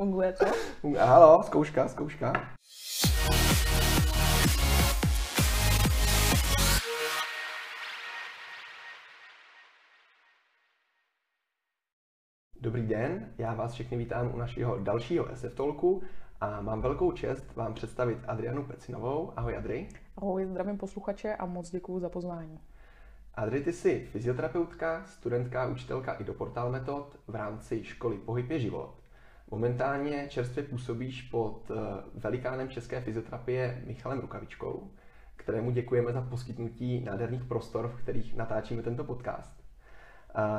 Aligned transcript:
Funguje 0.00 0.32
to? 0.32 0.46
Halo, 0.98 1.42
zkouška, 1.42 1.88
zkouška. 1.88 2.32
Dobrý 12.60 12.86
den, 12.86 13.34
já 13.38 13.54
vás 13.54 13.72
všechny 13.72 13.96
vítám 13.96 14.34
u 14.34 14.38
našeho 14.38 14.78
dalšího 14.78 15.36
SF 15.36 15.54
Talku 15.54 16.02
a 16.40 16.60
mám 16.60 16.80
velkou 16.80 17.12
čest 17.12 17.56
vám 17.56 17.74
představit 17.74 18.18
Adrianu 18.26 18.64
Pecinovou. 18.64 19.32
Ahoj 19.36 19.56
Adri. 19.56 19.88
Ahoj, 20.16 20.46
zdravím 20.46 20.78
posluchače 20.78 21.36
a 21.36 21.46
moc 21.46 21.70
děkuji 21.70 21.98
za 21.98 22.08
pozvání. 22.08 22.60
Adri, 23.34 23.60
ty 23.60 23.72
jsi 23.72 24.08
fyzioterapeutka, 24.12 25.04
studentka, 25.06 25.66
učitelka 25.66 26.12
i 26.12 26.24
do 26.24 26.34
portál 26.34 26.70
metod 26.72 27.18
v 27.26 27.34
rámci 27.34 27.84
školy 27.84 28.18
Pohyb 28.18 28.50
je 28.50 28.60
život. 28.60 28.99
Momentálně 29.50 30.26
čerstvě 30.28 30.64
působíš 30.64 31.22
pod 31.22 31.70
eh, 31.70 31.74
velikánem 32.14 32.68
české 32.68 33.00
fyzioterapie 33.00 33.82
Michalem 33.86 34.20
Rukavičkou, 34.20 34.90
kterému 35.36 35.70
děkujeme 35.70 36.12
za 36.12 36.20
poskytnutí 36.20 37.00
nádherných 37.00 37.44
prostor, 37.44 37.88
v 37.88 38.02
kterých 38.02 38.36
natáčíme 38.36 38.82
tento 38.82 39.04
podcast. 39.04 39.60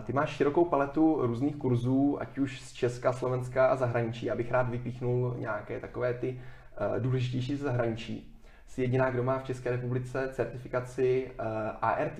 Ty 0.04 0.14
máš 0.14 0.30
širokou 0.30 0.66
paletu 0.66 1.28
různých 1.28 1.56
kurzů, 1.56 2.22
ať 2.22 2.38
už 2.38 2.62
z 2.62 2.74
Česka, 2.74 3.14
Slovenska 3.14 3.68
a 3.68 3.76
zahraničí. 3.76 4.26
Já 4.26 4.36
bych 4.36 4.52
rád 4.52 4.70
vypíchnul 4.70 5.36
nějaké 5.38 5.80
takové 5.80 6.14
ty 6.14 6.40
eh, 6.40 7.00
důležitější 7.00 7.56
zahraničí. 7.56 8.38
Jsi 8.68 8.82
jediná, 8.82 9.10
kdo 9.10 9.24
má 9.24 9.40
v 9.40 9.44
České 9.44 9.72
republice 9.72 10.30
certifikaci 10.32 11.32
eh, 11.32 11.44
ART, 11.82 12.20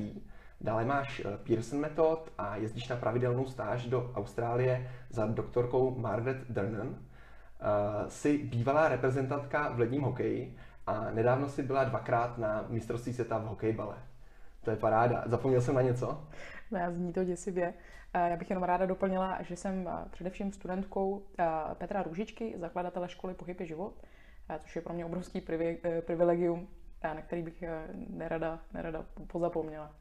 Dále 0.62 0.86
máš 0.86 1.20
eh, 1.20 1.38
Pearson 1.38 1.80
metod 1.80 2.32
a 2.38 2.56
jezdíš 2.56 2.88
na 2.88 2.96
pravidelnou 2.96 3.46
stáž 3.46 3.86
do 3.86 4.12
Austrálie 4.16 4.92
za 5.10 5.26
doktorkou 5.26 5.96
Margaret 5.98 6.38
Dernan. 6.50 6.96
Jsi 8.08 8.38
bývalá 8.38 8.88
reprezentantka 8.88 9.70
v 9.70 9.80
ledním 9.80 10.02
hokeji 10.02 10.58
a 10.88 11.12
nedávno 11.12 11.50
si 11.50 11.64
byla 11.64 11.84
dvakrát 11.84 12.38
na 12.38 12.66
mistrovství 12.70 13.14
světa 13.14 13.38
v 13.38 13.46
hokejbale. 13.46 13.96
To 14.64 14.72
je 14.72 14.78
paráda. 14.78 15.24
Zapomněl 15.26 15.62
jsem 15.62 15.76
na 15.76 15.82
něco? 15.82 16.28
Ne, 16.72 16.92
zní 16.92 17.14
to 17.14 17.24
děsivě. 17.24 17.74
Eh, 18.14 18.30
já 18.30 18.38
bych 18.38 18.50
jenom 18.50 18.64
ráda 18.64 18.86
doplnila, 18.86 19.42
že 19.42 19.56
jsem 19.56 19.88
eh, 19.88 20.10
především 20.10 20.52
studentkou 20.52 21.24
Petra 21.78 22.04
Růžičky, 22.04 22.56
zakladatele 22.58 23.10
školy 23.10 23.34
Pohyb 23.34 23.60
je 23.60 23.66
život, 23.66 23.94
což 24.60 24.76
je 24.76 24.82
pro 24.82 24.94
mě 24.94 25.06
obrovský 25.06 25.42
privilegium, 26.06 26.68
na 27.04 27.22
který 27.22 27.44
bych 27.44 27.64
nerada, 28.10 28.60
nerada 28.74 29.06
pozapomněla. 29.28 30.01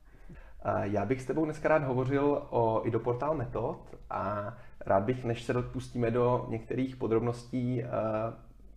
Já 0.82 1.04
bych 1.04 1.22
s 1.22 1.26
tebou 1.26 1.44
dneska 1.44 1.68
rád 1.68 1.82
hovořil 1.82 2.46
o 2.50 2.86
idoportál 2.86 3.34
metod 3.34 3.94
a 4.10 4.54
rád 4.80 5.02
bych, 5.02 5.24
než 5.24 5.42
se 5.42 5.52
dopustíme 5.52 6.10
do 6.10 6.46
některých 6.48 6.96
podrobností, 6.96 7.82
eh, 7.82 7.88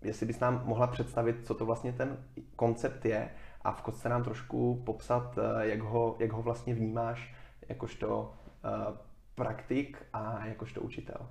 jestli 0.01 0.25
bys 0.25 0.39
nám 0.39 0.61
mohla 0.65 0.87
představit, 0.87 1.45
co 1.45 1.55
to 1.55 1.65
vlastně 1.65 1.93
ten 1.93 2.17
koncept 2.55 3.05
je 3.05 3.29
a 3.61 3.71
v 3.71 3.81
kostce 3.81 4.09
nám 4.09 4.23
trošku 4.23 4.81
popsat, 4.85 5.37
eh, 5.37 5.67
jak 5.67 5.81
ho, 5.81 6.15
jak 6.19 6.31
ho 6.31 6.41
vlastně 6.41 6.73
vnímáš 6.73 7.35
jakožto 7.69 8.33
eh, 8.65 8.97
praktik 9.35 10.05
a 10.13 10.45
jakožto 10.45 10.81
učitel. 10.81 11.29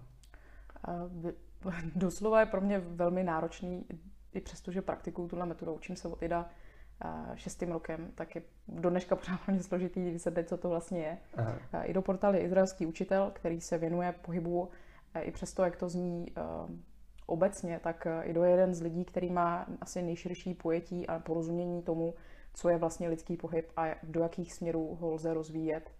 Doslova 1.94 2.40
je 2.40 2.46
pro 2.46 2.60
mě 2.60 2.78
velmi 2.78 3.24
náročný, 3.24 3.86
i 4.32 4.40
přesto, 4.40 4.72
že 4.72 4.82
praktikuju 4.82 5.28
tuhle 5.28 5.46
metodu, 5.46 5.72
učím 5.72 5.96
se 5.96 6.08
od 6.08 6.22
IDA 6.22 6.46
šestým 7.34 7.72
rokem, 7.72 8.10
tak 8.14 8.34
je 8.34 8.42
do 8.68 8.90
dneška 8.90 9.16
pořád 9.16 9.40
hodně 9.46 9.62
složitý 9.62 10.10
vysvětlit, 10.10 10.48
co 10.48 10.56
to 10.56 10.68
vlastně 10.68 11.00
je. 11.00 11.18
Aha. 11.36 11.82
I 11.84 11.92
do 11.92 12.02
portálu 12.02 12.34
je 12.34 12.40
izraelský 12.40 12.86
učitel, 12.86 13.30
který 13.34 13.60
se 13.60 13.78
věnuje 13.78 14.14
pohybu 14.22 14.68
i 15.20 15.30
přesto, 15.30 15.64
jak 15.64 15.76
to 15.76 15.88
zní 15.88 16.26
obecně, 17.26 17.80
tak 17.82 18.06
i 18.22 18.32
do 18.32 18.44
jeden 18.44 18.74
z 18.74 18.82
lidí, 18.82 19.04
který 19.04 19.30
má 19.30 19.66
asi 19.80 20.02
nejširší 20.02 20.54
pojetí 20.54 21.06
a 21.06 21.18
porozumění 21.18 21.82
tomu, 21.82 22.14
co 22.54 22.68
je 22.68 22.78
vlastně 22.78 23.08
lidský 23.08 23.36
pohyb 23.36 23.72
a 23.76 23.86
do 24.02 24.20
jakých 24.20 24.54
směrů 24.54 24.98
ho 25.00 25.10
lze 25.10 25.34
rozvíjet 25.34 25.90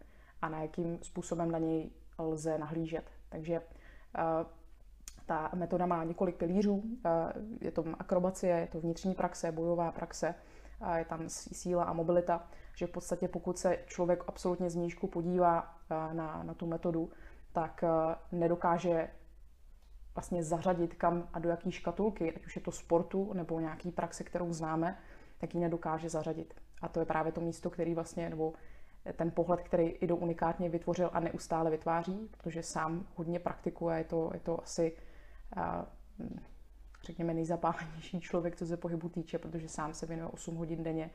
a 0.43 0.49
na 0.49 0.63
jakým 0.63 0.99
způsobem 1.03 1.51
na 1.51 1.59
něj 1.59 1.91
lze 2.19 2.59
nahlížet. 2.59 3.05
Takže 3.29 3.61
ta 5.27 5.51
metoda 5.55 5.87
má 5.87 6.05
několik 6.05 6.37
pilířů. 6.37 6.83
Je 7.61 7.71
to 7.71 7.85
akrobacie, 7.99 8.57
je 8.57 8.67
to 8.67 8.81
vnitřní 8.81 9.15
praxe, 9.15 9.53
bojová 9.53 9.93
praxe, 9.93 10.35
je 10.97 11.05
tam 11.05 11.29
síla 11.29 11.85
a 11.85 11.93
mobilita, 11.93 12.49
že 12.77 12.87
v 12.87 12.91
podstatě 12.91 13.29
pokud 13.29 13.59
se 13.59 13.79
člověk 13.87 14.25
absolutně 14.27 14.71
z 14.71 14.75
nížku 14.75 15.07
podívá 15.07 15.75
na, 16.13 16.43
na 16.43 16.55
tu 16.55 16.67
metodu, 16.67 17.11
tak 17.53 17.85
nedokáže 18.33 19.09
vlastně 20.15 20.45
zařadit 20.45 20.95
kam 20.95 21.29
a 21.33 21.39
do 21.39 21.49
jaký 21.49 21.73
škatulky, 21.73 22.35
ať 22.35 22.47
už 22.47 22.57
je 22.57 22.63
to 22.63 22.71
sportu 22.73 23.33
nebo 23.33 23.61
nějaký 23.61 23.93
praxe, 23.93 24.25
kterou 24.25 24.53
známe, 24.53 24.99
tak 25.39 25.55
ji 25.55 25.61
nedokáže 25.61 26.09
zařadit. 26.09 26.55
A 26.83 26.89
to 26.89 27.01
je 27.01 27.07
právě 27.07 27.33
to 27.33 27.41
místo, 27.41 27.71
který 27.71 27.95
vlastně, 27.95 28.31
nebo 28.31 28.53
ten 29.17 29.31
pohled, 29.31 29.61
který 29.61 29.89
i 29.89 30.07
do 30.07 30.17
unikátně 30.17 30.69
vytvořil 30.69 31.11
a 31.13 31.21
neustále 31.21 31.71
vytváří, 31.71 32.29
protože 32.31 32.63
sám 32.63 33.07
hodně 33.15 33.39
praktikuje, 33.39 33.99
je 33.99 34.05
to, 34.05 34.31
je 34.35 34.41
to 34.41 34.63
asi 34.63 34.97
řekněme, 37.03 37.35
nejzapálenější 37.35 38.21
člověk, 38.21 38.57
co 38.57 38.67
se 38.67 38.77
pohybu 38.77 39.09
týče, 39.09 39.39
protože 39.39 39.69
sám 39.69 39.95
se 39.95 40.07
věnuje 40.07 40.29
8 40.29 40.57
hodin 40.57 40.83
denně 40.83 41.11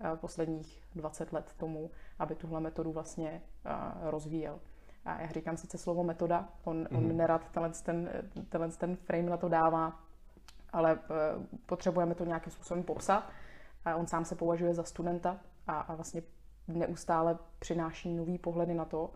eh, 0.00 0.16
posledních 0.16 0.82
20 0.94 1.32
let 1.32 1.54
tomu, 1.56 1.90
aby 2.18 2.34
tuhle 2.34 2.60
metodu 2.60 2.92
vlastně 2.92 3.42
eh, 3.64 3.70
rozvíjel. 4.10 4.60
A 5.04 5.20
já 5.20 5.26
říkám 5.26 5.56
sice 5.56 5.78
slovo 5.78 6.04
metoda, 6.04 6.48
on, 6.64 6.84
mm-hmm. 6.84 6.96
on 6.96 7.04
mhm. 7.04 7.16
nerad 7.16 7.50
tenhle 7.50 7.70
ten, 7.70 8.10
tenhle 8.48 8.68
ten 8.68 8.96
frame 8.96 9.30
na 9.30 9.36
to 9.36 9.48
dává, 9.48 10.00
ale 10.72 10.92
eh, 10.92 11.58
potřebujeme 11.66 12.14
to 12.14 12.24
nějakým 12.24 12.52
způsobem 12.52 12.82
popsat. 12.82 13.30
A 13.84 13.96
on 13.96 14.06
sám 14.06 14.24
se 14.24 14.34
považuje 14.34 14.74
za 14.74 14.82
studenta 14.82 15.40
a, 15.66 15.80
a 15.80 15.94
vlastně 15.94 16.22
neustále 16.68 17.38
přináší 17.58 18.14
nový 18.14 18.38
pohledy 18.38 18.74
na 18.74 18.84
to, 18.84 19.10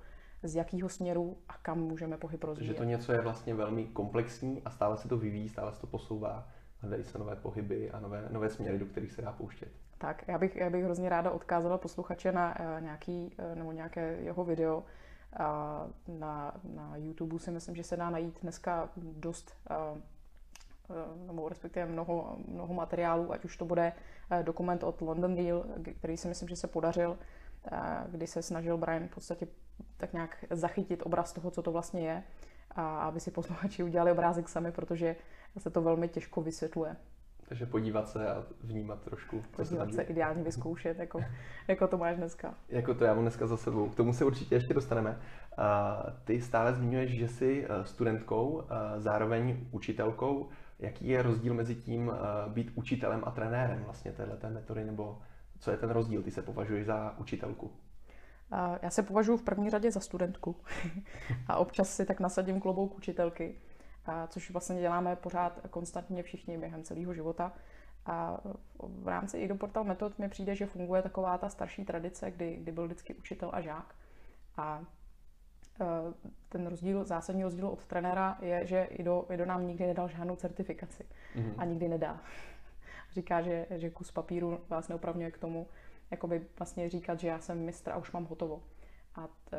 z 0.48 0.54
jakého 0.54 0.88
směru 0.88 1.36
a 1.48 1.58
kam 1.62 1.80
můžeme 1.80 2.16
pohyb 2.16 2.44
rozvíjet. 2.44 2.68
Že 2.68 2.74
to 2.74 2.84
něco 2.84 3.12
je 3.12 3.20
vlastně 3.20 3.54
velmi 3.54 3.84
komplexní 3.84 4.62
a 4.64 4.70
stále 4.70 4.96
se 4.96 5.08
to 5.08 5.18
vyvíjí, 5.18 5.48
stále 5.48 5.72
se 5.72 5.80
to 5.80 5.86
posouvá, 5.86 6.48
hledají 6.80 7.04
se 7.04 7.18
nové 7.18 7.36
pohyby 7.36 7.90
a 7.90 8.00
nové, 8.00 8.28
nové 8.30 8.50
směry, 8.50 8.78
do 8.78 8.86
kterých 8.86 9.12
se 9.12 9.22
dá 9.22 9.32
pouštět. 9.32 9.68
Tak, 9.98 10.24
já 10.28 10.38
bych, 10.38 10.56
já 10.56 10.70
bych 10.70 10.84
hrozně 10.84 11.08
ráda 11.08 11.30
odkázala 11.30 11.78
posluchače 11.78 12.32
na 12.32 12.60
uh, 12.60 12.80
nějaký, 12.80 13.36
uh, 13.38 13.58
nebo 13.58 13.72
nějaké 13.72 14.16
jeho 14.20 14.44
video. 14.44 14.78
Uh, 15.40 16.18
na, 16.18 16.54
na 16.74 16.96
YouTube 16.96 17.38
si 17.38 17.50
myslím, 17.50 17.76
že 17.76 17.82
se 17.82 17.96
dá 17.96 18.10
najít 18.10 18.38
dneska 18.42 18.88
dost 18.96 19.54
uh, 19.70 19.98
nebo 21.26 21.48
respektive 21.48 21.86
mnoho, 21.86 22.36
mnoho 22.48 22.74
materiálů, 22.74 23.32
ať 23.32 23.44
už 23.44 23.56
to 23.56 23.64
bude 23.64 23.92
dokument 24.42 24.82
od 24.82 25.00
London 25.00 25.34
Deal, 25.34 25.64
který 25.98 26.16
si 26.16 26.28
myslím, 26.28 26.48
že 26.48 26.56
se 26.56 26.66
podařil, 26.66 27.18
kdy 28.10 28.26
se 28.26 28.42
snažil 28.42 28.78
Brian 28.78 29.08
v 29.08 29.14
podstatě 29.14 29.46
tak 29.96 30.12
nějak 30.12 30.44
zachytit 30.50 31.02
obraz 31.06 31.32
toho, 31.32 31.50
co 31.50 31.62
to 31.62 31.72
vlastně 31.72 32.00
je 32.00 32.22
a 32.70 32.98
aby 32.98 33.20
si 33.20 33.30
posluchači 33.30 33.82
udělali 33.82 34.12
obrázek 34.12 34.48
sami, 34.48 34.72
protože 34.72 35.16
se 35.58 35.70
to 35.70 35.82
velmi 35.82 36.08
těžko 36.08 36.42
vysvětluje. 36.42 36.96
Takže 37.48 37.66
podívat 37.66 38.08
se 38.08 38.28
a 38.28 38.44
vnímat 38.60 39.02
trošku. 39.02 39.42
Podívat 39.56 39.94
se, 39.94 40.02
ideálně 40.02 40.42
vyzkoušet, 40.42 40.98
jako, 40.98 41.20
jako 41.68 41.88
to 41.88 41.98
máš 41.98 42.16
dneska. 42.16 42.54
Jako 42.68 42.94
to 42.94 43.04
já 43.04 43.14
mám 43.14 43.24
dneska 43.24 43.46
za 43.46 43.56
sebou. 43.56 43.88
K 43.88 43.94
tomu 43.94 44.12
se 44.12 44.24
určitě 44.24 44.54
ještě 44.54 44.74
dostaneme. 44.74 45.18
Ty 46.24 46.40
stále 46.40 46.74
zmiňuješ, 46.74 47.10
že 47.10 47.28
jsi 47.28 47.66
eh, 47.68 47.84
studentkou, 47.84 48.62
eh, 48.62 49.00
zároveň 49.00 49.66
učitelkou. 49.70 50.48
Jaký 50.78 51.08
je 51.08 51.22
rozdíl 51.22 51.54
mezi 51.54 51.74
tím 51.74 52.12
eh, 52.14 52.50
být 52.50 52.72
učitelem 52.74 53.22
a 53.24 53.30
trenérem 53.30 53.84
vlastně 53.84 54.12
této 54.12 54.50
metody, 54.50 54.84
nebo 54.84 55.18
co 55.58 55.70
je 55.70 55.76
ten 55.76 55.90
rozdíl? 55.90 56.22
Ty 56.22 56.30
se 56.30 56.42
považuješ 56.42 56.86
za 56.86 57.18
učitelku? 57.18 57.72
Já 58.82 58.90
se 58.90 59.02
považuji 59.02 59.36
v 59.36 59.42
první 59.42 59.70
řadě 59.70 59.90
za 59.90 60.00
studentku 60.00 60.56
a 61.48 61.56
občas 61.56 61.96
si 61.96 62.06
tak 62.06 62.20
nasadím 62.20 62.60
klobouk 62.60 62.96
učitelky, 62.96 63.58
což 64.28 64.50
vlastně 64.50 64.80
děláme 64.80 65.16
pořád 65.16 65.60
konstantně 65.70 66.22
všichni 66.22 66.58
během 66.58 66.82
celého 66.82 67.14
života. 67.14 67.52
A 68.06 68.38
v 68.78 69.08
rámci 69.08 69.38
i 69.38 69.48
do 69.48 69.54
portal 69.54 69.84
metod 69.84 70.18
mi 70.18 70.28
přijde, 70.28 70.54
že 70.54 70.66
funguje 70.66 71.02
taková 71.02 71.38
ta 71.38 71.48
starší 71.48 71.84
tradice, 71.84 72.30
kdy, 72.30 72.56
kdy 72.56 72.72
byl 72.72 72.84
vždycky 72.84 73.14
učitel 73.14 73.50
a 73.52 73.60
žák. 73.60 73.94
A 74.56 74.84
e, 75.80 75.84
ten 76.48 76.66
rozdíl, 76.66 77.04
zásadní 77.04 77.42
rozdíl 77.42 77.68
od 77.68 77.86
trenéra 77.86 78.38
je, 78.40 78.66
že 78.66 78.82
Ido, 78.82 79.26
Ido 79.30 79.46
nám 79.46 79.66
nikdy 79.66 79.86
nedal 79.86 80.08
žádnou 80.08 80.36
certifikaci 80.36 81.04
mm-hmm. 81.36 81.54
a 81.58 81.64
nikdy 81.64 81.88
nedá. 81.88 82.20
Říká, 83.12 83.42
že, 83.42 83.66
že 83.70 83.90
kus 83.90 84.10
papíru 84.10 84.60
vás 84.68 84.88
neopravňuje 84.88 85.30
k 85.30 85.38
tomu, 85.38 85.66
jakoby 86.10 86.46
vlastně 86.58 86.90
říkat, 86.90 87.20
že 87.20 87.28
já 87.28 87.38
jsem 87.38 87.64
mistr 87.64 87.90
a 87.90 87.96
už 87.96 88.12
mám 88.12 88.24
hotovo. 88.24 88.62
A 89.14 89.28
t, 89.44 89.58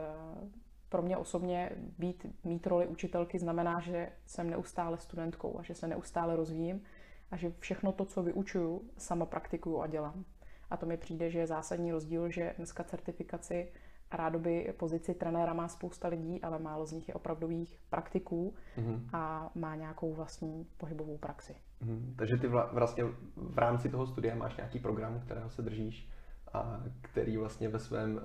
pro 0.90 1.02
mě 1.02 1.18
osobně 1.18 1.72
být, 1.98 2.26
mít 2.44 2.68
roli 2.68 2.88
učitelky 2.88 3.40
znamená, 3.40 3.80
že 3.80 4.12
jsem 4.26 4.50
neustále 4.50 4.98
studentkou 4.98 5.60
a 5.60 5.64
že 5.64 5.76
se 5.76 5.88
neustále 5.88 6.36
rozvíjím 6.36 6.84
a 7.32 7.38
že 7.38 7.52
všechno 7.60 7.92
to, 7.92 8.06
co 8.06 8.24
vyučuju, 8.24 8.90
sama 8.98 9.26
praktikuju 9.26 9.82
a 9.82 9.88
dělám. 9.88 10.26
A 10.70 10.78
to 10.78 10.86
mi 10.86 10.98
přijde, 10.98 11.30
že 11.30 11.40
je 11.40 11.48
zásadní 11.48 11.92
rozdíl, 11.92 12.30
že 12.30 12.54
dneska 12.58 12.84
certifikaci 12.84 13.72
rádoby 14.12 14.74
pozici 14.78 15.14
trenéra 15.14 15.54
má 15.54 15.68
spousta 15.68 16.08
lidí, 16.08 16.42
ale 16.42 16.60
málo 16.60 16.86
z 16.86 16.92
nich 16.92 17.08
je 17.08 17.14
opravdových 17.14 17.80
praktiků 17.90 18.54
mm-hmm. 18.78 19.00
a 19.14 19.52
má 19.56 19.76
nějakou 19.76 20.14
vlastní 20.14 20.68
pohybovou 20.78 21.18
praxi. 21.18 21.56
Mm-hmm. 21.86 22.16
Takže 22.16 22.38
ty 22.38 22.48
vla, 22.48 22.70
vlastně 22.74 23.04
v 23.36 23.58
rámci 23.58 23.90
toho 23.90 24.08
studia 24.08 24.36
máš 24.36 24.58
nějaký 24.58 24.80
program, 24.80 25.20
kterého 25.20 25.50
se 25.50 25.62
držíš 25.62 26.10
a 26.54 26.84
který 27.02 27.38
vlastně 27.38 27.70
ve 27.70 27.80
svém 27.80 28.16
uh, 28.16 28.22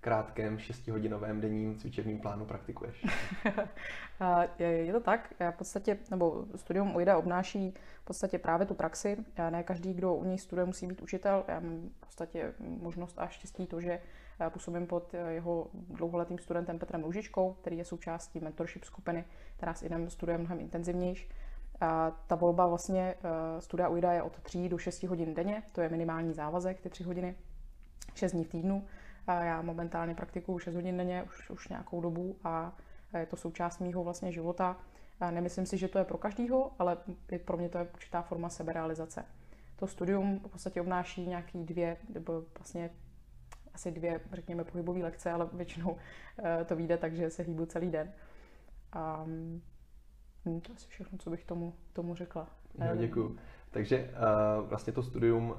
krátkém 0.00 0.58
šestihodinovém 0.58 1.40
denním 1.40 1.78
cvičebním 1.78 2.20
plánu 2.20 2.44
praktikuješ? 2.44 3.06
je 4.58 4.92
to 4.92 5.00
tak. 5.00 5.34
Já 5.40 5.50
v 5.50 5.56
podstatě, 5.56 5.98
nebo 6.10 6.44
studium 6.56 6.96
UIDA 6.96 7.18
obnáší 7.18 7.74
v 8.02 8.04
podstatě 8.04 8.38
právě 8.38 8.66
tu 8.66 8.74
praxi. 8.74 9.16
Ne 9.50 9.62
každý, 9.62 9.94
kdo 9.94 10.14
u 10.14 10.24
něj 10.24 10.38
studuje, 10.38 10.66
musí 10.66 10.86
být 10.86 11.02
učitel. 11.02 11.44
Já 11.48 11.60
mám 11.60 11.88
v 11.96 12.00
podstatě 12.00 12.52
možnost 12.58 13.18
a 13.18 13.26
štěstí 13.26 13.66
to, 13.66 13.80
že 13.80 13.98
působím 14.50 14.86
pod 14.86 15.14
jeho 15.28 15.66
dlouholetým 15.72 16.38
studentem 16.38 16.78
Petrem 16.78 17.04
Lužičkou, 17.04 17.52
který 17.52 17.78
je 17.78 17.84
součástí 17.84 18.40
mentorship 18.40 18.84
skupiny, 18.84 19.24
která 19.56 19.74
s 19.74 19.82
IDem 19.82 20.10
studuje 20.10 20.38
mnohem 20.38 20.60
intenzivnější. 20.60 21.28
A 21.80 22.10
ta 22.26 22.34
volba 22.34 22.66
vlastně 22.66 23.14
eh, 23.14 23.60
studia 23.60 23.88
UIDA 23.88 24.12
je 24.12 24.22
od 24.22 24.40
3 24.40 24.68
do 24.68 24.78
6 24.78 25.02
hodin 25.02 25.34
denně, 25.34 25.62
to 25.72 25.80
je 25.80 25.88
minimální 25.88 26.34
závazek, 26.34 26.80
ty 26.80 26.90
3 26.90 27.04
hodiny, 27.04 27.36
6 28.14 28.32
dní 28.32 28.44
v 28.44 28.48
týdnu. 28.48 28.86
A 29.26 29.44
já 29.44 29.62
momentálně 29.62 30.14
praktikuju 30.14 30.58
6 30.58 30.74
hodin 30.74 30.96
denně 30.96 31.22
už, 31.22 31.50
už 31.50 31.68
nějakou 31.68 32.00
dobu 32.00 32.36
a 32.44 32.72
je 33.18 33.26
to 33.26 33.36
součást 33.36 33.78
mýho 33.78 34.04
vlastně 34.04 34.32
života. 34.32 34.76
A 35.20 35.30
nemyslím 35.30 35.66
si, 35.66 35.78
že 35.78 35.88
to 35.88 35.98
je 35.98 36.04
pro 36.04 36.18
každýho, 36.18 36.70
ale 36.78 36.96
pro 37.44 37.56
mě 37.56 37.68
to 37.68 37.78
je 37.78 37.88
určitá 37.94 38.22
forma 38.22 38.48
seberealizace. 38.48 39.24
To 39.76 39.86
studium 39.86 40.38
v 40.38 40.48
podstatě 40.48 40.80
obnáší 40.80 41.26
nějaký 41.26 41.64
dvě, 41.64 41.96
nebo 42.14 42.42
vlastně 42.58 42.90
asi 43.76 43.90
dvě, 43.90 44.20
řekněme, 44.32 44.64
pohybové 44.64 45.00
lekce, 45.00 45.30
ale 45.30 45.48
většinou 45.52 45.96
eh, 46.44 46.64
to 46.64 46.76
vyjde 46.76 46.96
tak, 46.96 47.14
že 47.16 47.30
se 47.30 47.42
hýbu 47.42 47.66
celý 47.66 47.90
den. 47.90 48.12
A 48.92 49.24
hm, 49.26 49.60
to 50.60 50.72
asi 50.72 50.88
všechno, 50.88 51.18
co 51.18 51.30
bych 51.30 51.44
tomu, 51.44 51.74
tomu 51.92 52.14
řekla. 52.14 52.48
No, 52.78 52.96
děkuji. 52.96 53.36
Takže 53.70 54.10
uh, 54.10 54.68
vlastně 54.68 54.92
to 54.92 55.02
studium, 55.02 55.50
uh, 55.50 55.56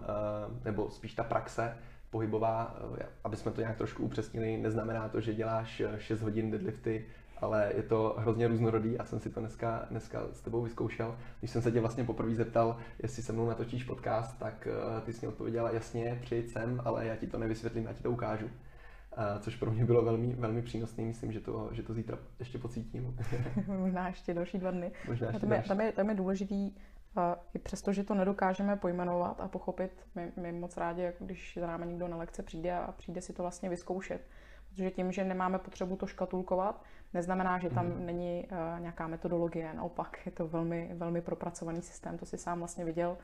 nebo 0.64 0.90
spíš 0.90 1.14
ta 1.14 1.24
praxe, 1.24 1.78
pohybová, 2.10 2.76
eh, 3.00 3.06
aby 3.24 3.36
jsme 3.36 3.52
to 3.52 3.62
nějak 3.62 3.78
trošku 3.78 4.04
upřesnili, 4.04 4.58
neznamená 4.58 5.10
to, 5.10 5.22
že 5.22 5.34
děláš 5.34 5.82
6 5.98 6.22
eh, 6.22 6.24
hodin 6.24 6.52
deadlifty, 6.52 7.06
ale 7.42 7.72
je 7.76 7.84
to 7.84 8.16
hrozně 8.18 8.48
různorodý 8.48 8.98
a 8.98 9.06
jsem 9.06 9.20
si 9.20 9.30
to 9.30 9.40
dneska, 9.40 9.86
dneska 9.90 10.22
s 10.32 10.42
tebou 10.42 10.62
vyzkoušel. 10.62 11.16
Když 11.40 11.52
jsem 11.52 11.62
se 11.62 11.72
tě 11.72 11.80
vlastně 11.80 12.04
poprvé 12.04 12.36
zeptal, 12.36 12.78
jestli 13.04 13.24
se 13.24 13.34
mnou 13.34 13.48
natočíš 13.48 13.84
podcast, 13.84 14.40
tak 14.40 14.68
uh, 14.96 15.02
ty 15.02 15.14
jsi 15.14 15.26
mi 15.26 15.28
odpověděla 15.28 15.72
jasně, 15.72 16.20
přijď 16.22 16.50
sem, 16.50 16.82
ale 16.86 17.06
já 17.06 17.16
ti 17.16 17.28
to 17.28 17.38
nevysvětlím, 17.38 17.86
já 17.86 17.94
ti 17.94 18.04
to 18.04 18.12
ukážu. 18.12 18.46
Uh, 18.46 19.42
což 19.42 19.56
pro 19.56 19.72
mě 19.72 19.86
bylo 19.86 20.02
velmi, 20.02 20.36
velmi 20.36 20.62
přínosné, 20.62 21.04
myslím, 21.04 21.32
že 21.32 21.40
to, 21.40 21.70
že 21.72 21.84
to 21.84 21.94
zítra 21.94 22.18
ještě 22.40 22.58
pocítím. 22.58 23.18
Možná 23.68 24.08
ještě 24.08 24.34
další 24.34 24.58
dva 24.58 24.72
dny. 24.72 24.92
Možná 25.08 25.28
ještě 25.28 25.40
tam, 25.40 25.52
je, 25.52 25.64
tam, 25.68 25.82
je, 25.82 25.92
tam 25.92 26.10
je 26.10 26.16
důležitý 26.16 26.72
a 27.18 27.36
i 27.54 27.60
přesto, 27.60 27.94
že 27.94 28.04
to 28.04 28.14
nedokážeme 28.14 28.76
pojmenovat 28.76 29.42
a 29.42 29.48
pochopit, 29.48 29.92
my, 30.16 30.32
my 30.42 30.52
moc 30.52 30.78
rádi, 30.78 31.12
když 31.20 31.58
za 31.62 31.68
námi 31.68 31.86
někdo 31.86 32.08
na 32.08 32.18
lekce 32.18 32.44
přijde 32.44 32.74
a 32.74 32.92
přijde 32.92 33.22
si 33.22 33.34
to 33.34 33.42
vlastně 33.44 33.70
vyzkoušet. 33.70 34.22
Protože 34.70 34.92
tím, 34.92 35.12
že 35.12 35.24
nemáme 35.24 35.60
potřebu 35.60 35.96
to 35.96 36.08
škatulkovat, 36.08 36.84
neznamená, 37.14 37.60
že 37.60 37.70
tam 37.70 37.86
mm. 37.86 38.06
není 38.06 38.48
uh, 38.52 38.80
nějaká 38.80 39.08
metodologie. 39.08 39.74
Naopak 39.74 40.26
je 40.26 40.32
to 40.32 40.48
velmi, 40.48 40.92
velmi 40.94 41.22
propracovaný 41.22 41.82
systém, 41.82 42.18
to 42.18 42.26
si 42.26 42.38
sám 42.38 42.60
vlastně 42.60 42.86
viděl. 42.86 43.18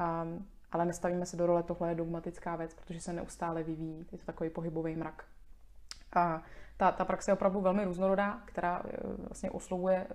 Um, 0.00 0.46
ale 0.72 0.84
nestavíme 0.84 1.26
se 1.26 1.36
do 1.36 1.46
role, 1.46 1.62
tohle 1.62 1.88
je 1.88 1.94
dogmatická 1.94 2.56
věc, 2.56 2.74
protože 2.74 3.00
se 3.00 3.12
neustále 3.12 3.62
vyvíjí. 3.62 4.06
Je 4.12 4.18
to 4.18 4.26
takový 4.26 4.50
pohybový 4.50 4.96
mrak. 4.96 5.24
A 6.16 6.42
ta, 6.76 6.92
ta 6.92 7.04
praxe 7.04 7.30
je 7.30 7.34
opravdu 7.34 7.60
velmi 7.60 7.84
různorodá, 7.84 8.40
která 8.44 8.84
uh, 8.84 8.90
vlastně 9.26 9.50
oslovuje 9.50 10.06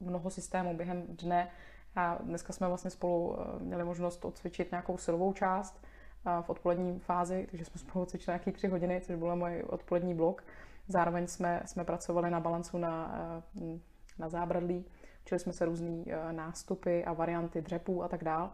mnoho 0.00 0.30
systémů 0.30 0.76
během 0.76 1.02
dne 1.08 1.50
a 1.98 2.18
dneska 2.22 2.52
jsme 2.52 2.68
vlastně 2.68 2.90
spolu 2.90 3.36
eh, 3.40 3.62
měli 3.62 3.84
možnost 3.84 4.24
odcvičit 4.24 4.70
nějakou 4.70 4.98
silovou 4.98 5.32
část 5.32 5.80
eh, 6.26 6.42
v 6.42 6.50
odpolední 6.50 6.98
fázi, 6.98 7.46
takže 7.50 7.64
jsme 7.64 7.78
spolu 7.80 8.04
cvičili 8.04 8.32
nějaké 8.32 8.52
tři 8.52 8.68
hodiny, 8.68 9.00
což 9.00 9.16
byl 9.16 9.36
můj 9.36 9.64
odpolední 9.66 10.14
blok. 10.14 10.44
Zároveň 10.88 11.26
jsme, 11.26 11.62
jsme 11.64 11.84
pracovali 11.84 12.30
na 12.30 12.40
balancu 12.40 12.78
na, 12.78 13.14
eh, 13.62 13.78
na 14.18 14.28
zábradlí, 14.28 14.84
učili 15.24 15.38
jsme 15.38 15.52
se 15.52 15.64
různé 15.64 16.04
nástupy 16.32 17.04
a 17.04 17.12
varianty 17.12 17.62
dřepů 17.62 18.02
a 18.02 18.08
tak 18.08 18.24
dál. 18.24 18.50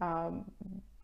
A 0.00 0.32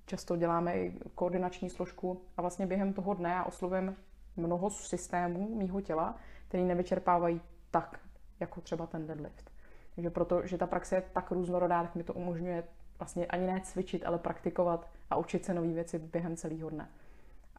často 0.07 0.37
děláme 0.37 0.79
i 0.79 0.99
koordinační 1.15 1.71
složku 1.71 2.23
a 2.37 2.43
vlastně 2.43 2.67
během 2.67 2.93
toho 2.93 3.15
dne 3.15 3.31
já 3.31 3.45
oslovím 3.45 3.97
mnoho 4.37 4.71
systémů 4.71 5.55
mýho 5.55 5.81
těla, 5.81 6.17
které 6.49 6.65
nevyčerpávají 6.65 7.41
tak, 7.71 8.01
jako 8.41 8.61
třeba 8.61 8.87
ten 8.87 9.07
deadlift. 9.07 9.51
Takže 9.95 10.11
proto, 10.11 10.47
že 10.47 10.59
ta 10.59 10.67
praxe 10.67 10.95
je 10.97 11.03
tak 11.13 11.31
různorodá, 11.31 11.83
tak 11.83 11.95
mi 11.95 12.05
to 12.05 12.13
umožňuje 12.13 12.65
vlastně 12.99 13.27
ani 13.27 13.47
ne 13.47 13.61
cvičit, 13.65 14.07
ale 14.07 14.19
praktikovat 14.19 14.91
a 15.11 15.17
učit 15.17 15.45
se 15.45 15.55
nové 15.55 15.69
věci 15.69 15.99
během 15.99 16.37
celého 16.37 16.71
dne. 16.71 16.89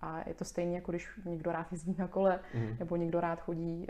A 0.01 0.29
je 0.29 0.33
to 0.33 0.45
stejně, 0.45 0.75
jako 0.75 0.91
když 0.91 1.09
někdo 1.25 1.51
rád 1.51 1.71
jezdí 1.71 1.95
na 1.99 2.07
kole, 2.07 2.39
mm. 2.53 2.75
nebo 2.79 2.95
někdo 2.95 3.19
rád 3.19 3.41
chodí 3.41 3.87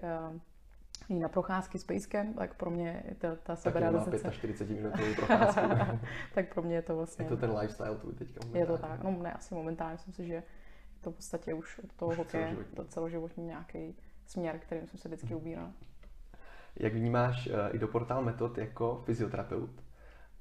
uh, 1.09 1.19
na 1.19 1.29
procházky 1.29 1.79
s 1.79 1.83
pejskem, 1.83 2.33
tak 2.33 2.53
pro 2.53 2.69
mě 2.69 3.03
ta, 3.17 3.35
ta 3.35 3.55
seberealizace... 3.55 4.19
Tak 4.19 4.33
45 4.33 4.75
minutovou 4.75 5.15
procházku. 5.15 5.61
tak 6.33 6.53
pro 6.53 6.63
mě 6.63 6.75
je 6.75 6.81
to 6.81 6.95
vlastně... 6.95 7.25
Je 7.25 7.29
to 7.29 7.37
ten 7.37 7.57
lifestyle 7.57 7.97
tvůj 7.97 8.13
teďka 8.13 8.39
momentálně. 8.45 8.59
Je 8.59 8.65
to 8.65 8.77
tak, 8.77 9.03
no 9.03 9.23
ne, 9.23 9.33
asi 9.33 9.55
momentálně, 9.55 9.93
myslím 9.93 10.13
si, 10.13 10.25
že 10.25 10.33
je 10.33 10.43
to 11.01 11.11
v 11.11 11.15
podstatě 11.15 11.53
už 11.53 11.79
od 11.79 11.93
toho 11.93 12.15
hokeje, 12.15 12.55
to 12.75 12.85
celoživotní 12.85 13.45
nějaký 13.45 13.95
směr, 14.25 14.59
kterým 14.59 14.87
jsem 14.87 14.99
se 14.99 15.09
vždycky 15.09 15.33
mm. 15.33 15.39
ubíral. 15.39 15.71
Jak 16.75 16.93
vnímáš 16.93 17.47
uh, 17.47 17.53
i 17.71 17.79
do 17.79 17.87
portál 17.87 18.21
metod 18.21 18.57
jako 18.57 19.01
fyzioterapeut 19.05 19.83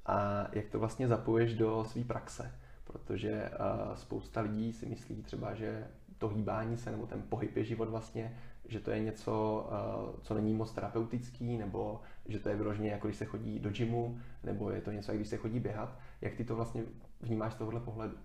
a 0.05 0.47
jak 0.51 0.69
to 0.69 0.79
vlastně 0.79 1.07
zapoješ 1.07 1.53
do 1.53 1.85
své 1.85 2.03
praxe? 2.03 2.51
Protože 2.87 3.49
uh, 3.49 3.95
spousta 3.95 4.41
lidí 4.41 4.73
si 4.73 4.85
myslí 4.85 5.21
třeba, 5.21 5.53
že 5.53 5.87
to 6.17 6.27
hýbání 6.27 6.77
se 6.77 6.91
nebo 6.91 7.05
ten 7.05 7.21
pohyb 7.29 7.57
je 7.57 7.63
život 7.63 7.89
vlastně, 7.89 8.37
že 8.65 8.79
to 8.79 8.91
je 8.91 8.99
něco, 8.99 9.65
uh, 9.69 10.19
co 10.21 10.33
není 10.33 10.53
moc 10.53 10.71
terapeutický, 10.71 11.57
nebo 11.57 12.01
že 12.25 12.39
to 12.39 12.49
je 12.49 12.55
vyloženě 12.55 12.89
jako 12.89 13.07
když 13.07 13.17
se 13.17 13.25
chodí 13.25 13.59
do 13.59 13.69
gymu, 13.69 14.19
nebo 14.43 14.71
je 14.71 14.81
to 14.81 14.91
něco, 14.91 15.11
jak 15.11 15.17
když 15.17 15.29
se 15.29 15.37
chodí 15.37 15.59
běhat. 15.59 15.97
Jak 16.21 16.35
ty 16.35 16.43
to 16.43 16.55
vlastně 16.55 16.83
vnímáš 17.21 17.53
z 17.53 17.57
tohohle 17.57 17.79
pohledu? 17.79 18.17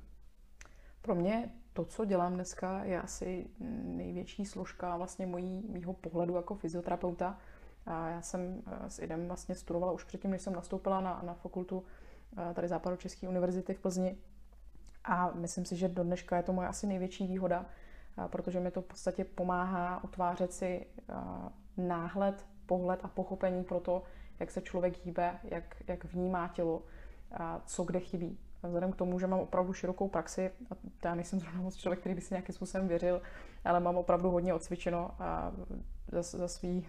Pro 1.02 1.14
mě 1.14 1.50
to, 1.72 1.84
co 1.84 2.04
dělám 2.04 2.34
dneska, 2.34 2.84
je 2.84 3.02
asi 3.02 3.46
největší 3.84 4.46
složka 4.46 4.96
vlastně 4.96 5.26
mojí, 5.26 5.64
mýho 5.68 5.92
pohledu 5.92 6.36
jako 6.36 6.54
fyzioterapeuta, 6.54 7.38
a 7.86 8.08
já 8.08 8.22
jsem 8.22 8.62
eh, 8.66 8.90
s 8.90 8.98
IDem 8.98 9.26
vlastně 9.26 9.54
studovala 9.54 9.92
už 9.92 10.04
předtím, 10.04 10.30
než 10.30 10.42
jsem 10.42 10.52
nastoupila 10.52 11.00
na, 11.00 11.22
na 11.24 11.34
fakultu 11.34 11.84
eh, 12.50 12.54
tady 12.54 12.68
České 12.96 13.28
univerzity 13.28 13.74
v 13.74 13.80
Plzni. 13.80 14.16
A 15.04 15.30
myslím 15.34 15.64
si, 15.64 15.76
že 15.76 15.88
do 15.88 16.04
dneška 16.04 16.36
je 16.36 16.42
to 16.42 16.52
moje 16.52 16.68
asi 16.68 16.86
největší 16.86 17.26
výhoda, 17.26 17.66
protože 18.26 18.60
mi 18.60 18.70
to 18.70 18.82
v 18.82 18.84
podstatě 18.84 19.24
pomáhá 19.24 20.04
utvářet 20.04 20.52
si 20.52 20.86
náhled, 21.76 22.46
pohled 22.66 23.00
a 23.02 23.08
pochopení 23.08 23.64
pro 23.64 23.80
to, 23.80 24.02
jak 24.40 24.50
se 24.50 24.60
člověk 24.60 25.04
hýbe, 25.04 25.38
jak, 25.42 25.82
jak 25.86 26.04
vnímá 26.04 26.48
tělo, 26.48 26.82
a 27.36 27.60
co 27.66 27.84
kde 27.84 28.00
chybí. 28.00 28.38
Vzhledem 28.62 28.92
k 28.92 28.96
tomu, 28.96 29.18
že 29.18 29.26
mám 29.26 29.40
opravdu 29.40 29.72
širokou 29.72 30.08
praxi, 30.08 30.50
a 30.70 30.74
já 31.04 31.14
nejsem 31.14 31.40
zrovna 31.40 31.60
moc 31.60 31.76
člověk, 31.76 32.00
který 32.00 32.14
by 32.14 32.20
si 32.20 32.34
nějakým 32.34 32.54
způsobem 32.54 32.88
věřil, 32.88 33.22
ale 33.64 33.80
mám 33.80 33.96
opravdu 33.96 34.30
hodně 34.30 34.54
odsvičeno 34.54 35.10
a 35.18 35.52
za, 36.12 36.22
za 36.22 36.48
svý 36.48 36.86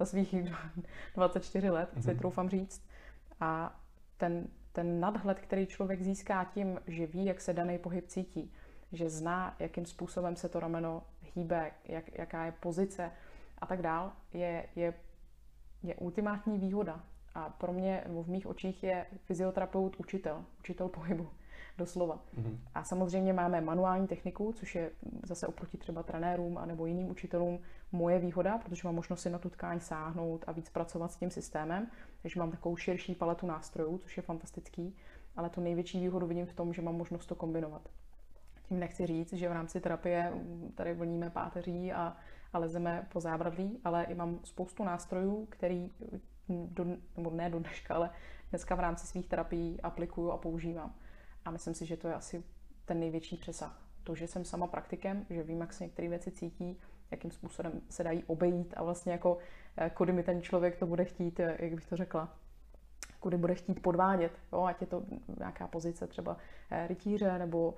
za 0.00 0.06
svých 0.06 0.34
24 1.14 1.70
let, 1.70 1.90
mm-hmm. 1.94 2.02
si 2.02 2.10
mhm. 2.10 2.18
troufám 2.18 2.48
říct. 2.48 2.84
A 3.40 3.80
ten, 4.16 4.48
ten 4.72 5.00
nadhled, 5.00 5.40
který 5.40 5.66
člověk 5.66 6.02
získá 6.02 6.44
tím, 6.44 6.80
že 6.86 7.06
ví, 7.06 7.24
jak 7.24 7.40
se 7.40 7.52
daný 7.52 7.78
pohyb 7.78 8.06
cítí, 8.06 8.52
že 8.92 9.10
zná, 9.10 9.56
jakým 9.58 9.86
způsobem 9.86 10.36
se 10.36 10.48
to 10.48 10.60
rameno 10.60 11.02
hýbe, 11.34 11.70
jak, 11.84 12.18
jaká 12.18 12.44
je 12.44 12.52
pozice 12.52 13.12
a 13.58 13.66
tak 13.66 13.82
dál, 13.82 14.12
je, 14.32 14.66
je, 14.76 14.94
je 15.82 15.94
ultimátní 15.94 16.58
výhoda. 16.58 17.04
A 17.34 17.48
pro 17.48 17.72
mě, 17.72 18.04
v 18.06 18.28
mých 18.28 18.46
očích 18.46 18.82
je 18.82 19.06
fyzioterapeut 19.24 19.96
učitel, 20.00 20.44
učitel 20.58 20.88
pohybu 20.88 21.28
doslova. 21.78 22.14
Mm-hmm. 22.14 22.58
A 22.74 22.84
samozřejmě 22.84 23.32
máme 23.32 23.60
manuální 23.60 24.06
techniku, 24.06 24.52
což 24.52 24.74
je 24.74 24.90
zase 25.22 25.46
oproti 25.46 25.78
třeba 25.78 26.02
trenérům 26.02 26.58
a 26.58 26.66
nebo 26.66 26.86
jiným 26.86 27.10
učitelům 27.10 27.58
moje 27.92 28.18
výhoda, 28.18 28.58
protože 28.58 28.82
mám 28.84 28.94
možnost 28.94 29.20
si 29.20 29.30
na 29.30 29.38
tu 29.38 29.50
tkáň 29.50 29.80
sáhnout 29.80 30.44
a 30.46 30.52
víc 30.52 30.70
pracovat 30.70 31.12
s 31.12 31.16
tím 31.16 31.30
systémem, 31.30 31.86
takže 32.22 32.40
mám 32.40 32.50
takovou 32.50 32.76
širší 32.76 33.14
paletu 33.14 33.46
nástrojů, 33.46 33.98
což 33.98 34.16
je 34.16 34.22
fantastický, 34.22 34.96
ale 35.36 35.50
tu 35.50 35.60
největší 35.60 36.00
výhodu 36.00 36.26
vidím 36.26 36.46
v 36.46 36.52
tom, 36.52 36.72
že 36.72 36.82
mám 36.82 36.96
možnost 36.96 37.26
to 37.26 37.34
kombinovat. 37.34 37.88
Tím 38.68 38.78
nechci 38.78 39.06
říct, 39.06 39.32
že 39.32 39.48
v 39.48 39.52
rámci 39.52 39.80
terapie 39.80 40.32
tady 40.74 40.94
vlníme 40.94 41.30
páteří 41.30 41.92
a, 41.92 42.16
a 42.52 42.58
lezeme 42.58 43.06
po 43.12 43.20
zábradlí, 43.20 43.78
ale 43.84 44.04
i 44.04 44.14
mám 44.14 44.38
spoustu 44.44 44.84
nástrojů, 44.84 45.46
který 45.50 45.90
do, 46.48 46.86
nebo 47.16 47.30
ne 47.30 47.50
do 47.50 47.58
dneška, 47.58 47.94
ale 47.94 48.10
dneska 48.50 48.74
v 48.74 48.80
rámci 48.80 49.06
svých 49.06 49.28
terapií 49.28 49.80
aplikuju 49.80 50.30
a 50.30 50.38
používám. 50.38 50.94
A 51.44 51.50
myslím 51.50 51.74
si, 51.74 51.86
že 51.86 51.96
to 51.96 52.08
je 52.08 52.14
asi 52.14 52.44
ten 52.84 53.00
největší 53.00 53.36
přesah. 53.36 53.82
To, 54.04 54.14
že 54.14 54.26
jsem 54.26 54.44
sama 54.44 54.66
praktikem, 54.66 55.26
že 55.30 55.42
vím, 55.42 55.60
jak 55.60 55.72
se 55.72 55.84
některé 55.84 56.08
věci 56.08 56.30
cítí, 56.30 56.80
jakým 57.10 57.30
způsobem 57.30 57.80
se 57.90 58.04
dají 58.04 58.24
obejít 58.24 58.74
a 58.76 58.82
vlastně 58.82 59.12
jako 59.12 59.38
kudy 59.94 60.12
mi 60.12 60.22
ten 60.22 60.42
člověk 60.42 60.76
to 60.76 60.86
bude 60.86 61.04
chtít, 61.04 61.38
jak 61.38 61.74
bych 61.74 61.86
to 61.86 61.96
řekla, 61.96 62.36
kudy 63.20 63.36
bude 63.36 63.54
chtít 63.54 63.82
podvádět, 63.82 64.32
jo, 64.52 64.62
ať 64.62 64.80
je 64.80 64.86
to 64.86 65.02
nějaká 65.38 65.66
pozice 65.66 66.06
třeba 66.06 66.36
rytíře 66.86 67.38
nebo 67.38 67.74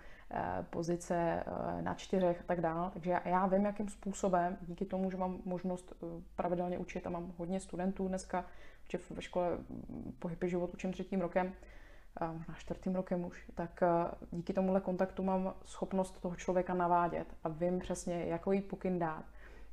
pozice 0.70 1.44
na 1.80 1.94
čtyřech 1.94 2.40
a 2.40 2.44
tak 2.46 2.60
dále. 2.60 2.90
Takže 2.90 3.10
já, 3.10 3.28
já 3.28 3.46
vím, 3.46 3.64
jakým 3.64 3.88
způsobem, 3.88 4.58
díky 4.60 4.84
tomu, 4.84 5.10
že 5.10 5.16
mám 5.16 5.38
možnost 5.44 5.92
pravidelně 6.36 6.78
učit 6.78 7.06
a 7.06 7.10
mám 7.10 7.32
hodně 7.36 7.60
studentů 7.60 8.08
dneska, 8.08 8.44
že 8.88 8.98
ve 9.10 9.22
škole 9.22 9.58
pohyby 10.18 10.48
život 10.48 10.74
učím 10.74 10.92
třetím 10.92 11.20
rokem, 11.20 11.52
možná 12.32 12.54
čtvrtým 12.54 12.94
rokem 12.94 13.24
už, 13.24 13.50
tak 13.54 13.80
díky 14.30 14.52
tomuhle 14.52 14.80
kontaktu 14.80 15.22
mám 15.22 15.54
schopnost 15.64 16.20
toho 16.20 16.36
člověka 16.36 16.74
navádět 16.74 17.26
a 17.44 17.48
vím 17.48 17.78
přesně, 17.78 18.24
jaký 18.24 18.60
pokyn 18.60 18.98
dát, 18.98 19.24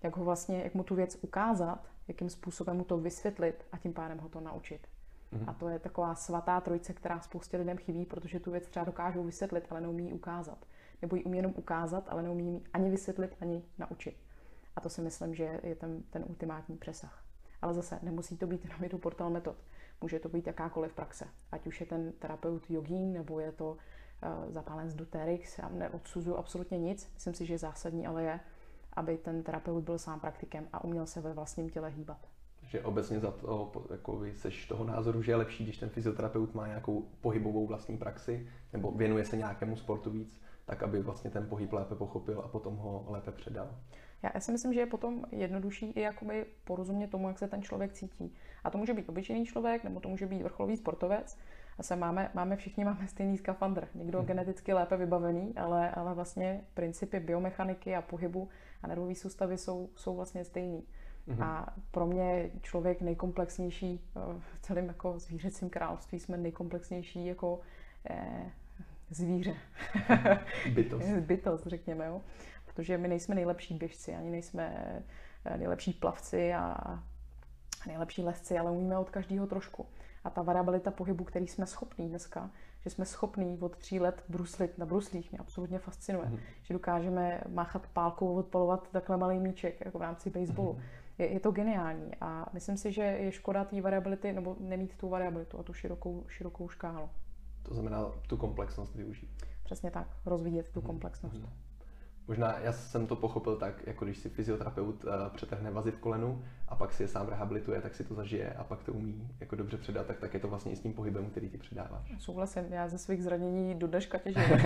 jak 0.03 0.17
ho 0.17 0.25
vlastně, 0.25 0.63
jak 0.63 0.73
mu 0.73 0.83
tu 0.83 0.95
věc 0.95 1.17
ukázat, 1.21 1.87
jakým 2.07 2.29
způsobem 2.29 2.77
mu 2.77 2.83
to 2.83 2.97
vysvětlit 2.97 3.65
a 3.71 3.77
tím 3.77 3.93
pádem 3.93 4.17
ho 4.17 4.29
to 4.29 4.39
naučit. 4.39 4.87
Mm-hmm. 5.33 5.49
A 5.49 5.53
to 5.53 5.69
je 5.69 5.79
taková 5.79 6.15
svatá 6.15 6.61
trojice, 6.61 6.93
která 6.93 7.19
spoustě 7.19 7.57
lidem 7.57 7.77
chybí, 7.77 8.05
protože 8.05 8.39
tu 8.39 8.51
věc 8.51 8.67
třeba 8.67 8.85
dokážou 8.85 9.23
vysvětlit, 9.23 9.67
ale 9.69 9.81
neumí 9.81 10.05
ji 10.05 10.13
ukázat. 10.13 10.65
Nebo 11.01 11.15
ji 11.15 11.23
umí 11.23 11.37
jenom 11.37 11.53
ukázat, 11.55 12.07
ale 12.09 12.23
neumí 12.23 12.53
ji 12.53 12.63
ani 12.73 12.89
vysvětlit, 12.89 13.35
ani 13.41 13.63
naučit. 13.77 14.17
A 14.75 14.81
to 14.81 14.89
si 14.89 15.01
myslím, 15.01 15.35
že 15.35 15.59
je 15.63 15.75
ten, 15.75 16.03
ten 16.09 16.25
ultimátní 16.27 16.77
přesah. 16.77 17.23
Ale 17.61 17.73
zase 17.73 17.99
nemusí 18.01 18.37
to 18.37 18.47
být 18.47 18.65
jenom 18.65 18.89
to 18.89 18.97
portal 18.97 19.29
metod. 19.29 19.55
Může 20.01 20.19
to 20.19 20.29
být 20.29 20.47
jakákoliv 20.47 20.93
praxe. 20.93 21.27
Ať 21.51 21.67
už 21.67 21.79
je 21.79 21.85
ten 21.85 22.11
terapeut 22.11 22.69
jogín, 22.69 23.13
nebo 23.13 23.39
je 23.39 23.51
to 23.51 23.71
uh, 23.71 24.51
zapálenec 24.51 24.93
do 24.93 25.05
TRX. 25.05 25.57
Já 25.57 25.69
neodsuzuju 25.69 26.35
absolutně 26.35 26.77
nic. 26.77 27.11
Myslím 27.13 27.33
si, 27.33 27.45
že 27.45 27.57
zásadní 27.57 28.07
ale 28.07 28.23
je, 28.23 28.39
aby 28.93 29.17
ten 29.17 29.43
terapeut 29.43 29.83
byl 29.83 29.97
sám 29.97 30.19
praktikem 30.19 30.67
a 30.73 30.83
uměl 30.83 31.05
se 31.05 31.21
ve 31.21 31.33
vlastním 31.33 31.69
těle 31.69 31.89
hýbat. 31.89 32.27
Že 32.63 32.81
obecně 32.81 33.19
za 33.19 33.31
to, 33.31 33.71
jako 33.91 34.17
vy 34.17 34.33
seš 34.33 34.67
toho 34.67 34.83
názoru, 34.83 35.21
že 35.21 35.31
je 35.31 35.35
lepší, 35.35 35.63
když 35.63 35.77
ten 35.77 35.89
fyzioterapeut 35.89 36.55
má 36.55 36.67
nějakou 36.67 37.01
pohybovou 37.21 37.67
vlastní 37.67 37.97
praxi, 37.97 38.47
nebo 38.73 38.91
věnuje 38.91 39.25
se 39.25 39.37
nějakému 39.37 39.75
sportu 39.75 40.09
víc, 40.09 40.41
tak 40.65 40.83
aby 40.83 41.01
vlastně 41.01 41.31
ten 41.31 41.49
pohyb 41.49 41.73
lépe 41.73 41.95
pochopil 41.95 42.41
a 42.41 42.47
potom 42.47 42.75
ho 42.75 43.05
lépe 43.07 43.31
předal. 43.31 43.75
Já, 44.23 44.31
já 44.33 44.39
si 44.39 44.51
myslím, 44.51 44.73
že 44.73 44.79
je 44.79 44.85
potom 44.85 45.25
jednodušší 45.31 45.91
i 45.91 46.01
jakoby 46.01 46.45
porozumět 46.63 47.07
tomu, 47.07 47.27
jak 47.27 47.39
se 47.39 47.47
ten 47.47 47.61
člověk 47.61 47.93
cítí. 47.93 48.35
A 48.63 48.69
to 48.69 48.77
může 48.77 48.93
být 48.93 49.09
obyčejný 49.09 49.45
člověk, 49.45 49.83
nebo 49.83 49.99
to 49.99 50.09
může 50.09 50.25
být 50.25 50.43
vrcholový 50.43 50.77
sportovec. 50.77 51.37
A 51.77 51.83
se 51.83 51.95
máme, 51.95 52.31
máme, 52.33 52.55
všichni 52.55 52.85
máme 52.85 53.07
stejný 53.07 53.37
skafandr. 53.37 53.87
Někdo 53.93 54.17
hmm. 54.17 54.27
geneticky 54.27 54.73
lépe 54.73 54.97
vybavený, 54.97 55.57
ale, 55.57 55.91
ale 55.91 56.13
vlastně 56.13 56.61
principy 56.73 57.19
biomechaniky 57.19 57.95
a 57.95 58.01
pohybu 58.01 58.49
a 58.83 58.87
nervové 58.87 59.15
soustavy 59.15 59.57
jsou, 59.57 59.89
jsou 59.95 60.15
vlastně 60.15 60.43
stejný. 60.45 60.83
hmm 61.27 61.43
A 61.43 61.73
pro 61.91 62.05
mě 62.05 62.49
člověk 62.61 63.01
nejkomplexnější 63.01 64.01
eh, 64.15 64.19
v 64.39 64.61
celém 64.61 64.87
jako 64.87 65.19
zvířecím 65.19 65.69
království 65.69 66.19
jsme 66.19 66.37
nejkomplexnější 66.37 67.25
jako 67.25 67.59
eh, 68.09 68.51
zvíře. 69.09 69.55
Bytost. 70.73 71.07
Bytost, 71.19 71.67
řekněme. 71.67 72.05
Jo 72.05 72.21
protože 72.73 72.97
my 72.97 73.07
nejsme 73.07 73.35
nejlepší 73.35 73.73
běžci, 73.73 74.15
ani 74.15 74.29
nejsme 74.29 74.75
eh, 75.45 75.57
nejlepší 75.57 75.93
plavci 75.93 76.53
a 76.53 76.77
nejlepší 77.87 78.23
lesci, 78.23 78.59
ale 78.59 78.71
umíme 78.71 78.97
od 78.97 79.09
každého 79.09 79.47
trošku. 79.47 79.85
A 80.23 80.29
ta 80.29 80.41
variabilita 80.41 80.91
pohybu, 80.91 81.23
který 81.23 81.47
jsme 81.47 81.65
schopní 81.65 82.09
dneska, 82.09 82.51
že 82.79 82.89
jsme 82.89 83.05
schopní 83.05 83.57
od 83.59 83.77
tří 83.77 83.99
let 83.99 84.23
bruslit 84.29 84.77
na 84.77 84.85
bruslích, 84.85 85.31
mě 85.31 85.39
absolutně 85.39 85.79
fascinuje. 85.79 86.25
Mm. 86.25 86.39
Že 86.63 86.73
dokážeme 86.73 87.41
máchat 87.47 87.87
pálkou, 87.87 88.35
odpalovat 88.35 88.91
takhle 88.91 89.17
malý 89.17 89.39
míček, 89.39 89.85
jako 89.85 89.99
v 89.99 90.01
rámci 90.01 90.29
baseballu. 90.29 90.73
Mm. 90.73 90.81
Je, 91.17 91.33
je 91.33 91.39
to 91.39 91.51
geniální 91.51 92.11
a 92.21 92.49
myslím 92.53 92.77
si, 92.77 92.91
že 92.91 93.01
je 93.01 93.31
škoda 93.31 93.63
té 93.63 93.81
variability, 93.81 94.33
nebo 94.33 94.55
nemít 94.59 94.97
tu 94.97 95.09
variabilitu 95.09 95.59
a 95.59 95.63
tu 95.63 95.73
širokou, 95.73 96.25
širokou 96.27 96.69
škálu. 96.69 97.09
To 97.63 97.73
znamená 97.73 98.05
tu 98.27 98.37
komplexnost 98.37 98.95
využít. 98.95 99.29
Přesně 99.63 99.91
tak, 99.91 100.07
rozvíjet 100.25 100.69
tu 100.69 100.79
mm. 100.79 100.85
komplexnost. 100.85 101.35
Mm. 101.35 101.49
Možná 102.29 102.59
já 102.59 102.73
jsem 102.73 103.07
to 103.07 103.15
pochopil 103.15 103.55
tak, 103.55 103.87
jako 103.87 104.05
když 104.05 104.17
si 104.17 104.29
fyzioterapeut 104.29 105.03
uh, 105.03 105.11
přetrhne 105.33 105.71
vazy 105.71 105.91
v 105.91 105.97
kolenu 105.97 106.43
a 106.67 106.75
pak 106.75 106.93
si 106.93 107.03
je 107.03 107.07
sám 107.07 107.27
rehabilituje, 107.27 107.81
tak 107.81 107.95
si 107.95 108.03
to 108.03 108.15
zažije 108.15 108.53
a 108.53 108.63
pak 108.63 108.83
to 108.83 108.93
umí 108.93 109.29
jako 109.39 109.55
dobře 109.55 109.77
předat, 109.77 110.05
tak, 110.05 110.19
tak 110.19 110.33
je 110.33 110.39
to 110.39 110.47
vlastně 110.47 110.71
i 110.71 110.75
s 110.75 110.79
tím 110.79 110.93
pohybem, 110.93 111.29
který 111.29 111.49
ti 111.49 111.57
předáváš. 111.57 112.13
Souhlasím, 112.17 112.65
já 112.69 112.87
ze 112.87 112.97
svých 112.97 113.23
zranění 113.23 113.75
do 113.75 113.87
dneška 113.87 114.17
těžím. 114.17 114.43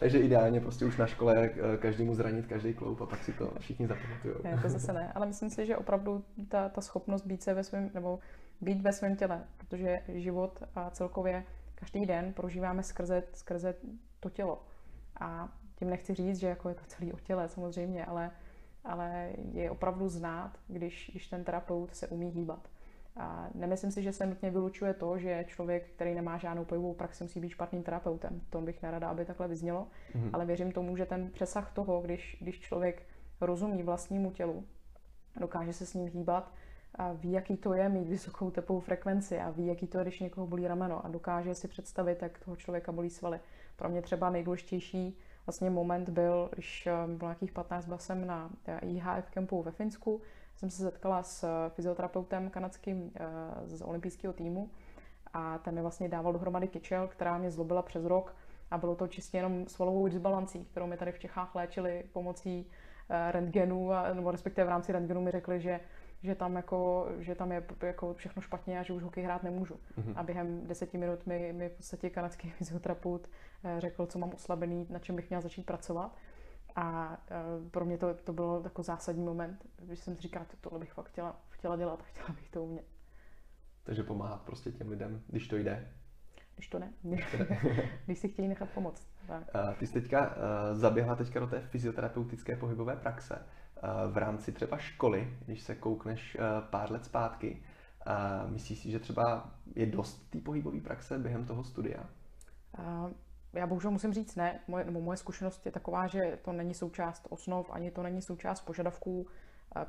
Takže 0.00 0.18
ideálně 0.18 0.60
prostě 0.60 0.84
už 0.84 0.96
na 0.96 1.06
škole 1.06 1.34
eh, 1.36 1.76
každému 1.76 2.14
zranit 2.14 2.46
každý 2.46 2.74
kloup 2.74 3.00
a 3.00 3.06
pak 3.06 3.24
si 3.24 3.32
to 3.32 3.52
všichni 3.58 3.86
zapamatují. 3.86 4.34
Ne, 4.44 4.58
to 4.62 4.68
zase 4.68 4.92
ne, 4.92 5.12
ale 5.14 5.26
myslím 5.26 5.50
si, 5.50 5.66
že 5.66 5.76
opravdu 5.76 6.24
ta, 6.48 6.68
ta 6.68 6.80
schopnost 6.80 7.26
být 7.26 7.42
se 7.42 7.54
ve 7.54 7.64
svém, 7.64 7.90
nebo 7.94 8.18
být 8.60 8.82
ve 8.82 8.92
svém 8.92 9.16
těle, 9.16 9.44
protože 9.56 10.00
život 10.08 10.62
a 10.74 10.90
celkově 10.90 11.44
každý 11.74 12.06
den 12.06 12.32
prožíváme 12.32 12.82
skrze, 12.82 13.22
skrze 13.32 13.74
to 14.20 14.30
tělo. 14.30 14.62
A 15.20 15.48
tím 15.76 15.90
nechci 15.90 16.14
říct, 16.14 16.38
že 16.38 16.46
jako 16.46 16.68
je 16.68 16.74
to 16.74 16.84
celý 16.86 17.12
o 17.12 17.18
těle 17.18 17.48
samozřejmě, 17.48 18.06
ale, 18.06 18.30
ale 18.84 19.30
je 19.52 19.70
opravdu 19.70 20.08
znát, 20.08 20.58
když, 20.68 21.10
když 21.10 21.26
ten 21.26 21.44
terapeut 21.44 21.94
se 21.94 22.08
umí 22.08 22.30
hýbat. 22.30 22.68
A 23.16 23.48
nemyslím 23.54 23.90
si, 23.90 24.02
že 24.02 24.12
se 24.12 24.26
nutně 24.26 24.50
vylučuje 24.50 24.94
to, 24.94 25.18
že 25.18 25.44
člověk, 25.48 25.90
který 25.90 26.14
nemá 26.14 26.38
žádnou 26.38 26.64
pohybovou 26.64 26.94
praxi, 26.94 27.24
musí 27.24 27.40
být 27.40 27.48
špatným 27.48 27.82
terapeutem. 27.82 28.40
To 28.50 28.60
bych 28.60 28.82
nerada, 28.82 29.08
aby 29.08 29.24
takhle 29.24 29.48
vyznělo, 29.48 29.86
mm-hmm. 30.14 30.30
ale 30.32 30.46
věřím 30.46 30.72
tomu, 30.72 30.96
že 30.96 31.06
ten 31.06 31.30
přesah 31.30 31.72
toho, 31.72 32.00
když, 32.00 32.36
když 32.40 32.60
člověk 32.60 33.02
rozumí 33.40 33.82
vlastnímu 33.82 34.30
tělu, 34.30 34.64
dokáže 35.40 35.72
se 35.72 35.86
s 35.86 35.94
ním 35.94 36.08
hýbat, 36.08 36.52
a 36.94 37.12
ví, 37.12 37.32
jaký 37.32 37.56
to 37.56 37.74
je 37.74 37.88
mít 37.88 38.08
vysokou 38.08 38.50
tepovou 38.50 38.80
frekvenci 38.80 39.38
a 39.38 39.50
ví, 39.50 39.66
jaký 39.66 39.86
to 39.86 39.98
je, 39.98 40.04
když 40.04 40.20
někoho 40.20 40.46
bolí 40.46 40.66
rameno 40.66 41.06
a 41.06 41.08
dokáže 41.08 41.54
si 41.54 41.68
představit, 41.68 42.22
jak 42.22 42.38
toho 42.38 42.56
člověka 42.56 42.92
bolí 42.92 43.10
svaly. 43.10 43.40
Pro 43.76 43.88
mě 43.88 44.02
třeba 44.02 44.30
nejdůležitější 44.30 45.18
vlastně 45.46 45.70
moment 45.70 46.08
byl, 46.08 46.50
když 46.54 46.86
eh, 46.86 46.92
bylo 47.06 47.30
nějakých 47.30 47.52
15, 47.52 47.86
byl 47.86 47.98
jsem 47.98 48.26
na 48.26 48.50
eh, 48.66 48.78
IHF 48.78 49.30
kempu 49.30 49.62
ve 49.62 49.70
Finsku, 49.70 50.20
jsem 50.56 50.70
se 50.70 50.82
setkala 50.82 51.22
s 51.22 51.44
eh, 51.44 51.70
fyzioterapeutem 51.70 52.50
kanadským 52.50 53.12
z 53.64 53.82
olympijského 53.82 54.32
týmu. 54.32 54.70
A 55.32 55.58
ten 55.58 55.74
mi 55.74 55.80
vlastně 55.80 56.08
dával 56.08 56.32
dohromady 56.32 56.68
kyčel, 56.68 57.08
která 57.08 57.38
mě 57.38 57.50
zlobila 57.50 57.82
přes 57.82 58.04
rok. 58.04 58.36
A 58.70 58.78
bylo 58.78 58.94
to 58.94 59.08
čistě 59.08 59.38
jenom 59.38 59.66
svalovou 59.68 60.08
disbalancí, 60.08 60.64
kterou 60.64 60.86
mi 60.86 60.96
tady 60.96 61.12
v 61.12 61.18
Čechách 61.18 61.54
léčili 61.54 62.04
pomocí 62.12 62.66
rentgenu, 63.30 63.90
nebo 64.12 64.30
respektive 64.30 64.64
v 64.64 64.68
rámci 64.68 64.92
rentgenu 64.92 65.20
mi 65.20 65.30
řekli, 65.30 65.60
že 65.60 65.80
že 66.24 66.34
tam, 66.34 66.56
jako, 66.56 67.08
že 67.18 67.34
tam 67.34 67.52
je 67.52 67.64
jako 67.82 68.14
všechno 68.14 68.42
špatně 68.42 68.78
a 68.78 68.82
že 68.82 68.92
už 68.92 69.02
hokej 69.02 69.24
hrát 69.24 69.42
nemůžu. 69.42 69.74
Mm-hmm. 69.74 70.12
A 70.16 70.22
během 70.22 70.66
deseti 70.66 70.98
minut 70.98 71.26
mi, 71.26 71.52
mi 71.52 71.68
v 71.68 71.72
podstatě 71.72 72.10
kanadský 72.10 72.50
fyzioterapeut 72.58 73.28
eh, 73.64 73.80
řekl, 73.80 74.06
co 74.06 74.18
mám 74.18 74.30
oslabený, 74.34 74.86
na 74.90 74.98
čem 74.98 75.16
bych 75.16 75.28
měla 75.28 75.40
začít 75.40 75.66
pracovat. 75.66 76.16
A 76.76 77.18
eh, 77.30 77.70
pro 77.70 77.84
mě 77.84 77.98
to, 77.98 78.14
to 78.14 78.32
bylo 78.32 78.62
takový 78.62 78.86
zásadní 78.86 79.24
moment, 79.24 79.66
že 79.88 79.96
jsem 79.96 80.16
si 80.16 80.22
říkala, 80.22 80.46
tohle 80.60 80.78
bych 80.78 80.92
fakt 80.92 81.08
chtěla, 81.08 81.36
chtěla 81.50 81.76
dělat 81.76 82.00
a 82.00 82.04
chtěla 82.04 82.28
bych 82.28 82.48
to 82.50 82.64
umět. 82.64 82.84
Takže 83.82 84.02
pomáhat 84.02 84.42
prostě 84.42 84.72
těm 84.72 84.88
lidem, 84.88 85.22
když 85.26 85.48
to 85.48 85.56
jde. 85.56 85.92
Když 86.54 86.68
to 86.68 86.78
ne. 86.78 86.92
když 88.06 88.18
si 88.18 88.28
chtějí 88.28 88.48
nechat 88.48 88.68
pomoct. 88.70 89.08
Tak. 89.26 89.44
Ty 89.78 89.86
jsi 89.86 89.92
teďka 89.92 90.26
uh, 90.26 90.34
zaběhla 90.72 91.16
teďka 91.16 91.40
do 91.40 91.46
té 91.46 91.60
fyzioterapeutické 91.60 92.56
pohybové 92.56 92.96
praxe. 92.96 93.46
Eh, 93.84 94.08
v 94.08 94.16
rámci 94.16 94.52
třeba 94.52 94.78
školy, 94.78 95.28
když 95.46 95.62
se 95.62 95.74
koukneš 95.74 96.36
eh, 96.40 96.40
pár 96.70 96.92
let 96.92 97.04
zpátky, 97.04 97.62
eh, 98.06 98.12
myslíš 98.50 98.78
si, 98.78 98.90
že 98.90 98.98
třeba 98.98 99.50
je 99.74 99.86
dost 99.86 100.30
té 100.30 100.40
pohybové 100.40 100.80
praxe 100.80 101.18
během 101.18 101.44
toho 101.44 101.64
studia? 101.64 102.04
Já 103.52 103.66
bohužel 103.66 103.90
musím 103.90 104.12
říct 104.12 104.36
ne. 104.36 104.60
Moje, 104.68 104.84
nebo 104.84 105.00
moje 105.00 105.16
zkušenost 105.16 105.66
je 105.66 105.72
taková, 105.72 106.06
že 106.06 106.38
to 106.44 106.52
není 106.52 106.74
součást 106.74 107.26
osnov, 107.30 107.70
ani 107.70 107.90
to 107.90 108.02
není 108.02 108.22
součást 108.22 108.60
požadavků 108.60 109.26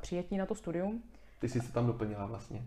přijetí 0.00 0.36
na 0.36 0.46
to 0.46 0.54
studium. 0.54 1.02
Ty 1.38 1.48
jsi 1.48 1.60
se 1.60 1.72
tam 1.72 1.86
doplnila 1.86 2.26
vlastně. 2.26 2.62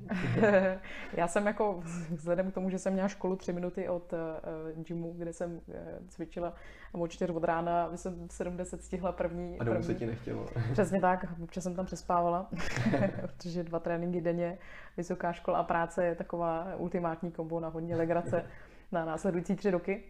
já 1.14 1.28
jsem 1.28 1.48
jako, 1.48 1.84
vzhledem 2.12 2.52
k 2.52 2.54
tomu, 2.54 2.70
že 2.70 2.80
jsem 2.80 2.94
měla 2.94 3.08
školu 3.08 3.36
tři 3.36 3.54
minuty 3.54 3.90
od 3.90 4.14
uh, 4.14 4.84
gymu, 4.84 5.14
kde 5.18 5.34
jsem 5.34 5.52
uh, 5.52 5.76
cvičila 6.08 6.54
od 6.92 7.08
čtyř 7.08 7.30
od 7.30 7.44
rána, 7.44 7.84
aby 7.84 7.98
jsem 7.98 8.28
v 8.28 8.34
70 8.34 8.82
stihla 8.82 9.12
první. 9.12 9.60
A 9.60 9.64
domů 9.64 9.84
se 9.84 9.96
ti 9.96 10.06
nechtělo. 10.06 10.50
Přesně 10.72 11.02
tak, 11.02 11.26
občas 11.44 11.64
jsem 11.64 11.76
tam 11.76 11.86
přespávala, 11.86 12.50
protože 13.22 13.64
dva 13.64 13.80
tréninky 13.80 14.22
denně, 14.22 14.58
vysoká 14.98 15.34
škola 15.34 15.60
a 15.60 15.64
práce 15.64 16.06
je 16.06 16.16
taková 16.16 16.76
ultimátní 16.78 17.32
kombo 17.32 17.60
na 17.60 17.68
hodně 17.68 17.96
legrace 17.96 18.46
na 18.92 19.06
následující 19.06 19.56
tři 19.56 19.72
roky. 19.72 20.04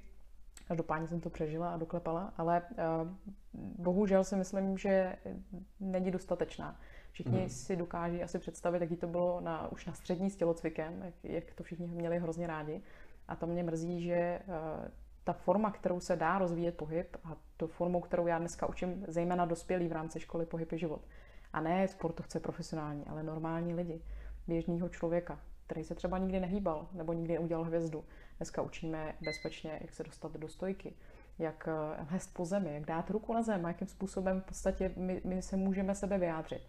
Každopádně 0.67 1.07
jsem 1.07 1.21
to 1.21 1.29
přežila 1.29 1.73
a 1.73 1.77
doklepala, 1.77 2.33
ale 2.37 2.61
uh, 2.71 3.07
bohužel 3.53 4.23
si 4.23 4.35
myslím, 4.35 4.77
že 4.77 5.15
není 5.79 6.11
dostatečná. 6.11 6.79
Všichni 7.11 7.41
mm. 7.41 7.49
si 7.49 7.75
dokáží 7.75 8.23
asi 8.23 8.39
představit, 8.39 8.81
jaký 8.81 8.95
to 8.95 9.07
bylo 9.07 9.41
na, 9.41 9.71
už 9.71 9.85
na 9.85 9.93
střední 9.93 10.29
s 10.29 10.35
tělocvikem, 10.35 11.01
jak, 11.05 11.13
jak 11.23 11.53
to 11.53 11.63
všichni 11.63 11.87
měli 11.87 12.19
hrozně 12.19 12.47
rádi. 12.47 12.81
A 13.27 13.35
to 13.35 13.47
mě 13.47 13.63
mrzí, 13.63 14.03
že 14.03 14.39
uh, 14.47 14.87
ta 15.23 15.33
forma, 15.33 15.71
kterou 15.71 15.99
se 15.99 16.15
dá 16.15 16.37
rozvíjet 16.37 16.77
pohyb 16.77 17.17
a 17.23 17.35
to 17.57 17.67
formou, 17.67 18.01
kterou 18.01 18.27
já 18.27 18.39
dneska 18.39 18.69
učím 18.69 19.05
zejména 19.07 19.45
dospělí 19.45 19.87
v 19.87 19.91
rámci 19.91 20.19
školy 20.19 20.45
pohyb 20.45 20.71
je 20.71 20.77
život. 20.77 21.01
A 21.53 21.61
ne 21.61 21.87
sportovce 21.87 22.39
profesionální, 22.39 23.05
ale 23.07 23.23
normální 23.23 23.73
lidi, 23.73 24.01
běžného 24.47 24.89
člověka, 24.89 25.39
který 25.67 25.83
se 25.83 25.95
třeba 25.95 26.17
nikdy 26.17 26.39
nehýbal 26.39 26.87
nebo 26.93 27.13
nikdy 27.13 27.33
neudělal 27.33 27.63
hvězdu. 27.63 28.05
Dneska 28.37 28.61
učíme 28.61 29.15
bezpečně, 29.21 29.79
jak 29.81 29.93
se 29.93 30.03
dostat 30.03 30.33
do 30.33 30.47
stojky, 30.47 30.93
jak 31.39 31.67
eh, 31.67 32.03
hest 32.09 32.33
po 32.33 32.45
zemi, 32.45 32.73
jak 32.73 32.85
dát 32.85 33.09
ruku 33.09 33.33
na 33.33 33.41
zem, 33.41 33.63
jakým 33.63 33.87
způsobem 33.87 34.41
v 34.41 34.43
podstatě 34.43 34.91
my, 34.95 35.21
my 35.25 35.41
se 35.41 35.57
můžeme 35.57 35.95
sebe 35.95 36.17
vyjádřit. 36.17 36.61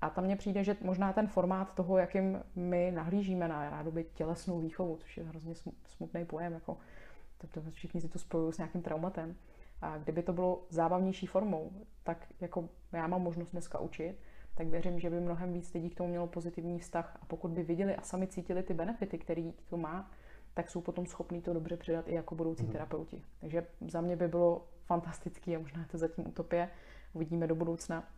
A 0.00 0.10
tam 0.10 0.24
mně 0.24 0.36
přijde, 0.36 0.64
že 0.64 0.76
možná 0.80 1.12
ten 1.12 1.26
formát 1.26 1.74
toho, 1.74 1.98
jakým 1.98 2.42
my 2.54 2.90
nahlížíme 2.94 3.48
na 3.48 3.70
rádoby 3.70 4.06
tělesnou 4.14 4.60
výchovu, 4.60 4.96
což 4.96 5.16
je 5.16 5.24
hrozně 5.24 5.54
smutný 5.86 6.24
pojem, 6.24 6.52
jako 6.52 6.76
to, 7.38 7.46
to 7.46 7.70
všichni 7.70 8.00
si 8.00 8.08
to 8.08 8.18
spojují 8.18 8.52
s 8.52 8.58
nějakým 8.58 8.82
traumatem. 8.82 9.36
A 9.82 9.98
kdyby 9.98 10.22
to 10.22 10.32
bylo 10.32 10.62
zábavnější 10.68 11.26
formou, 11.26 11.72
tak 12.02 12.26
jako 12.40 12.68
já 12.92 13.06
mám 13.06 13.22
možnost 13.22 13.50
dneska 13.50 13.78
učit, 13.78 14.18
tak 14.54 14.66
věřím, 14.66 15.00
že 15.00 15.10
by 15.10 15.20
mnohem 15.20 15.52
víc 15.52 15.74
lidí 15.74 15.90
k 15.90 15.94
tomu 15.94 16.08
mělo 16.08 16.26
pozitivní 16.26 16.78
vztah. 16.78 17.18
A 17.22 17.26
pokud 17.26 17.50
by 17.50 17.62
viděli 17.62 17.96
a 17.96 18.02
sami 18.02 18.26
cítili 18.26 18.62
ty 18.62 18.74
benefity, 18.74 19.18
které 19.18 19.50
to 19.68 19.76
má, 19.76 20.10
tak 20.54 20.70
jsou 20.70 20.80
potom 20.80 21.06
schopní 21.06 21.42
to 21.42 21.52
dobře 21.52 21.76
předat 21.76 22.08
i 22.08 22.14
jako 22.14 22.34
budoucí 22.34 22.64
mm-hmm. 22.64 22.72
terapeuti. 22.72 23.22
Takže 23.40 23.66
za 23.88 24.00
mě 24.00 24.16
by 24.16 24.28
bylo 24.28 24.66
fantastický 24.84 25.56
a 25.56 25.58
možná 25.58 25.80
je 25.80 25.86
to 25.86 25.98
zatím 25.98 26.28
utopie. 26.28 26.70
Uvidíme 27.12 27.46
do 27.46 27.54
budoucna, 27.54 28.08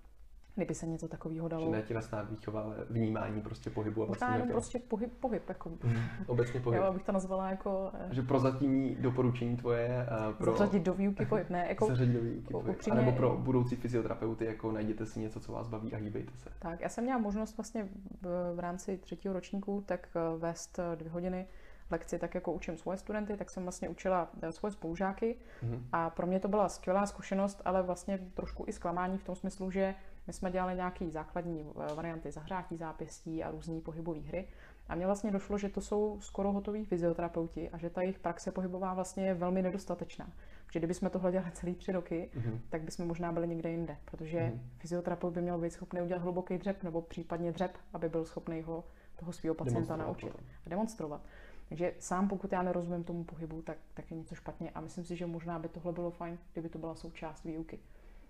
kdyby 0.55 0.75
se 0.75 0.87
něco 0.87 1.09
takového 1.09 1.49
dalo. 1.49 1.65
Že 1.65 1.71
ne 1.71 1.83
ti 1.83 1.95
snad 2.01 2.31
výchova, 2.31 2.61
ale 2.61 2.77
vnímání 2.91 3.41
prostě 3.41 3.71
pohybu 3.71 4.03
a 4.03 4.07
vlastně. 4.07 4.29
Možná 4.29 4.47
prostě 4.47 4.79
pohyb, 4.79 5.13
pohyb 5.21 5.49
jako. 5.49 5.69
Mm, 5.69 5.97
obecně 6.27 6.61
pohyb. 6.61 6.83
Já 6.83 6.93
bych 6.93 7.03
to 7.03 7.13
nazvala 7.13 7.51
jako... 7.51 7.91
Eh, 7.95 8.15
že 8.15 8.23
pro 8.23 8.41
zatímní 8.41 8.95
doporučení 8.95 9.57
tvoje 9.57 10.07
uh, 10.29 10.35
pro... 10.35 10.53
Zařadit 10.53 10.83
do 10.83 10.95
výuky 10.95 11.27
pohyb, 11.27 11.51
ne? 11.51 11.67
Jako, 11.69 11.87
zařadit 11.87 12.13
do 12.13 12.21
výuky 12.21 12.53
pohyb. 12.53 12.77
Upřímně... 12.77 13.01
A 13.01 13.05
nebo 13.05 13.17
pro 13.17 13.37
budoucí 13.37 13.77
fyzioterapeuty, 13.77 14.45
jako 14.45 14.73
najděte 14.73 15.07
si 15.07 15.21
něco, 15.21 15.41
co 15.41 15.53
vás 15.53 15.69
baví 15.69 15.95
a 15.95 15.97
hýbejte 15.97 16.33
se. 16.37 16.51
Tak, 16.59 16.81
já 16.81 16.89
jsem 16.89 17.05
měla 17.05 17.19
možnost 17.19 17.57
vlastně 17.57 17.89
v, 18.21 18.55
v 18.55 18.59
rámci 18.59 18.99
třetího 18.99 19.35
ročníku 19.35 19.83
tak 19.87 20.09
eh, 20.15 20.39
vést 20.39 20.81
dvě 20.97 21.11
hodiny 21.11 21.47
lekci, 21.93 22.19
tak 22.19 22.35
jako 22.35 22.53
učím 22.53 22.77
svoje 22.77 22.99
studenty, 22.99 23.37
tak 23.37 23.51
jsem 23.51 23.63
vlastně 23.63 23.89
učila 23.89 24.31
svoje 24.51 24.73
spolužáky 24.73 25.37
mm-hmm. 25.63 25.81
a 25.93 26.11
pro 26.11 26.27
mě 26.27 26.41
to 26.41 26.49
byla 26.49 26.69
skvělá 26.69 27.07
zkušenost, 27.07 27.63
ale 27.65 27.83
vlastně 27.83 28.19
trošku 28.35 28.65
i 28.69 28.73
zklamání 28.73 29.19
v 29.19 29.25
tom 29.25 29.35
smyslu, 29.35 29.71
že 29.71 29.95
my 30.27 30.33
jsme 30.33 30.51
dělali 30.51 30.75
nějaké 30.75 31.11
základní 31.11 31.61
eh, 31.61 31.95
varianty 31.95 32.31
zahřátí 32.31 32.77
zápěstí 32.77 33.45
a 33.45 33.51
různé 33.51 33.81
pohybové 33.81 34.21
hry. 34.21 34.49
A 34.89 34.95
mně 34.95 35.07
vlastně 35.07 35.31
došlo, 35.31 35.59
že 35.59 35.69
to 35.69 35.81
jsou 35.81 36.21
skoro 36.21 36.53
hotoví 36.53 36.85
fyzioterapeuti 36.85 37.71
a 37.71 37.79
že 37.79 37.91
ta 37.91 38.03
jejich 38.03 38.19
praxe 38.19 38.53
pohybová 38.53 38.95
vlastně 38.95 39.27
je 39.27 39.35
velmi 39.35 39.63
nedostatečná. 39.63 40.33
Že 40.73 40.79
kdybychom 40.79 41.11
tohle 41.11 41.33
dělali 41.33 41.51
celý 41.53 41.75
tři 41.75 41.93
roky, 41.93 42.31
mm-hmm. 42.35 42.59
tak 42.69 42.83
bychom 42.83 43.07
možná 43.07 43.33
byli 43.33 43.49
někde 43.49 43.71
jinde, 43.71 43.97
protože 44.05 44.39
mm-hmm. 44.39 44.61
fyzioterapeut 44.79 45.35
by 45.35 45.43
měl 45.43 45.59
být 45.59 45.73
schopný 45.73 46.03
udělat 46.03 46.23
hluboký 46.23 46.59
dřep 46.59 46.83
nebo 46.83 47.03
případně 47.03 47.53
dřep, 47.53 47.77
aby 47.93 48.09
byl 48.09 48.25
schopný 48.25 48.63
ho 48.63 48.85
toho 49.17 49.33
svého 49.33 49.55
pacienta 49.55 49.97
naučit 49.97 50.33
a 50.67 50.69
demonstrovat. 50.69 51.21
Takže 51.69 51.95
sám, 51.99 52.29
pokud 52.29 52.53
já 52.53 52.63
nerozumím 52.63 53.05
tomu 53.05 53.25
pohybu, 53.25 53.63
tak, 53.63 53.79
tak 53.95 54.11
je 54.11 54.17
něco 54.17 54.35
špatně 54.35 54.71
a 54.71 54.81
myslím 54.81 55.05
si, 55.05 55.17
že 55.17 55.27
možná 55.27 55.59
by 55.59 55.69
tohle 55.69 55.93
bylo 55.93 56.11
fajn, 56.11 56.39
kdyby 56.53 56.69
to 56.69 56.79
byla 56.79 56.95
součást 56.95 57.45
výuky. 57.45 57.79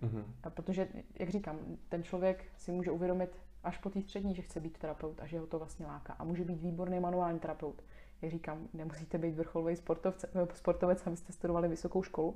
Mm-hmm. 0.03 0.23
A 0.43 0.49
protože, 0.49 0.87
jak 1.19 1.29
říkám, 1.29 1.59
ten 1.89 2.03
člověk 2.03 2.45
si 2.57 2.71
může 2.71 2.91
uvědomit 2.91 3.37
až 3.63 3.77
po 3.77 3.89
té 3.89 4.01
střední, 4.01 4.35
že 4.35 4.41
chce 4.41 4.59
být 4.59 4.77
terapeut 4.77 5.21
a 5.21 5.25
že 5.25 5.39
ho 5.39 5.47
to 5.47 5.57
vlastně 5.57 5.85
láká. 5.85 6.13
A 6.13 6.23
může 6.23 6.43
být 6.43 6.61
výborný 6.61 6.99
manuální 6.99 7.39
terapeut. 7.39 7.83
Jak 8.21 8.31
říkám, 8.31 8.67
nemusíte 8.73 9.17
být 9.17 9.35
vrcholový 9.35 9.75
sportovce, 9.75 10.29
sportovec, 10.53 11.07
abyste 11.07 11.33
studovali 11.33 11.67
vysokou 11.67 12.03
školu, 12.03 12.35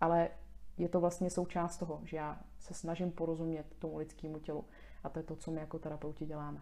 ale 0.00 0.28
je 0.78 0.88
to 0.88 1.00
vlastně 1.00 1.30
součást 1.30 1.76
toho, 1.76 2.00
že 2.04 2.16
já 2.16 2.40
se 2.58 2.74
snažím 2.74 3.12
porozumět 3.12 3.76
tomu 3.78 3.98
lidskému 3.98 4.38
tělu. 4.38 4.64
A 5.04 5.08
to 5.08 5.18
je 5.18 5.22
to, 5.22 5.36
co 5.36 5.50
my 5.50 5.60
jako 5.60 5.78
terapeuti 5.78 6.26
děláme. 6.26 6.60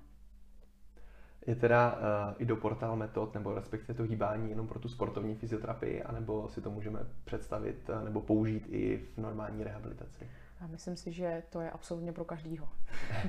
Je 1.47 1.57
teda 1.57 1.93
uh, 1.93 2.35
i 2.39 2.45
do 2.45 2.57
portál 2.57 2.97
metod, 2.97 3.35
nebo 3.35 3.55
respektive 3.55 3.95
to 3.97 4.03
hýbání 4.03 4.51
jenom 4.51 4.69
pro 4.69 4.79
tu 4.79 4.89
sportovní 4.89 5.35
fyzioterapii, 5.35 6.03
anebo 6.03 6.49
si 6.49 6.61
to 6.61 6.71
můžeme 6.71 7.01
představit 7.25 7.89
uh, 7.89 8.05
nebo 8.05 8.21
použít 8.21 8.67
i 8.69 9.07
v 9.15 9.19
normální 9.19 9.65
rehabilitaci? 9.65 10.29
A 10.65 10.67
myslím 10.67 10.97
si, 10.97 11.13
že 11.13 11.43
to 11.51 11.61
je 11.61 11.71
absolutně 11.71 12.13
pro 12.13 12.25
každýho. 12.25 12.69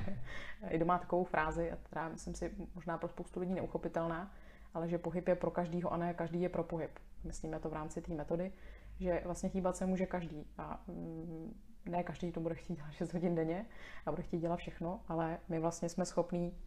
I 0.68 0.78
doma 0.78 0.98
takovou 0.98 1.24
frázi, 1.24 1.72
která 1.82 2.08
myslím 2.08 2.34
si 2.34 2.54
možná 2.74 2.98
pro 2.98 3.08
spoustu 3.08 3.40
lidí 3.40 3.54
neuchopitelná, 3.54 4.34
ale 4.74 4.88
že 4.88 4.98
pohyb 4.98 5.28
je 5.28 5.34
pro 5.34 5.50
každýho 5.50 5.92
a 5.92 5.96
ne 5.96 6.14
každý 6.14 6.42
je 6.42 6.48
pro 6.48 6.64
pohyb. 6.64 6.90
Myslíme 7.24 7.58
to 7.58 7.68
v 7.68 7.72
rámci 7.72 8.02
té 8.02 8.14
metody, 8.14 8.52
že 9.00 9.20
vlastně 9.24 9.50
hýbat 9.54 9.76
se 9.76 9.86
může 9.86 10.06
každý 10.06 10.46
a 10.58 10.80
mm, 10.86 11.60
ne 11.84 12.02
každý 12.02 12.32
to 12.32 12.40
bude 12.40 12.54
chtít 12.54 12.74
dělat 12.76 12.92
6 12.92 13.12
hodin 13.12 13.34
denně 13.34 13.66
a 14.06 14.10
bude 14.10 14.22
chtít 14.22 14.38
dělat 14.38 14.56
všechno, 14.56 15.00
ale 15.08 15.38
my 15.48 15.58
vlastně 15.58 15.88
jsme 15.88 16.04
schopní, 16.04 16.58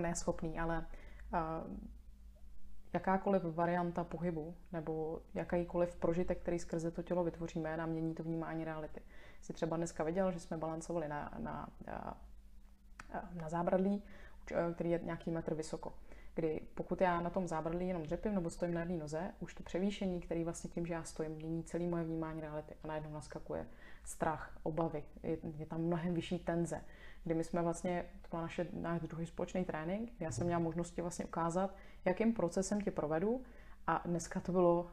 ne 0.00 0.14
schopní, 0.14 0.58
ale 0.58 0.86
jakákoliv 2.92 3.42
varianta 3.44 4.04
pohybu 4.04 4.54
nebo 4.72 5.20
jakýkoliv 5.34 5.96
prožitek, 5.96 6.40
který 6.40 6.58
skrze 6.58 6.90
to 6.90 7.02
tělo 7.02 7.24
vytvoříme, 7.24 7.76
nám 7.76 7.90
mění 7.90 8.14
to 8.14 8.22
vnímání 8.22 8.64
reality. 8.64 9.00
Jsi 9.40 9.52
třeba 9.52 9.76
dneska 9.76 10.04
viděl, 10.04 10.32
že 10.32 10.40
jsme 10.40 10.56
balancovali 10.56 11.08
na, 11.08 11.32
na, 11.38 11.68
na, 11.86 12.20
na 13.32 13.48
zábradlí, 13.48 14.02
který 14.74 14.90
je 14.90 15.00
nějaký 15.02 15.30
metr 15.30 15.54
vysoko. 15.54 15.94
Kdy 16.34 16.60
pokud 16.74 17.00
já 17.00 17.20
na 17.20 17.30
tom 17.30 17.48
zábradlí 17.48 17.88
jenom 17.88 18.02
dřepím 18.02 18.34
nebo 18.34 18.50
stojím 18.50 18.74
na 18.74 18.80
jedné 18.80 18.96
noze, 18.96 19.30
už 19.40 19.54
to 19.54 19.62
převýšení, 19.62 20.20
který 20.20 20.44
vlastně 20.44 20.70
tím, 20.70 20.86
že 20.86 20.94
já 20.94 21.04
stojím, 21.04 21.32
mění 21.32 21.64
celý 21.64 21.86
moje 21.86 22.04
vnímání 22.04 22.40
reality 22.40 22.74
a 22.84 22.86
najednou 22.86 23.12
naskakuje 23.12 23.66
strach, 24.04 24.58
obavy, 24.62 25.04
je, 25.22 25.38
je 25.56 25.66
tam 25.66 25.80
mnohem 25.80 26.14
vyšší 26.14 26.38
tenze 26.38 26.80
kdy 27.24 27.34
my 27.34 27.44
jsme 27.44 27.62
vlastně, 27.62 28.04
to 28.22 28.28
byl 28.30 28.40
naše, 28.40 28.66
náš 28.72 29.00
druhý 29.00 29.26
společný 29.26 29.64
trénink, 29.64 30.12
já 30.20 30.30
jsem 30.30 30.46
měla 30.46 30.60
možnosti 30.60 31.02
vlastně 31.02 31.24
ukázat, 31.24 31.74
jakým 32.04 32.34
procesem 32.34 32.80
tě 32.80 32.90
provedu 32.90 33.42
a 33.86 34.02
dneska 34.04 34.40
to 34.40 34.52
bylo 34.52 34.90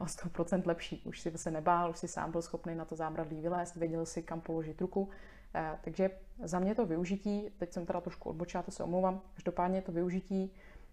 o 0.00 0.04
100% 0.04 0.66
lepší. 0.66 1.02
Už 1.04 1.20
si 1.20 1.38
se 1.38 1.50
nebál, 1.50 1.90
už 1.90 1.98
si 1.98 2.08
sám 2.08 2.30
byl 2.30 2.42
schopný 2.42 2.74
na 2.74 2.84
to 2.84 2.96
zábradlí 2.96 3.40
vylézt, 3.40 3.76
věděl 3.76 4.06
si, 4.06 4.22
kam 4.22 4.40
položit 4.40 4.80
ruku. 4.80 5.08
Eh, 5.54 5.78
takže 5.80 6.10
za 6.42 6.58
mě 6.58 6.74
to 6.74 6.86
využití, 6.86 7.50
teď 7.58 7.72
jsem 7.72 7.86
teda 7.86 8.00
trošku 8.00 8.28
odbočila, 8.28 8.62
to 8.62 8.70
se 8.70 8.82
omlouvám, 8.82 9.20
každopádně 9.34 9.82
to 9.82 9.92
využití 9.92 10.52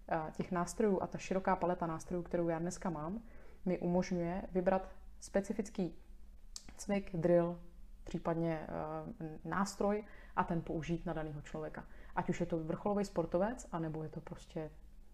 eh, 0.09 0.31
těch 0.31 0.51
nástrojů 0.51 1.01
a 1.01 1.07
ta 1.07 1.17
široká 1.17 1.55
paleta 1.55 1.87
nástrojů, 1.87 2.23
kterou 2.23 2.49
já 2.49 2.59
dneska 2.59 2.89
mám, 2.89 3.21
mi 3.65 3.79
umožňuje 3.79 4.43
vybrat 4.51 4.89
specifický 5.19 5.95
cvik, 6.77 7.15
drill, 7.15 7.59
případně 8.03 8.67
eh, 8.67 9.39
nástroj 9.45 10.03
a 10.35 10.43
ten 10.43 10.61
použít 10.61 11.05
na 11.05 11.13
daného 11.13 11.41
člověka. 11.41 11.85
Ať 12.15 12.29
už 12.29 12.39
je 12.39 12.45
to 12.45 12.57
vrcholový 12.57 13.05
sportovec, 13.05 13.67
anebo 13.71 14.03
je 14.03 14.09
to 14.09 14.21
prostě 14.21 14.71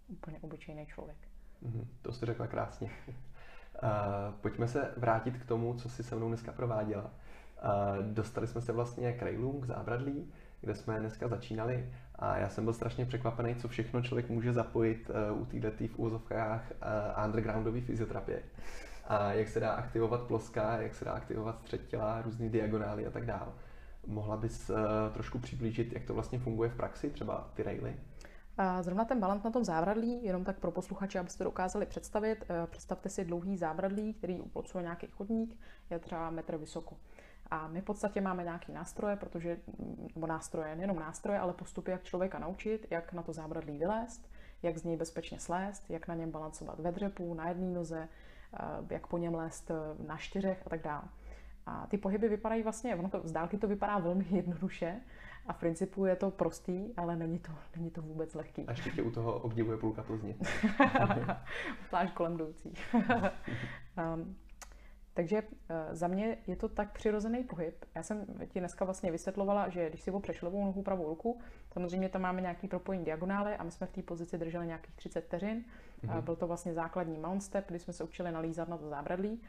úplně 0.08 0.40
obyčejný 0.40 0.86
člověk. 0.86 1.18
Mm, 1.62 1.88
to 2.02 2.14
jsi 2.14 2.26
řekla 2.26 2.48
krásně. 2.48 2.92
Uh, 3.84 4.34
pojďme 4.42 4.68
se 4.68 4.92
vrátit 4.98 5.38
k 5.38 5.46
tomu, 5.46 5.74
co 5.74 5.90
jsi 5.90 6.04
se 6.04 6.16
mnou 6.16 6.28
dneska 6.28 6.52
prováděla. 6.52 7.04
Uh, 7.04 8.06
dostali 8.06 8.48
jsme 8.48 8.62
se 8.62 8.72
vlastně 8.72 9.14
k 9.14 9.22
railům, 9.22 9.62
k 9.62 9.66
zábradlí, 9.66 10.32
kde 10.62 10.76
jsme 10.76 11.00
dneska 11.00 11.28
začínali 11.28 11.90
a 12.16 12.38
já 12.38 12.50
jsem 12.50 12.64
byl 12.64 12.74
strašně 12.74 13.06
překvapený, 13.06 13.56
co 13.56 13.68
všechno 13.68 14.02
člověk 14.02 14.30
může 14.30 14.54
zapojit 14.54 15.12
uh, 15.32 15.42
u 15.42 15.46
této 15.46 15.88
v 15.88 16.00
úzovkách 16.00 16.72
undergroundové 17.26 17.82
fyzioterapie. 17.82 18.44
A 19.08 19.34
jak 19.34 19.48
se 19.48 19.60
dá 19.60 19.72
aktivovat 19.72 20.22
ploska, 20.22 20.82
jak 20.82 20.96
se 20.96 21.06
dá 21.06 21.12
aktivovat 21.12 21.60
střed 21.60 21.88
těla, 21.88 22.22
různé 22.22 22.50
diagonály 22.50 23.08
a 23.08 23.12
tak 23.12 23.26
dále. 23.26 23.52
Mohla 24.08 24.38
bys 24.38 24.72
trošku 25.14 25.40
přiblížit, 25.40 25.94
jak 25.94 26.04
to 26.04 26.14
vlastně 26.14 26.40
funguje 26.40 26.70
v 26.70 26.76
praxi, 26.76 27.10
třeba 27.10 27.50
ty 27.54 27.64
raily? 27.64 27.96
Zrovna 28.82 29.06
ten 29.06 29.20
balant 29.20 29.44
na 29.44 29.52
tom 29.52 29.64
zábradlí, 29.64 30.24
jenom 30.24 30.44
tak 30.44 30.60
pro 30.60 30.72
posluchače, 30.72 31.20
abyste 31.20 31.38
to 31.38 31.44
dokázali 31.44 31.86
představit, 31.86 32.46
eh, 32.50 32.68
představte 32.68 33.10
si 33.10 33.26
dlouhý 33.26 33.58
zábradlí, 33.58 34.14
který 34.14 34.42
uplocuje 34.42 34.82
nějaký 34.82 35.08
chodník, 35.08 35.60
je 35.90 36.00
třeba 36.00 36.30
metr 36.30 36.58
vysoko. 36.58 36.98
A 37.52 37.68
my 37.68 37.82
v 37.82 37.84
podstatě 37.84 38.22
máme 38.22 38.44
nějaký 38.44 38.72
nástroje, 38.72 39.16
protože, 39.16 39.58
nebo 40.16 40.28
nástroje, 40.28 40.76
nejenom 40.76 41.00
nástroje, 41.00 41.40
ale 41.40 41.54
postupy, 41.54 41.92
jak 41.92 42.04
člověka 42.04 42.40
naučit, 42.40 42.88
jak 42.90 43.14
na 43.14 43.24
to 43.24 43.34
zábradlí 43.34 43.78
vylézt, 43.78 44.30
jak 44.64 44.78
z 44.78 44.84
něj 44.84 44.98
bezpečně 44.98 45.40
slést, 45.40 45.90
jak 45.90 46.08
na 46.08 46.16
něm 46.16 46.32
balancovat 46.32 46.80
ve 46.80 46.92
dřepu, 46.92 47.34
na 47.34 47.48
jedné 47.48 47.74
noze, 47.74 48.10
eh, 48.54 48.58
jak 48.90 49.08
po 49.08 49.18
něm 49.18 49.36
lézt 49.36 49.72
na 50.08 50.18
čtyřech 50.18 50.64
a 50.66 50.70
tak 50.70 50.82
dále. 50.82 51.04
A 51.66 51.88
ty 51.88 51.98
pohyby 51.98 52.30
vypadají 52.30 52.64
vlastně, 52.64 52.96
ono 52.96 53.10
to, 53.10 53.22
z 53.24 53.32
dálky 53.32 53.58
to 53.58 53.68
vypadá 53.68 53.98
velmi 53.98 54.26
jednoduše 54.32 55.02
a 55.48 55.54
v 55.54 55.58
principu 55.58 56.06
je 56.06 56.16
to 56.16 56.32
prostý, 56.32 56.94
ale 56.98 57.16
není 57.16 57.40
to, 57.40 57.52
není 57.76 57.92
to 57.92 58.02
vůbec 58.02 58.34
lehký. 58.34 58.66
A 58.68 58.72
ještě 58.72 58.90
tě 58.90 59.02
u 59.02 59.12
toho 59.12 59.40
obdivuje 59.40 59.78
půlka 59.78 60.04
Plzně. 60.04 60.36
Pláž 61.90 62.12
kolem 62.12 62.34
jdoucí. 62.34 62.74
um, 64.16 64.36
takže 65.14 65.42
uh, 65.42 65.48
za 65.92 66.08
mě 66.08 66.38
je 66.48 66.56
to 66.56 66.70
tak 66.70 66.92
přirozený 66.92 67.44
pohyb. 67.44 67.86
Já 67.96 68.04
jsem 68.04 68.26
ti 68.48 68.60
dneska 68.60 68.86
vlastně 68.86 69.12
vysvětlovala, 69.12 69.70
že 69.70 69.90
když 69.90 70.02
si 70.02 70.12
opřeš 70.12 70.42
levou 70.42 70.66
nohu, 70.66 70.84
pravou 70.84 71.10
ruku, 71.10 71.42
samozřejmě 71.74 72.10
tam 72.10 72.22
máme 72.22 72.42
nějaký 72.42 72.68
propojení 72.68 73.06
diagonály 73.06 73.56
a 73.56 73.64
my 73.64 73.72
jsme 73.72 73.88
v 73.88 73.92
té 73.92 74.02
pozici 74.02 74.38
drželi 74.38 74.68
nějakých 74.68 74.96
30 74.96 75.26
vteřin 75.26 75.64
Mm-hmm. 76.08 76.22
Byl 76.22 76.36
to 76.36 76.48
vlastně 76.48 76.74
základní 76.74 77.20
mount 77.20 77.44
step, 77.44 77.68
kdy 77.68 77.80
jsme 77.80 77.94
se 77.94 78.04
učili 78.04 78.32
nalízat 78.32 78.68
na 78.70 78.78
to 78.78 78.90
zábradlí. 78.90 79.42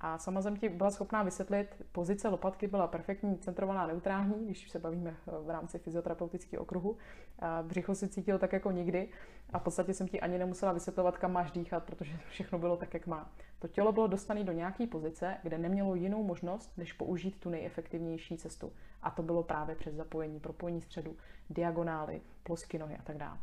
A 0.00 0.18
sama 0.18 0.42
jsem 0.42 0.56
ti 0.56 0.68
byla 0.68 0.90
schopná 0.90 1.22
vysvětlit, 1.22 1.82
pozice 1.92 2.28
lopatky 2.28 2.66
byla 2.66 2.86
perfektní, 2.86 3.38
centrovaná, 3.38 3.86
neutrální, 3.86 4.46
když 4.46 4.70
se 4.70 4.78
bavíme 4.78 5.10
eh, 5.10 5.32
v 5.44 5.50
rámci 5.50 5.78
fyzioterapeutického 5.78 6.62
okruhu. 6.62 6.96
A 7.38 7.62
břicho 7.62 7.94
si 7.94 8.08
cítil 8.08 8.38
tak 8.38 8.52
jako 8.52 8.70
nikdy 8.70 9.08
a 9.52 9.58
v 9.58 9.62
podstatě 9.62 9.94
jsem 9.94 10.08
ti 10.08 10.20
ani 10.20 10.38
nemusela 10.38 10.72
vysvětlovat, 10.72 11.18
kam 11.18 11.32
máš 11.32 11.50
dýchat, 11.50 11.84
protože 11.84 12.18
všechno 12.28 12.58
bylo 12.58 12.76
tak, 12.76 12.94
jak 12.94 13.06
má. 13.06 13.30
To 13.58 13.68
tělo 13.68 13.92
bylo 13.92 14.06
dostané 14.06 14.44
do 14.44 14.52
nějaké 14.52 14.86
pozice, 14.86 15.36
kde 15.42 15.58
nemělo 15.58 15.94
jinou 15.94 16.22
možnost, 16.22 16.72
než 16.76 16.92
použít 16.92 17.40
tu 17.40 17.50
nejefektivnější 17.50 18.36
cestu. 18.36 18.72
A 19.02 19.10
to 19.10 19.22
bylo 19.22 19.42
právě 19.42 19.76
přes 19.76 19.94
zapojení, 19.94 20.40
propojení 20.40 20.80
středu, 20.80 21.16
diagonály, 21.50 22.20
plosky 22.42 22.78
nohy 22.78 22.96
a 22.96 23.02
tak 23.02 23.18
dále. 23.18 23.38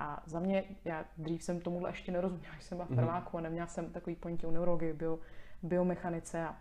A 0.00 0.22
za 0.26 0.40
mě, 0.40 0.64
já 0.84 1.04
dřív 1.18 1.42
jsem 1.42 1.60
tomuhle 1.60 1.90
ještě 1.90 2.12
nerozuměla, 2.12 2.54
jsem 2.60 2.78
byla 2.78 2.86
v 2.86 2.90
mhm. 2.90 2.98
prváku 2.98 3.38
a 3.38 3.40
neměla 3.40 3.66
jsem 3.66 3.92
takový 3.92 4.16
ponětí 4.16 4.46
o 4.46 4.50
neurologii, 4.50 4.92
bio, 4.92 5.18
biomechanice 5.62 6.44
a 6.44 6.56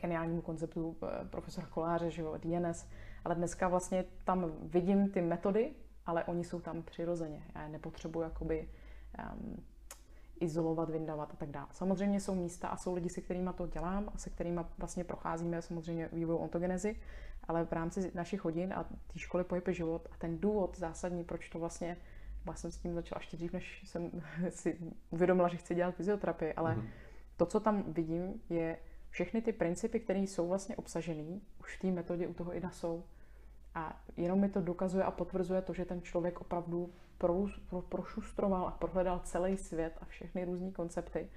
geniálnímu 0.00 0.42
konceptu 0.42 0.96
eh, 1.02 1.24
profesora 1.24 1.66
Koláře, 1.66 2.10
že 2.10 2.22
jo, 2.22 2.38
DNS, 2.38 2.86
ale 3.24 3.34
dneska 3.34 3.68
vlastně 3.68 4.04
tam 4.24 4.52
vidím 4.62 5.10
ty 5.10 5.22
metody, 5.22 5.74
ale 6.06 6.24
oni 6.24 6.44
jsou 6.44 6.60
tam 6.60 6.82
přirozeně. 6.82 7.42
Já 7.54 7.62
je 7.62 7.68
nepotřebuji 7.68 8.20
jakoby 8.20 8.68
um, 9.32 9.64
izolovat, 10.40 10.90
vyndávat 10.90 11.32
a 11.32 11.36
tak 11.36 11.50
dále. 11.50 11.66
Samozřejmě 11.72 12.20
jsou 12.20 12.34
místa 12.34 12.68
a 12.68 12.76
jsou 12.76 12.94
lidi, 12.94 13.08
se 13.08 13.20
kterými 13.20 13.50
to 13.56 13.66
dělám 13.66 14.12
a 14.14 14.18
se 14.18 14.30
kterými 14.30 14.60
vlastně 14.78 15.04
procházíme 15.04 15.62
samozřejmě 15.62 16.08
vývoj 16.12 16.36
ontogenezy, 16.40 16.96
ale 17.48 17.64
v 17.64 17.72
rámci 17.72 18.12
našich 18.14 18.44
hodin 18.44 18.74
a 18.74 18.84
té 18.84 19.18
školy 19.18 19.44
pohyb 19.44 19.68
život 19.68 20.08
a 20.12 20.16
ten 20.18 20.38
důvod 20.38 20.78
zásadní, 20.78 21.24
proč 21.24 21.48
to 21.48 21.58
vlastně, 21.58 21.96
já 22.46 22.54
jsem 22.54 22.70
s 22.70 22.78
tím 22.78 22.94
začala 22.94 23.18
ještě 23.18 23.36
dřív, 23.36 23.52
než 23.52 23.82
jsem 23.86 24.10
si 24.50 24.78
uvědomila, 25.10 25.48
že 25.48 25.56
chci 25.56 25.74
dělat 25.74 25.94
fyzioterapii, 25.94 26.54
ale 26.54 26.76
mm-hmm 26.76 27.05
to, 27.36 27.46
co 27.46 27.60
tam 27.60 27.82
vidím, 27.82 28.42
je 28.50 28.78
všechny 29.10 29.42
ty 29.42 29.52
principy, 29.52 30.00
které 30.00 30.18
jsou 30.18 30.48
vlastně 30.48 30.76
obsažené, 30.76 31.40
už 31.60 31.76
v 31.76 31.80
té 31.80 31.86
metodě 31.86 32.28
u 32.28 32.34
toho 32.34 32.56
IDA 32.56 32.70
jsou. 32.70 33.04
A 33.74 34.02
jenom 34.16 34.40
mi 34.40 34.48
to 34.48 34.60
dokazuje 34.60 35.04
a 35.04 35.10
potvrzuje 35.10 35.62
to, 35.62 35.72
že 35.72 35.84
ten 35.84 36.02
člověk 36.02 36.40
opravdu 36.40 36.92
pro, 37.18 37.46
pro, 37.70 37.82
prošustroval 37.82 38.68
a 38.68 38.70
prohledal 38.70 39.20
celý 39.24 39.56
svět 39.56 39.98
a 40.00 40.04
všechny 40.04 40.44
různé 40.44 40.70
koncepty. 40.70 41.30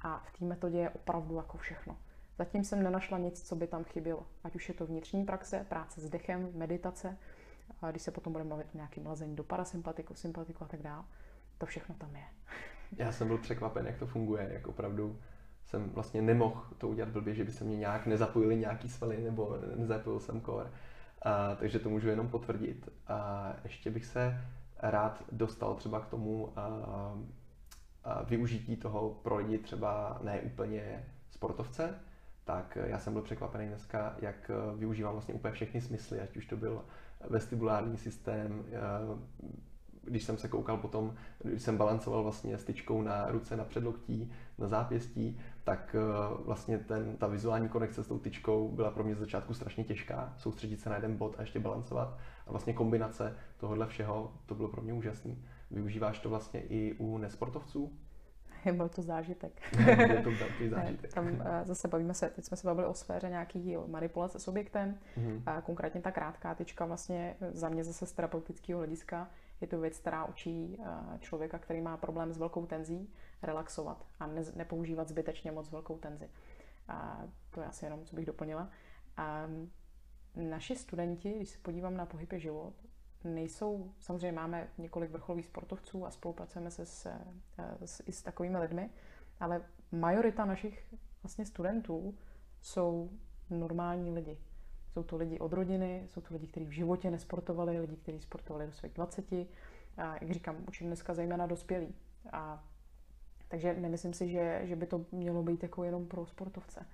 A 0.00 0.18
v 0.18 0.38
té 0.38 0.44
metodě 0.44 0.78
je 0.78 0.90
opravdu 0.90 1.36
jako 1.36 1.58
všechno. 1.58 1.96
Zatím 2.38 2.64
jsem 2.64 2.82
nenašla 2.82 3.18
nic, 3.18 3.42
co 3.42 3.56
by 3.56 3.66
tam 3.66 3.84
chybělo. 3.84 4.26
Ať 4.44 4.54
už 4.56 4.68
je 4.68 4.74
to 4.74 4.86
vnitřní 4.86 5.24
praxe, 5.24 5.66
práce 5.68 6.00
s 6.00 6.10
dechem, 6.10 6.50
meditace, 6.54 7.18
a 7.82 7.90
když 7.90 8.02
se 8.02 8.10
potom 8.10 8.32
budeme 8.32 8.50
bavit 8.50 8.66
o 8.74 8.76
nějakým 8.76 9.06
lazení 9.06 9.36
do 9.36 9.44
parasympatiku, 9.44 10.14
sympatiku 10.14 10.64
a 10.64 10.68
tak 10.68 10.82
dále, 10.82 11.04
to 11.58 11.66
všechno 11.66 11.94
tam 11.94 12.16
je. 12.16 12.24
Já 12.96 13.12
jsem 13.12 13.28
byl 13.28 13.38
překvapen, 13.38 13.86
jak 13.86 13.98
to 13.98 14.06
funguje, 14.06 14.50
jak 14.52 14.66
opravdu 14.66 15.18
jsem 15.66 15.90
vlastně 15.90 16.22
nemohl 16.22 16.64
to 16.78 16.88
udělat 16.88 17.10
blbě, 17.10 17.34
že 17.34 17.44
by 17.44 17.52
se 17.52 17.64
mě 17.64 17.76
nějak 17.76 18.06
nezapojili 18.06 18.56
nějaký 18.56 18.88
svaly 18.88 19.22
nebo 19.22 19.58
nezapojil 19.76 20.20
jsem 20.20 20.40
core. 20.40 20.70
A, 21.22 21.54
takže 21.54 21.78
to 21.78 21.90
můžu 21.90 22.08
jenom 22.08 22.28
potvrdit. 22.28 22.88
A 23.08 23.52
ještě 23.64 23.90
bych 23.90 24.06
se 24.06 24.40
rád 24.78 25.24
dostal 25.32 25.74
třeba 25.74 26.00
k 26.00 26.06
tomu 26.06 26.52
a, 26.56 26.66
a 28.04 28.22
využití 28.22 28.76
toho 28.76 29.10
pro 29.22 29.36
lidi 29.36 29.58
třeba 29.58 30.20
ne 30.22 30.40
úplně 30.40 31.04
sportovce, 31.30 31.94
tak 32.44 32.78
já 32.84 32.98
jsem 32.98 33.12
byl 33.12 33.22
překvapený 33.22 33.68
dneska, 33.68 34.16
jak 34.18 34.50
využívám 34.76 35.12
vlastně 35.12 35.34
úplně 35.34 35.54
všechny 35.54 35.80
smysly, 35.80 36.20
ať 36.20 36.36
už 36.36 36.46
to 36.46 36.56
byl 36.56 36.84
vestibulární 37.30 37.96
systém, 37.96 38.64
když 40.02 40.24
jsem 40.24 40.38
se 40.38 40.48
koukal 40.48 40.76
potom, 40.76 41.14
když 41.42 41.62
jsem 41.62 41.76
balancoval 41.76 42.22
vlastně 42.22 42.58
styčkou 42.58 43.02
na 43.02 43.30
ruce, 43.30 43.56
na 43.56 43.64
předloktí, 43.64 44.32
na 44.58 44.68
zápěstí, 44.68 45.40
tak 45.66 45.96
eh, 45.98 46.44
vlastně 46.44 46.78
ten, 46.78 47.16
ta 47.16 47.26
vizuální 47.26 47.68
konekce 47.68 48.04
s 48.04 48.06
tou 48.06 48.18
tyčkou 48.18 48.68
byla 48.68 48.90
pro 48.90 49.04
mě 49.04 49.14
z 49.14 49.18
začátku 49.18 49.54
strašně 49.54 49.84
těžká, 49.84 50.34
soustředit 50.36 50.80
se 50.80 50.88
na 50.88 50.94
jeden 50.96 51.16
bod 51.16 51.34
a 51.38 51.40
ještě 51.40 51.60
balancovat. 51.60 52.18
A 52.46 52.50
vlastně 52.50 52.72
kombinace 52.72 53.36
tohohle 53.56 53.86
všeho, 53.86 54.32
to 54.46 54.54
bylo 54.54 54.68
pro 54.68 54.82
mě 54.82 54.92
úžasný. 54.92 55.44
Využíváš 55.70 56.18
to 56.18 56.28
vlastně 56.28 56.60
i 56.60 56.94
u 56.98 57.18
nesportovců? 57.18 57.92
Byl 58.72 58.88
to 58.88 59.02
zážitek. 59.02 59.52
Je 59.88 60.22
to 60.24 60.30
velký 60.30 60.68
zážitek. 60.70 61.14
Tam 61.14 61.28
eh, 61.28 61.64
zase 61.64 61.88
bavíme 61.88 62.14
se, 62.14 62.30
teď 62.30 62.44
jsme 62.44 62.56
se 62.56 62.66
bavili 62.66 62.86
o 62.86 62.94
sféře 62.94 63.28
nějaký 63.28 63.76
manipulace 63.86 64.38
s 64.38 64.48
objektem. 64.48 64.98
Mm-hmm. 65.18 65.42
A 65.46 65.60
konkrétně 65.60 66.00
ta 66.00 66.10
krátká 66.10 66.54
tyčka 66.54 66.84
vlastně 66.84 67.36
za 67.52 67.68
mě 67.68 67.84
zase 67.84 68.06
z 68.06 68.12
terapeutického 68.12 68.78
hlediska 68.78 69.28
je 69.60 69.66
to 69.66 69.80
věc, 69.80 69.98
která 69.98 70.24
učí 70.24 70.78
eh, 70.80 71.18
člověka, 71.18 71.58
který 71.58 71.80
má 71.80 71.96
problém 71.96 72.32
s 72.32 72.38
velkou 72.38 72.66
tenzí, 72.66 73.10
relaxovat 73.42 74.06
a 74.20 74.26
ne, 74.26 74.42
nepoužívat 74.54 75.08
zbytečně 75.08 75.52
moc 75.52 75.70
velkou 75.70 75.98
tenzi. 75.98 76.30
A 76.88 77.24
to 77.50 77.60
je 77.60 77.66
asi 77.66 77.86
jenom, 77.86 78.04
co 78.04 78.16
bych 78.16 78.26
doplnila. 78.26 78.70
A 79.16 79.46
naši 80.34 80.76
studenti, 80.76 81.32
když 81.32 81.48
se 81.48 81.58
podívám 81.58 81.96
na 81.96 82.06
pohyb 82.06 82.32
život, 82.36 82.74
nejsou, 83.24 83.92
samozřejmě 83.98 84.32
máme 84.32 84.68
několik 84.78 85.10
vrcholových 85.10 85.46
sportovců 85.46 86.06
a 86.06 86.10
spolupracujeme 86.10 86.70
se 86.70 86.86
s, 86.86 87.06
eh, 87.06 87.86
s, 87.86 88.02
i 88.06 88.12
s 88.12 88.22
takovými 88.22 88.58
lidmi, 88.58 88.90
ale 89.40 89.62
majorita 89.92 90.44
našich 90.44 90.94
vlastně 91.22 91.46
studentů 91.46 92.18
jsou 92.60 93.10
normální 93.50 94.12
lidi. 94.12 94.38
Jsou 94.96 95.02
to 95.02 95.16
lidi 95.16 95.38
od 95.38 95.52
rodiny, 95.52 96.02
jsou 96.06 96.20
to 96.20 96.34
lidi, 96.34 96.46
kteří 96.46 96.66
v 96.66 96.70
životě 96.70 97.10
nesportovali, 97.10 97.80
lidi, 97.80 97.96
kteří 97.96 98.20
sportovali 98.20 98.66
do 98.66 98.72
svých 98.72 98.92
20. 98.92 99.32
A 99.32 99.46
jak 99.96 100.30
říkám, 100.30 100.56
učím 100.68 100.86
dneska 100.86 101.14
zejména 101.14 101.46
dospělí. 101.46 101.94
A 102.32 102.64
takže 103.48 103.74
nemyslím 103.74 104.12
si, 104.12 104.28
že, 104.28 104.60
že 104.64 104.76
by 104.76 104.86
to 104.86 105.04
mělo 105.12 105.42
být 105.42 105.62
jako 105.62 105.84
jenom 105.84 106.06
pro 106.06 106.26
sportovce. 106.26 106.86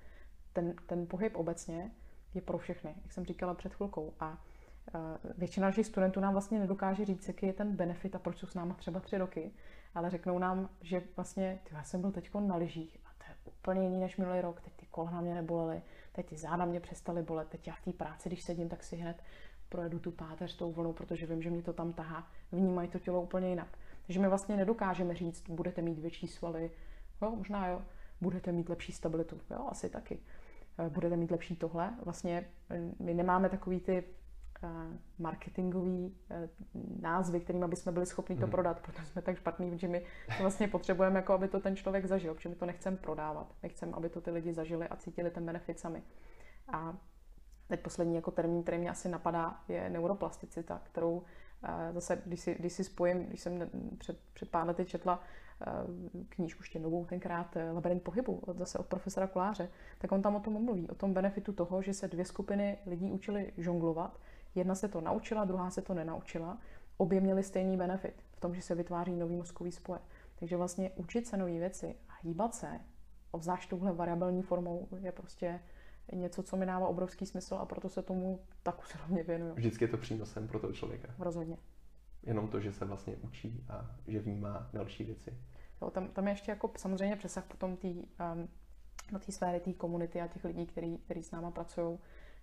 Ten, 0.53 0.75
ten 0.87 1.07
pohyb 1.07 1.37
obecně 1.37 1.91
je 2.35 2.41
pro 2.41 2.59
všechny, 2.59 2.95
jak 3.03 3.13
jsem 3.13 3.25
říkala 3.25 3.55
před 3.55 3.75
chvilkou. 3.75 4.13
A 4.21 4.31
uh, 4.95 5.31
většina 5.39 5.67
našich 5.67 5.87
studentů 5.87 6.21
nám 6.21 6.33
vlastně 6.33 6.59
nedokáže 6.59 7.05
říct, 7.05 7.29
jaký 7.29 7.47
je 7.47 7.53
ten 7.53 7.77
benefit 7.77 8.15
a 8.15 8.19
proč 8.19 8.39
jsou 8.39 8.47
s 8.47 8.55
náma 8.55 8.75
třeba 8.75 9.01
tři 9.01 9.19
roky, 9.19 9.53
ale 9.95 10.11
řeknou 10.11 10.39
nám, 10.39 10.69
že 10.81 11.03
vlastně, 11.17 11.61
tyjo, 11.65 11.79
já 11.79 11.85
jsem 11.85 12.01
byl 12.01 12.13
teď 12.13 12.31
na 12.35 12.57
lyžích 12.57 12.99
a 13.05 13.12
úplně 13.63 13.83
jiný 13.83 14.01
než 14.01 14.17
minulý 14.17 14.41
rok, 14.41 14.61
teď 14.61 14.73
ty 14.77 14.87
kolena 14.91 15.21
mě 15.21 15.35
nebolely, 15.35 15.83
teď 16.13 16.27
ty 16.27 16.37
záda 16.37 16.65
mě 16.65 16.81
přestaly 16.81 17.23
bolet, 17.23 17.49
teď 17.49 17.67
já 17.67 17.75
v 17.75 17.85
té 17.85 17.93
práci, 17.93 18.29
když 18.29 18.43
sedím, 18.43 18.69
tak 18.69 18.85
si 18.85 18.97
hned 18.97 19.23
projedu 19.69 19.99
tu 19.99 20.11
páteř 20.11 20.57
tou 20.57 20.73
vlnou, 20.73 20.93
protože 20.93 21.27
vím, 21.27 21.43
že 21.43 21.51
mě 21.51 21.63
to 21.63 21.73
tam 21.73 21.93
tahá. 21.93 22.27
Vnímají 22.53 22.89
to 22.89 22.99
tělo 22.99 23.23
úplně 23.23 23.49
jinak. 23.49 23.79
Takže 24.07 24.21
my 24.21 24.29
vlastně 24.29 24.57
nedokážeme 24.57 25.15
říct, 25.15 25.51
budete 25.51 25.83
mít 25.83 25.99
větší 25.99 26.29
svaly, 26.29 26.71
jo, 27.23 27.31
možná 27.37 27.69
jo, 27.69 27.83
budete 28.21 28.53
mít 28.53 28.69
lepší 28.69 28.93
stabilitu, 28.93 29.41
jo, 29.51 29.67
asi 29.69 29.89
taky. 29.89 30.19
Eh, 30.79 30.91
budete 30.91 31.17
mít 31.17 31.31
lepší 31.31 31.57
tohle. 31.57 31.95
Vlastně 32.05 32.49
eh, 32.71 32.81
my 32.99 33.15
nemáme 33.15 33.49
takový 33.49 33.81
ty 33.81 34.05
marketingový 35.19 36.15
názvy, 37.01 37.41
kterými 37.41 37.69
bychom 37.69 37.95
byli 37.95 38.07
schopni 38.07 38.37
to 38.37 38.43
hmm. 38.43 38.51
prodat, 38.51 38.81
protože 38.81 39.07
jsme 39.07 39.23
tak 39.23 39.37
špatní, 39.37 39.79
že 39.79 39.89
my 39.89 40.05
vlastně 40.41 40.69
potřebujeme, 40.69 41.19
jako 41.19 41.33
aby 41.33 41.49
to 41.49 41.61
ten 41.61 41.77
člověk 41.77 42.07
zažil, 42.07 42.35
protože 42.35 42.49
my 42.49 42.55
to 42.55 42.67
nechceme 42.67 42.97
prodávat. 42.97 43.55
My 43.63 43.69
chceme, 43.69 43.93
aby 43.93 44.09
to 44.09 44.21
ty 44.21 44.31
lidi 44.31 44.53
zažili 44.53 44.89
a 44.89 44.97
cítili 44.97 45.31
ten 45.31 45.47
benefit 45.47 45.79
sami. 45.79 46.03
A 46.69 46.97
teď 47.69 47.81
poslední 47.81 48.15
jako 48.15 48.31
termín, 48.31 48.63
který 48.63 48.79
mě 48.79 48.91
asi 48.91 49.09
napadá, 49.09 49.61
je 49.69 49.91
neuroplasticita, 49.91 50.81
kterou 50.85 51.23
Zase, 51.93 52.23
když 52.27 52.41
si, 52.41 52.55
když 52.55 52.73
si 52.73 52.85
spojím, 52.85 53.27
když 53.27 53.41
jsem 53.41 53.71
před, 53.99 54.19
před 54.33 54.51
pár 54.51 54.67
lety 54.67 54.85
četla 54.85 55.23
eh, 55.67 55.73
knížku 56.29 56.63
ještě 56.63 56.79
novou, 56.79 57.05
tenkrát 57.05 57.57
eh, 57.57 57.73
Labyrint 57.73 58.03
pohybu, 58.03 58.43
zase 58.55 58.79
od 58.79 58.87
profesora 58.87 59.27
Koláře, 59.27 59.69
tak 59.99 60.13
on 60.13 60.23
tam 60.23 60.37
o 60.37 60.41
tom 60.41 60.65
mluví, 60.65 60.91
o 60.91 60.95
tom 60.95 61.13
benefitu 61.15 61.53
toho, 61.53 61.83
že 61.83 61.95
se 61.95 62.09
dvě 62.09 62.25
skupiny 62.25 62.79
lidí 62.87 63.13
učili 63.13 63.53
žonglovat. 63.57 64.21
Jedna 64.55 64.75
se 64.75 64.89
to 64.89 65.01
naučila, 65.01 65.45
druhá 65.45 65.71
se 65.71 65.83
to 65.83 65.95
nenaučila. 65.95 66.59
Obě 66.97 67.21
měly 67.21 67.43
stejný 67.43 67.77
benefit 67.77 68.25
v 68.33 68.41
tom, 68.41 68.55
že 68.55 68.63
se 68.63 68.75
vytváří 68.75 69.17
nový 69.17 69.37
mozkový 69.37 69.73
spoje. 69.73 70.01
Takže 70.35 70.57
vlastně 70.57 70.91
učit 70.91 71.27
se 71.27 71.37
nové 71.37 71.53
věci 71.53 71.97
a 72.09 72.13
hýbat 72.23 72.55
se, 72.55 72.81
obzvlášť 73.31 73.71
touhle 73.71 73.93
variabilní 73.93 74.43
formou, 74.43 74.89
je 75.01 75.13
prostě 75.13 75.61
něco, 76.13 76.43
co 76.43 76.57
mi 76.57 76.67
dává 76.67 76.89
obrovský 76.89 77.27
smysl 77.27 77.55
a 77.55 77.67
proto 77.67 77.89
se 77.89 78.03
tomu 78.03 78.41
tak 78.63 78.83
usilovně 78.83 79.23
věnuju. 79.23 79.55
Vždycky 79.55 79.85
je 79.85 79.89
to 79.89 79.97
přínosem 79.97 80.49
pro 80.49 80.59
toho 80.59 80.73
člověka. 80.73 81.09
Rozhodně. 81.19 81.57
Jenom 82.23 82.49
to, 82.49 82.61
že 82.61 82.73
se 82.73 82.85
vlastně 82.85 83.17
učí 83.17 83.65
a 83.69 83.97
že 84.07 84.21
vnímá 84.21 84.71
další 84.73 85.05
věci. 85.05 85.39
Jo, 85.83 85.91
tam, 85.91 86.09
tam 86.09 86.27
je 86.27 86.33
ještě 86.33 86.51
jako 86.51 86.73
samozřejmě 86.77 87.17
přesah 87.17 87.45
potom 87.45 87.77
tý, 87.77 87.95
um, 87.95 88.49
na 89.13 89.19
té 89.19 89.33
sféry 89.33 89.61
té 89.61 89.73
komunity 89.73 90.21
a 90.21 90.27
těch 90.27 90.45
lidí, 90.45 90.67
který 91.05 91.23
s 91.23 91.31
náma 91.31 91.51
pracují. 91.51 91.99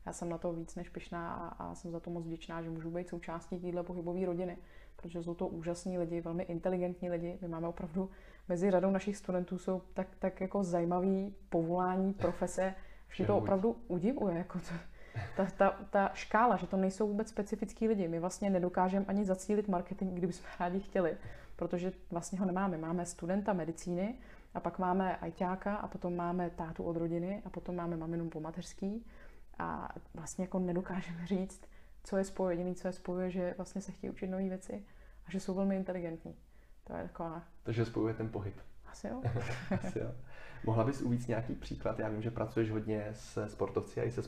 Já 0.06 0.14
jsem 0.14 0.30
na 0.30 0.38
to 0.38 0.54
víc 0.54 0.76
než 0.76 0.90
pyšná 0.90 1.34
a, 1.34 1.64
a 1.64 1.76
jsem 1.76 1.92
za 1.92 2.00
to 2.00 2.10
moc 2.10 2.26
vděčná, 2.26 2.62
že 2.62 2.70
můžu 2.70 2.92
být 2.92 3.10
součástí 3.10 3.60
téhle 3.60 3.84
pohybové 3.84 4.26
rodiny, 4.26 4.58
protože 4.96 5.24
jsou 5.24 5.34
to 5.34 5.48
úžasní 5.48 5.98
lidi, 5.98 6.22
velmi 6.22 6.44
inteligentní 6.44 7.10
lidi. 7.10 7.38
My 7.42 7.48
máme 7.48 7.68
opravdu 7.68 8.10
mezi 8.50 8.72
řadou 8.72 8.92
našich 8.92 9.18
studentů 9.18 9.58
jsou 9.58 9.82
tak, 9.94 10.08
tak 10.20 10.42
jako 10.42 10.64
zajímavý 10.64 11.36
povolání, 11.50 12.14
profese, 12.14 12.76
že 13.10 13.26
to 13.26 13.38
opravdu 13.38 13.76
udivuje, 13.88 14.38
jako 14.38 14.60
to, 14.60 14.74
ta, 15.38 15.48
ta, 15.58 15.70
ta 15.90 16.12
škála, 16.14 16.56
že 16.56 16.68
to 16.68 16.78
nejsou 16.78 17.08
vůbec 17.08 17.30
specifický 17.30 17.88
lidi. 17.88 18.08
My 18.08 18.20
vlastně 18.20 18.50
nedokážeme 18.50 19.06
ani 19.06 19.26
zacílit 19.26 19.68
marketing, 19.68 20.14
kdybychom 20.14 20.46
rádi 20.60 20.80
chtěli, 20.80 21.18
protože 21.56 21.92
vlastně 22.12 22.40
ho 22.40 22.46
nemáme. 22.46 22.78
Máme 22.78 23.06
studenta 23.06 23.54
medicíny 23.54 24.16
a 24.54 24.60
pak 24.60 24.80
máme 24.80 25.18
ajťáka 25.18 25.76
a 25.76 25.88
potom 25.88 26.16
máme 26.16 26.50
tátu 26.50 26.84
od 26.84 26.98
rodiny 26.98 27.42
a 27.46 27.50
potom 27.50 27.76
máme 27.76 27.98
maminu 27.98 28.30
po 28.30 28.40
mateřský 28.40 29.06
a 29.60 29.90
vlastně 30.14 30.44
jako 30.44 30.60
nedokážeme 30.60 31.28
říct, 31.28 31.62
co 32.04 32.18
je 32.18 32.24
spojuje. 32.24 32.54
Jediný, 32.54 32.76
co 32.76 32.88
je 32.88 32.94
spojuje, 32.94 33.32
že 33.32 33.54
vlastně 33.58 33.82
se 33.82 33.92
chtějí 33.92 34.12
učit 34.12 34.28
nové 34.28 34.50
věci 34.50 34.86
a 35.26 35.32
že 35.32 35.40
jsou 35.40 35.54
velmi 35.54 35.76
inteligentní. 35.76 36.36
To 36.84 36.96
je 36.96 37.04
taková... 37.04 37.44
Takže 37.64 37.86
spojuje 37.86 38.14
ten 38.14 38.30
pohyb. 38.30 38.56
Asi 38.92 39.08
jo. 39.08 39.22
Asi 39.86 40.00
jo. 40.00 40.12
Mohla 40.66 40.84
bys 40.84 41.02
uvíct 41.02 41.28
nějaký 41.28 41.56
příklad? 41.56 42.00
Já 42.00 42.10
vím, 42.10 42.22
že 42.22 42.32
pracuješ 42.32 42.72
hodně 42.72 43.08
se 43.14 43.50
sportovci 43.50 44.02
a 44.02 44.04
i 44.04 44.12
se 44.12 44.22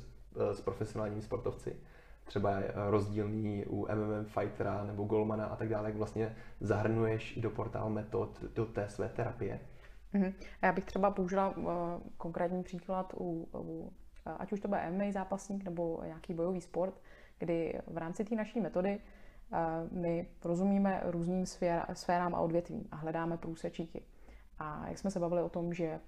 s 0.54 0.62
profesionálními 0.62 1.22
sportovci. 1.22 1.76
Třeba 2.24 2.60
rozdílný 2.90 3.66
u 3.66 3.88
MMA 3.96 4.24
fightera 4.24 4.84
nebo 4.84 5.04
golmana 5.04 5.46
a 5.46 5.56
tak 5.56 5.70
dále, 5.70 5.90
jak 5.90 5.98
vlastně 5.98 6.36
zahrnuješ 6.60 7.38
i 7.38 7.42
do 7.42 7.50
portál 7.50 7.90
metod 7.90 8.44
do 8.44 8.66
té 8.66 8.90
své 8.90 9.10
terapie. 9.10 9.60
Mm-hmm. 10.14 10.34
Já 10.62 10.72
bych 10.72 10.86
třeba 10.86 11.12
použila 11.12 11.58
uh, 11.58 11.66
konkrétní 12.18 12.64
příklad 12.64 13.14
u, 13.18 13.50
u 13.54 13.94
ať 14.26 14.54
už 14.54 14.60
to 14.60 14.68
bude 14.68 14.92
MMA 14.92 15.12
zápasník 15.12 15.64
nebo 15.64 16.02
nějaký 16.06 16.34
bojový 16.34 16.62
sport, 16.62 17.02
kdy 17.40 17.82
v 17.88 17.98
rámci 17.98 18.26
té 18.26 18.36
naší 18.36 18.62
metody 18.62 19.00
my 19.92 20.28
rozumíme 20.44 21.02
různým 21.06 21.46
sfér, 21.46 21.86
sférám 21.94 22.36
a 22.36 22.40
odvětvím 22.40 22.88
a 22.92 22.96
hledáme 22.96 23.38
průsečíky. 23.38 24.04
A 24.60 24.88
jak 24.88 24.98
jsme 24.98 25.12
se 25.12 25.20
bavili 25.20 25.42
o 25.42 25.50
tom, 25.50 25.74
že 25.74 26.00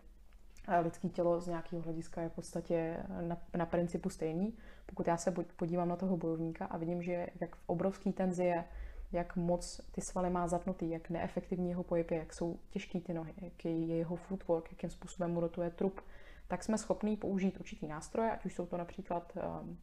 lidské 0.81 1.09
tělo 1.09 1.41
z 1.41 1.47
nějakého 1.47 1.81
hlediska 1.81 2.21
je 2.21 2.29
v 2.29 2.33
podstatě 2.33 2.97
na, 3.21 3.37
na 3.57 3.65
principu 3.65 4.09
stejný. 4.09 4.57
Pokud 4.85 5.07
já 5.07 5.17
se 5.17 5.31
podívám 5.31 5.89
na 5.89 5.95
toho 5.95 6.17
bojovníka 6.17 6.65
a 6.65 6.77
vidím, 6.77 7.03
že 7.03 7.27
jak 7.41 7.55
v 7.55 7.63
obrovský 7.65 8.13
tenzi 8.13 8.43
je, 8.43 8.65
jak 9.11 9.35
moc 9.35 9.81
ty 9.91 10.01
svaly 10.01 10.29
má 10.29 10.47
zatnutý, 10.47 10.89
jak 10.89 11.09
neefektivní 11.09 11.69
jeho 11.69 11.83
pohyb 11.83 12.11
je, 12.11 12.17
jak 12.17 12.33
jsou 12.33 12.59
těžký 12.69 13.01
ty 13.01 13.13
nohy, 13.13 13.33
jak 13.41 13.65
je 13.65 13.85
jeho 13.97 14.15
footwork, 14.15 14.71
jakým 14.71 14.89
způsobem 14.89 15.31
mu 15.31 15.39
rotuje 15.39 15.69
trup, 15.69 16.01
tak 16.47 16.63
jsme 16.63 16.77
schopni 16.77 17.17
použít 17.17 17.59
určitý 17.59 17.87
nástroje, 17.87 18.31
ať 18.31 18.45
už 18.45 18.53
jsou 18.55 18.65
to 18.65 18.77
například 18.77 19.33
um, 19.61 19.77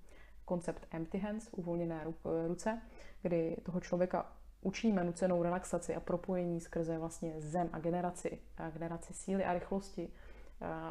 koncept 0.44 0.87
empty 0.90 1.18
hands, 1.18 1.49
uvolněné 1.53 2.07
ruce, 2.46 2.83
kdy 3.23 3.57
toho 3.62 3.81
člověka 3.81 4.33
učíme 4.62 5.05
nucenou 5.05 5.42
relaxaci 5.42 5.94
a 5.94 6.01
propojení 6.01 6.61
skrze 6.61 6.99
vlastně 6.99 7.35
zem 7.38 7.68
a 7.73 7.79
generaci, 7.79 8.38
a 8.57 8.70
generaci 8.70 9.14
síly 9.14 9.44
a 9.44 9.53
rychlosti 9.53 10.09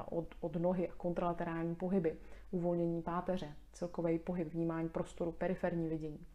od, 0.09 0.35
od 0.39 0.55
nohy 0.55 0.89
a 0.89 0.93
kontralaterální 0.97 1.75
pohyby, 1.75 2.17
uvolnění 2.51 3.01
páteře, 3.01 3.53
celkový 3.73 4.19
pohyb, 4.19 4.53
vnímání 4.53 4.89
prostoru, 4.89 5.31
periferní 5.31 5.89
vidění. 5.89 6.25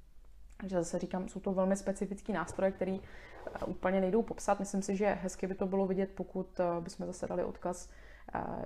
Takže 0.60 0.76
zase 0.76 0.98
říkám, 0.98 1.28
jsou 1.28 1.40
to 1.40 1.52
velmi 1.52 1.76
specifické 1.76 2.32
nástroje, 2.32 2.72
které 2.72 2.98
úplně 3.66 4.00
nejdou 4.00 4.22
popsat. 4.22 4.58
Myslím 4.58 4.82
si, 4.82 4.96
že 4.96 5.18
hezky 5.22 5.46
by 5.46 5.54
to 5.54 5.66
bylo 5.66 5.86
vidět, 5.86 6.10
pokud 6.14 6.60
bychom 6.80 7.06
zase 7.06 7.26
dali 7.26 7.44
odkaz 7.44 7.90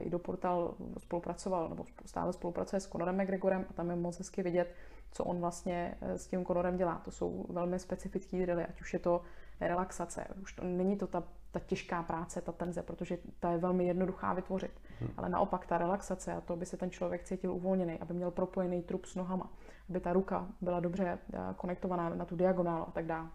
i 0.01 0.11
do 0.11 0.19
portál 0.19 0.75
spolupracoval, 0.99 1.69
nebo 1.69 1.85
stále 2.07 2.33
spolupracuje 2.33 2.81
s 2.81 2.89
Conorem 2.89 3.23
McGregorem 3.23 3.67
a 3.71 3.73
tam 3.73 3.91
je 3.91 3.97
moc 3.97 4.19
hezky 4.19 4.43
vidět, 4.43 4.75
co 5.13 5.25
on 5.25 5.41
vlastně 5.41 5.95
eh, 6.01 6.19
s 6.19 6.27
tím 6.27 6.47
Conorem 6.47 6.77
dělá. 6.77 7.01
To 7.05 7.11
jsou 7.11 7.47
velmi 7.49 7.79
specifické 7.79 8.43
drily, 8.43 8.65
ať 8.65 8.81
už 8.81 8.93
je 8.93 8.99
to 8.99 9.23
relaxace, 9.61 10.27
už 10.43 10.53
to 10.53 10.65
není 10.65 10.97
to 10.97 11.07
ta, 11.07 11.23
ta 11.51 11.61
těžká 11.61 12.03
práce, 12.03 12.41
ta 12.41 12.53
tenze, 12.53 12.83
protože 12.83 13.19
ta 13.41 13.53
je 13.53 13.59
velmi 13.59 13.87
jednoduchá 13.87 14.33
vytvořit. 14.33 14.81
Hmm. 15.01 15.11
Ale 15.17 15.29
naopak 15.29 15.67
ta 15.67 15.79
relaxace 15.79 16.33
a 16.33 16.41
to, 16.41 16.53
aby 16.53 16.67
se 16.67 16.77
ten 16.77 16.91
člověk 16.91 17.25
cítil 17.25 17.53
uvolněný, 17.53 17.99
aby 17.99 18.15
měl 18.15 18.31
propojený 18.31 18.83
trup 18.83 19.05
s 19.05 19.15
nohama, 19.15 19.51
aby 19.89 20.01
ta 20.01 20.13
ruka 20.13 20.47
byla 20.61 20.81
dobře 20.81 21.19
eh, 21.35 21.39
konektovaná 21.57 22.09
na 22.09 22.25
tu 22.25 22.37
diagonálu 22.37 22.89
a 22.89 22.91
tak 22.91 23.07
dále. 23.07 23.29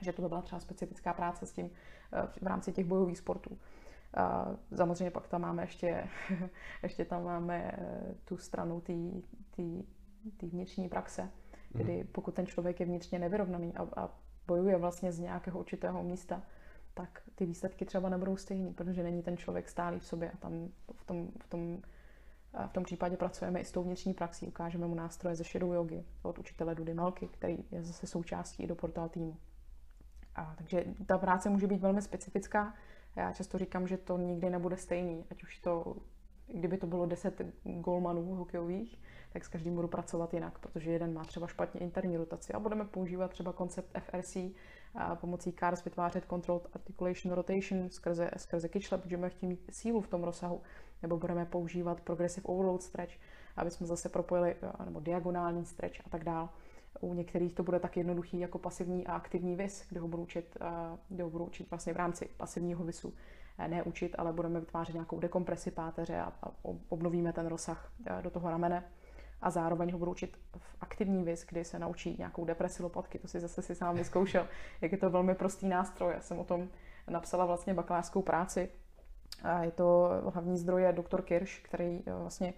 Že 0.00 0.12
to 0.12 0.28
byla 0.28 0.42
třeba 0.42 0.60
specifická 0.60 1.14
práce 1.14 1.46
s 1.46 1.52
tím 1.52 1.70
eh, 2.12 2.26
v 2.42 2.46
rámci 2.46 2.72
těch 2.72 2.86
bojových 2.86 3.18
sportů. 3.18 3.58
A 4.14 4.56
samozřejmě 4.76 5.10
pak 5.10 5.28
tam 5.28 5.40
máme 5.40 5.62
ještě, 5.62 6.08
ještě 6.82 7.04
tam 7.04 7.24
máme 7.24 7.74
eh, 7.78 8.14
tu 8.24 8.36
stranu 8.36 8.80
té 8.80 10.46
vnitřní 10.46 10.88
praxe, 10.88 11.30
kdy 11.72 11.96
mhm. 11.96 12.06
pokud 12.12 12.34
ten 12.34 12.46
člověk 12.46 12.80
je 12.80 12.86
vnitřně 12.86 13.18
nevyrovnaný 13.18 13.74
a, 13.74 13.88
a 13.96 14.08
bojuje 14.46 14.76
vlastně 14.76 15.12
z 15.12 15.18
nějakého 15.18 15.58
určitého 15.58 16.02
místa, 16.02 16.42
tak 16.94 17.22
ty 17.34 17.46
výsledky 17.46 17.84
třeba 17.84 18.08
nebudou 18.08 18.36
stejný, 18.36 18.74
protože 18.74 19.02
není 19.02 19.22
ten 19.22 19.36
člověk 19.36 19.68
stálý 19.68 19.98
v 19.98 20.04
sobě 20.04 20.30
a 20.30 20.36
tam 20.36 20.68
v 20.94 21.04
tom, 21.04 21.28
v 21.40 21.48
tom, 21.48 21.82
v 22.66 22.72
tom 22.72 22.84
případě 22.84 23.16
pracujeme 23.16 23.60
i 23.60 23.64
s 23.64 23.72
tou 23.72 23.82
vnitřní 23.82 24.14
praxí. 24.14 24.46
Ukážeme 24.46 24.86
mu 24.86 24.94
nástroje 24.94 25.36
ze 25.36 25.44
shadow 25.44 25.72
yogi 25.72 26.04
od 26.22 26.38
učitele 26.38 26.74
Dudy 26.74 26.94
Malky, 26.94 27.28
který 27.28 27.64
je 27.70 27.82
zase 27.82 28.06
součástí 28.06 28.62
i 28.62 28.66
do 28.66 28.74
portál 28.74 29.08
týmu. 29.08 29.36
A, 30.34 30.54
takže 30.58 30.84
ta 31.06 31.18
práce 31.18 31.50
může 31.50 31.66
být 31.66 31.80
velmi 31.80 32.02
specifická, 32.02 32.74
já 33.16 33.32
často 33.32 33.58
říkám, 33.58 33.86
že 33.86 33.96
to 33.96 34.18
nikdy 34.18 34.50
nebude 34.50 34.76
stejný, 34.76 35.24
ať 35.30 35.42
už 35.42 35.58
to, 35.58 35.96
kdyby 36.46 36.78
to 36.78 36.86
bylo 36.86 37.06
10 37.06 37.40
golmanů 37.64 38.34
hokejových, 38.34 38.98
tak 39.32 39.44
s 39.44 39.48
každým 39.48 39.74
budu 39.74 39.88
pracovat 39.88 40.34
jinak, 40.34 40.58
protože 40.58 40.90
jeden 40.90 41.12
má 41.14 41.24
třeba 41.24 41.46
špatně 41.46 41.80
interní 41.80 42.16
rotaci 42.16 42.52
a 42.52 42.58
budeme 42.60 42.84
používat 42.84 43.30
třeba 43.30 43.52
koncept 43.52 43.98
FRC 43.98 44.36
a 44.94 45.16
pomocí 45.16 45.52
CARS 45.52 45.84
vytvářet 45.84 46.24
Controlled 46.30 46.68
Articulation 46.72 47.34
Rotation 47.34 47.90
skrze, 47.90 48.30
skrze 48.36 48.68
kyčle, 48.68 48.98
budeme 48.98 49.30
chtít 49.30 49.46
mít 49.46 49.70
sílu 49.70 50.00
v 50.00 50.08
tom 50.08 50.24
rozsahu, 50.24 50.62
nebo 51.02 51.16
budeme 51.16 51.46
používat 51.46 52.00
Progressive 52.00 52.44
Overload 52.44 52.82
Stretch, 52.82 53.14
aby 53.56 53.70
jsme 53.70 53.86
zase 53.86 54.08
propojili, 54.08 54.56
nebo 54.84 55.00
diagonální 55.00 55.64
stretch 55.64 56.00
a 56.06 56.10
tak 56.10 56.24
dále. 56.24 56.48
U 57.00 57.14
některých 57.14 57.54
to 57.54 57.62
bude 57.62 57.80
tak 57.80 57.96
jednoduchý 57.96 58.40
jako 58.40 58.58
pasivní 58.58 59.06
a 59.06 59.14
aktivní 59.14 59.56
vis, 59.56 59.86
kde 59.88 60.00
ho 60.00 60.08
budu 60.08 60.22
učit, 60.22 60.56
kde 61.08 61.24
ho 61.24 61.30
budu 61.30 61.44
učit 61.44 61.70
vlastně 61.70 61.92
v 61.92 61.96
rámci 61.96 62.28
pasivního 62.36 62.84
visu. 62.84 63.14
Ne 63.66 63.82
učit, 63.82 64.14
ale 64.18 64.32
budeme 64.32 64.60
vytvářet 64.60 64.94
nějakou 64.94 65.20
dekompresi 65.20 65.70
páteře 65.70 66.20
a, 66.20 66.32
obnovíme 66.88 67.32
ten 67.32 67.46
rozsah 67.46 67.92
do 68.20 68.30
toho 68.30 68.50
ramene. 68.50 68.84
A 69.42 69.50
zároveň 69.50 69.92
ho 69.92 69.98
budu 69.98 70.10
učit 70.10 70.38
v 70.58 70.76
aktivní 70.80 71.24
vis, 71.24 71.46
kdy 71.48 71.64
se 71.64 71.78
naučí 71.78 72.16
nějakou 72.18 72.44
depresi 72.44 72.82
lopatky. 72.82 73.18
To 73.18 73.28
si 73.28 73.40
zase 73.40 73.62
si 73.62 73.74
sám 73.74 73.96
vyzkoušel, 73.96 74.46
jak 74.80 74.92
je 74.92 74.98
to 74.98 75.10
velmi 75.10 75.34
prostý 75.34 75.68
nástroj. 75.68 76.12
Já 76.14 76.20
jsem 76.20 76.38
o 76.38 76.44
tom 76.44 76.68
napsala 77.10 77.46
vlastně 77.46 77.74
bakalářskou 77.74 78.22
práci. 78.22 78.68
A 79.42 79.64
je 79.64 79.70
to 79.70 80.10
hlavní 80.32 80.58
zdroj 80.58 80.82
je 80.82 80.92
doktor 80.92 81.22
Kirsch, 81.22 81.62
který 81.62 82.02
vlastně 82.18 82.54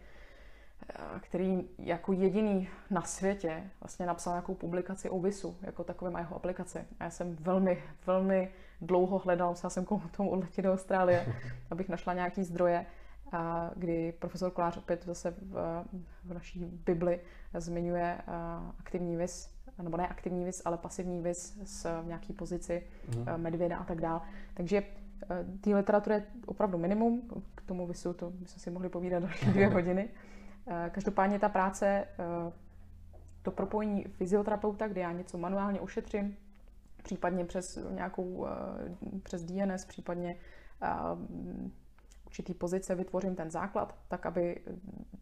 který 1.21 1.69
jako 1.79 2.13
jediný 2.13 2.69
na 2.91 3.03
světě 3.03 3.63
vlastně 3.81 4.07
napsal 4.07 4.33
nějakou 4.33 4.55
publikaci 4.55 5.11
o 5.11 5.21
VISu, 5.21 5.57
jako 5.63 5.85
takové 5.85 6.11
má 6.11 6.19
jeho 6.19 6.37
aplikaci. 6.37 6.79
A 7.01 7.05
já 7.05 7.11
jsem 7.11 7.37
velmi, 7.41 7.83
velmi 8.07 8.51
dlouho 8.81 9.19
hledal, 9.19 9.49
musela 9.51 9.71
jsem 9.71 9.85
k 9.85 10.17
tomu 10.17 10.31
odletět 10.31 10.65
do 10.65 10.73
Austrálie, 10.73 11.27
abych 11.71 11.89
našla 11.89 12.15
nějaký 12.15 12.45
zdroje, 12.45 12.87
a 13.33 13.71
kdy 13.77 14.13
profesor 14.19 14.51
Kolář 14.51 14.77
opět 14.77 15.05
zase 15.05 15.31
v, 15.31 15.85
v 16.25 16.35
naší 16.35 16.65
Bibli 16.65 17.21
zmiňuje 17.55 18.19
aktivní 18.79 19.17
vis, 19.17 19.51
nebo 19.83 19.97
ne 19.97 20.09
aktivní 20.09 20.45
vis, 20.45 20.63
ale 20.65 20.79
pasivní 20.79 21.23
vis 21.23 21.59
s 21.65 22.03
v 22.03 22.07
nějaký 22.07 22.33
pozici 22.33 22.83
mm. 23.17 23.43
medvěda 23.43 23.77
a 23.77 23.85
tak 23.85 24.01
dále. 24.01 24.21
Takže 24.55 24.83
té 25.61 25.77
literatury 25.77 26.15
je 26.15 26.25
opravdu 26.47 26.79
minimum, 26.79 27.23
k 27.55 27.63
tomu 27.63 27.87
visu 27.87 28.13
to 28.13 28.31
bychom 28.31 28.61
si 28.61 28.71
mohli 28.71 28.89
povídat 28.89 29.23
další 29.23 29.47
dvě 29.47 29.69
hodiny. 29.73 30.09
Eh, 30.67 30.91
každopádně 30.91 31.39
ta 31.39 31.49
práce, 31.49 31.87
eh, 31.87 32.53
to 33.43 33.51
propojení 33.51 34.05
fyzioterapeuta, 34.05 34.89
kde 34.89 35.01
já 35.01 35.13
něco 35.13 35.39
manuálně 35.39 35.81
ošetřím, 35.81 36.37
případně 37.03 37.45
přes 37.45 37.65
nějakou, 37.91 38.47
eh, 38.47 38.51
přes 39.23 39.45
DNS, 39.45 39.85
případně 39.85 40.37
určitý 42.27 42.55
pozice 42.55 42.95
vytvořím 42.95 43.35
ten 43.35 43.51
základ, 43.51 43.95
tak 44.09 44.27
aby 44.27 44.65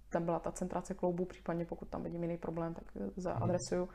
tam 0.08 0.24
byla 0.24 0.38
ta 0.38 0.52
centrace 0.52 0.94
kloubu, 0.94 1.24
případně 1.24 1.64
pokud 1.64 1.88
tam 1.88 2.02
vidím 2.02 2.22
jiný 2.22 2.38
problém, 2.38 2.74
tak 2.74 2.84
zaadresuju. 3.16 3.88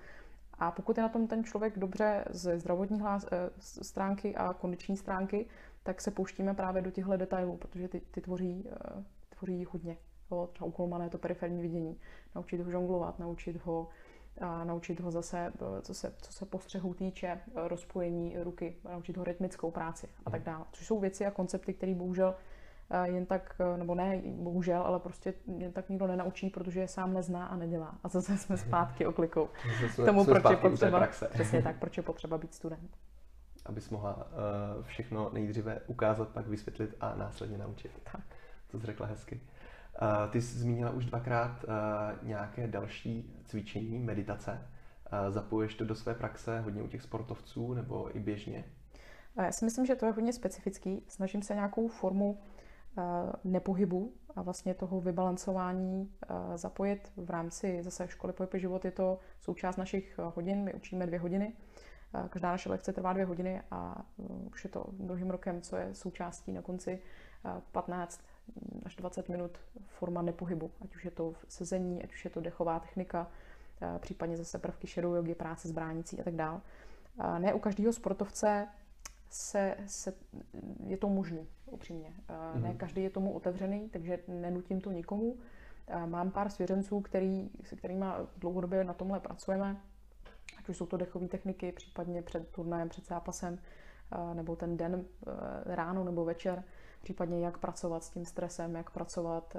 A 0.54 0.72
pokud 0.72 0.98
je 0.98 1.04
na 1.04 1.10
tom 1.10 1.28
ten 1.28 1.44
člověk 1.44 1.80
dobře 1.80 2.26
ze 2.30 2.60
zdravotní 2.60 3.02
hlás, 3.02 3.26
stránky 3.60 4.36
a 4.36 4.54
kondiční 4.54 4.98
stránky, 4.98 5.50
tak 5.84 6.02
se 6.02 6.12
pouštíme 6.12 6.54
právě 6.54 6.82
do 6.82 6.92
těchto 6.92 7.18
detailů, 7.18 7.58
protože 7.58 7.88
ty, 7.88 8.02
ty 8.12 8.22
tvoří, 8.22 8.70
tvoří 9.30 9.66
hodně. 9.66 9.98
Jo, 10.32 10.50
třeba 10.54 10.68
u 10.68 10.72
Kolmana 10.72 11.04
je 11.04 11.10
to 11.10 11.18
periferní 11.18 11.62
vidění. 11.62 11.98
Naučit 12.36 12.62
ho 12.62 12.72
žonglovat, 12.72 13.20
naučit 13.20 13.66
ho 13.66 13.88
a 14.42 14.64
naučit 14.64 15.00
ho 15.00 15.12
zase, 15.12 15.54
co 15.82 15.94
se, 15.94 16.14
co 16.22 16.34
se 16.34 16.46
postřehů 16.46 16.94
týče, 16.94 17.40
rozpojení 17.56 18.38
ruky, 18.40 18.76
naučit 18.94 19.18
ho 19.18 19.24
rytmickou 19.24 19.72
práci 19.72 20.08
a 20.26 20.30
tak 20.30 20.44
dále. 20.44 20.66
Což 20.72 20.88
jsou 20.88 21.00
věci 21.00 21.26
a 21.26 21.32
koncepty, 21.32 21.74
které 21.74 21.96
bohužel 21.96 22.36
jen 23.04 23.26
tak, 23.26 23.56
nebo 23.78 23.96
ne 23.96 24.22
bohužel, 24.26 24.82
ale 24.82 25.00
prostě 25.00 25.34
jen 25.58 25.72
tak 25.72 25.90
nikdo 25.90 26.08
nenaučí, 26.08 26.50
protože 26.50 26.80
je 26.80 26.88
sám 26.88 27.14
nezná 27.14 27.46
a 27.46 27.56
nedělá. 27.56 27.98
A 28.04 28.10
zase 28.10 28.38
jsme 28.38 28.58
zpátky 28.68 29.06
oklikou. 29.06 29.50
K 29.96 30.06
tomu, 30.06 30.26
proč 30.26 30.44
je 30.50 30.56
potřeba, 30.58 31.08
přesně 31.30 31.62
tak, 31.62 31.80
proč 31.80 31.98
je 31.98 32.04
potřeba 32.04 32.38
být 32.38 32.54
student. 32.54 32.98
Abys 33.66 33.90
mohla 33.90 34.28
všechno 34.82 35.30
nejdříve 35.34 35.82
ukázat, 35.88 36.30
pak 36.30 36.48
vysvětlit 36.48 36.96
a 37.02 37.16
následně 37.16 37.58
naučit. 37.58 37.92
Tak. 38.12 38.22
To 38.72 38.80
jsi 38.80 38.86
řekla 38.86 39.08
hezky. 39.08 39.42
Ty 40.30 40.42
jsi 40.42 40.58
zmínila 40.58 40.92
už 40.92 41.06
dvakrát 41.06 41.66
nějaké 42.24 42.68
další 42.68 43.42
cvičení, 43.46 44.00
meditace. 44.00 44.68
Zapoješ 45.30 45.76
to 45.76 45.86
do 45.86 45.96
své 45.96 46.16
praxe 46.16 46.60
hodně 46.60 46.82
u 46.82 46.88
těch 46.88 47.02
sportovců 47.02 47.74
nebo 47.74 48.18
i 48.18 48.20
běžně? 48.20 48.66
Já 49.38 49.52
si 49.52 49.66
myslím, 49.66 49.86
že 49.86 49.96
to 49.96 50.06
je 50.06 50.12
hodně 50.12 50.34
specifický. 50.34 51.04
Snažím 51.08 51.42
se 51.42 51.54
nějakou 51.54 51.88
formu 51.88 52.40
nepohybu 53.44 54.14
a 54.36 54.42
vlastně 54.42 54.74
toho 54.74 55.02
vybalancování 55.02 56.12
zapojit 56.56 57.12
v 57.16 57.30
rámci 57.30 57.84
zase 57.84 58.08
školy 58.08 58.34
pohyb 58.34 58.56
život. 58.56 58.86
Je 58.86 58.92
to 58.92 59.20
součást 59.40 59.78
našich 59.78 60.20
hodin, 60.36 60.64
my 60.64 60.74
učíme 60.74 61.08
dvě 61.08 61.20
hodiny. 61.20 61.54
Každá 62.30 62.52
naše 62.52 62.70
lekce 62.70 62.94
trvá 62.94 63.14
dvě 63.14 63.26
hodiny 63.26 63.62
a 63.72 64.06
už 64.52 64.64
je 64.64 64.70
to 64.70 64.86
druhým 64.92 65.30
rokem, 65.30 65.62
co 65.62 65.76
je 65.76 65.96
součástí 65.96 66.54
na 66.54 66.62
konci 66.62 67.02
15 67.72 68.22
až 68.86 68.96
20 68.96 69.30
minut 69.30 69.58
forma 69.86 70.22
nepohybu, 70.22 70.72
ať 70.82 70.96
už 70.96 71.06
je 71.06 71.12
to 71.12 71.34
sezení, 71.48 72.04
ať 72.04 72.14
už 72.14 72.26
je 72.26 72.32
to 72.32 72.42
dechová 72.42 72.80
technika, 72.80 73.28
případně 74.00 74.38
zase 74.38 74.60
prvky 74.60 74.88
shadow 74.88 75.16
yogi, 75.16 75.36
práce 75.36 75.68
s 75.68 75.72
bránicí 75.72 76.20
a 76.20 76.24
tak 76.24 76.36
dále. 76.36 76.62
Ne 77.40 77.54
u 77.54 77.60
každého 77.60 77.94
sportovce 77.94 78.68
se, 79.30 79.76
se, 79.86 80.14
je 80.86 80.98
to 80.98 81.10
možný, 81.10 81.48
upřímně. 81.66 82.14
Mm-hmm. 82.28 82.62
Ne 82.62 82.74
každý 82.74 83.04
je 83.04 83.10
tomu 83.10 83.34
otevřený, 83.34 83.90
takže 83.90 84.20
nenutím 84.28 84.82
to 84.82 84.92
nikomu. 84.92 85.38
Mám 86.06 86.32
pár 86.32 86.50
svěřenců, 86.50 87.02
který, 87.02 87.50
se 87.64 87.76
kterými 87.76 88.06
dlouhodobě 88.38 88.84
na 88.84 88.94
tomhle 88.94 89.20
pracujeme, 89.20 89.78
ať 90.58 90.70
už 90.70 90.78
jsou 90.78 90.86
to 90.86 90.98
dechové 90.98 91.28
techniky, 91.28 91.72
případně 91.72 92.22
před 92.22 92.48
turnajem, 92.48 92.90
před 92.90 93.08
zápasem, 93.08 93.60
nebo 94.34 94.56
ten 94.56 94.78
den 94.78 95.06
ráno 95.66 96.04
nebo 96.04 96.26
večer, 96.26 96.64
případně 97.02 97.46
jak 97.46 97.58
pracovat 97.58 98.04
s 98.04 98.10
tím 98.10 98.26
stresem, 98.26 98.76
jak 98.76 98.90
pracovat, 98.90 99.58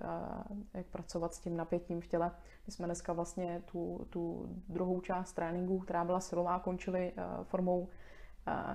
jak 0.75 0.87
pracovat 0.87 1.35
s 1.35 1.39
tím 1.39 1.57
napětím 1.57 2.01
v 2.01 2.07
těle. 2.07 2.31
My 2.67 2.73
jsme 2.73 2.87
dneska 2.87 3.13
vlastně 3.13 3.63
tu, 3.73 4.07
tu 4.11 4.47
druhou 4.69 5.01
část 5.01 5.33
tréninku, 5.33 5.79
která 5.79 6.05
byla 6.05 6.21
silová, 6.21 6.59
končili 6.59 7.13
formou 7.43 7.89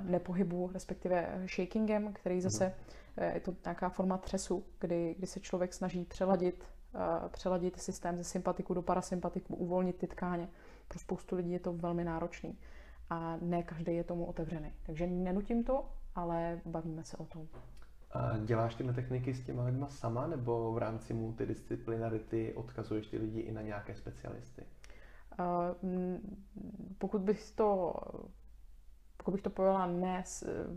nepohybu, 0.02 0.70
respektive 0.74 1.48
shakingem, 1.56 2.14
který 2.14 2.42
zase 2.42 2.66
mhm. 2.66 2.76
e, 3.18 3.34
je 3.34 3.40
to 3.40 3.56
nějaká 3.66 3.90
forma 3.90 4.18
třesu, 4.18 4.64
kdy, 4.80 5.16
kdy 5.18 5.28
se 5.28 5.40
člověk 5.40 5.74
snaží 5.74 6.06
přeladit, 6.06 6.66
přeladit 7.32 7.82
systém 7.82 8.18
ze 8.18 8.24
sympatiku 8.24 8.74
do 8.74 8.82
parasympatiku, 8.82 9.56
uvolnit 9.56 9.98
ty 9.98 10.08
tkáně. 10.08 10.50
Pro 10.88 11.00
spoustu 11.00 11.36
lidí 11.36 11.52
je 11.52 11.60
to 11.60 11.74
velmi 11.74 12.04
náročný 12.04 12.58
a 13.10 13.38
ne 13.42 13.64
každý 13.64 13.96
je 13.96 14.04
tomu 14.04 14.26
otevřený. 14.26 14.74
Takže 14.86 15.08
nenutím 15.08 15.64
to, 15.64 15.90
ale 16.16 16.62
bavíme 16.66 17.04
se 17.04 17.18
o 17.18 17.26
tom. 17.26 17.48
A 18.14 18.38
děláš 18.38 18.76
tyhle 18.76 18.94
techniky 18.94 19.34
s 19.34 19.46
těma 19.46 19.64
lidma 19.64 19.90
sama, 19.90 20.28
nebo 20.28 20.74
v 20.74 20.78
rámci 20.78 21.14
multidisciplinarity 21.14 22.54
odkazuješ 22.54 23.08
ty 23.08 23.18
lidi 23.18 23.40
i 23.40 23.52
na 23.52 23.62
nějaké 23.62 23.96
specialisty? 23.96 24.66
Uh, 25.40 25.96
pokud 26.98 27.22
bych 27.22 27.52
to 27.52 27.94
pokud 29.18 29.32
bych 29.32 29.42
to 29.42 29.50
pojela 29.50 29.86
ne 29.86 30.24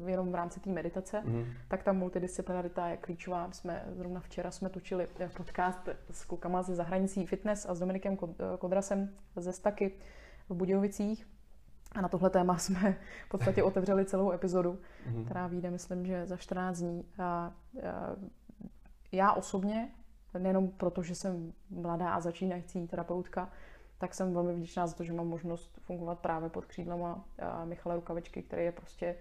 jenom 0.06 0.32
v 0.32 0.34
rámci 0.34 0.60
té 0.60 0.70
meditace, 0.70 1.22
mm. 1.24 1.44
tak 1.68 1.82
ta 1.82 1.92
multidisciplinarita 1.92 2.88
je 2.88 2.96
klíčová. 2.96 3.52
Jsme 3.52 3.84
zrovna 3.90 4.20
včera 4.20 4.50
jsme 4.50 4.68
točili 4.68 5.08
podcast 5.36 5.88
s 6.10 6.24
klukama 6.24 6.62
ze 6.62 6.74
zahranicí 6.74 7.26
fitness 7.26 7.66
a 7.68 7.74
s 7.74 7.80
Dominikem 7.80 8.16
Kodrasem 8.58 9.10
ze 9.36 9.52
Staky 9.52 9.92
v 10.48 10.54
Budějovicích. 10.54 11.35
A 11.96 12.00
na 12.00 12.08
tohle 12.08 12.30
téma 12.30 12.58
jsme 12.58 12.96
v 13.26 13.28
podstatě 13.28 13.62
otevřeli 13.62 14.04
celou 14.04 14.32
epizodu, 14.32 14.78
mm. 15.06 15.24
která 15.24 15.46
vyjde, 15.46 15.70
myslím, 15.70 16.06
že 16.06 16.26
za 16.26 16.36
14 16.36 16.78
dní. 16.78 17.04
A, 17.18 17.22
a 17.22 17.52
já 19.12 19.32
osobně, 19.32 19.90
nejenom 20.38 20.68
proto, 20.68 21.02
že 21.02 21.14
jsem 21.14 21.52
mladá 21.70 22.14
a 22.14 22.20
začínající 22.20 22.86
terapeutka, 22.86 23.50
tak 23.98 24.14
jsem 24.14 24.34
velmi 24.34 24.54
vděčná 24.54 24.86
za 24.86 24.94
to, 24.94 25.04
že 25.04 25.12
mám 25.12 25.28
možnost 25.28 25.78
fungovat 25.82 26.18
právě 26.18 26.48
pod 26.48 26.64
křídlama 26.64 27.24
Michala 27.64 27.94
Rukavičky, 27.94 28.42
který 28.42 28.64
je 28.64 28.72
prostě 28.72 29.16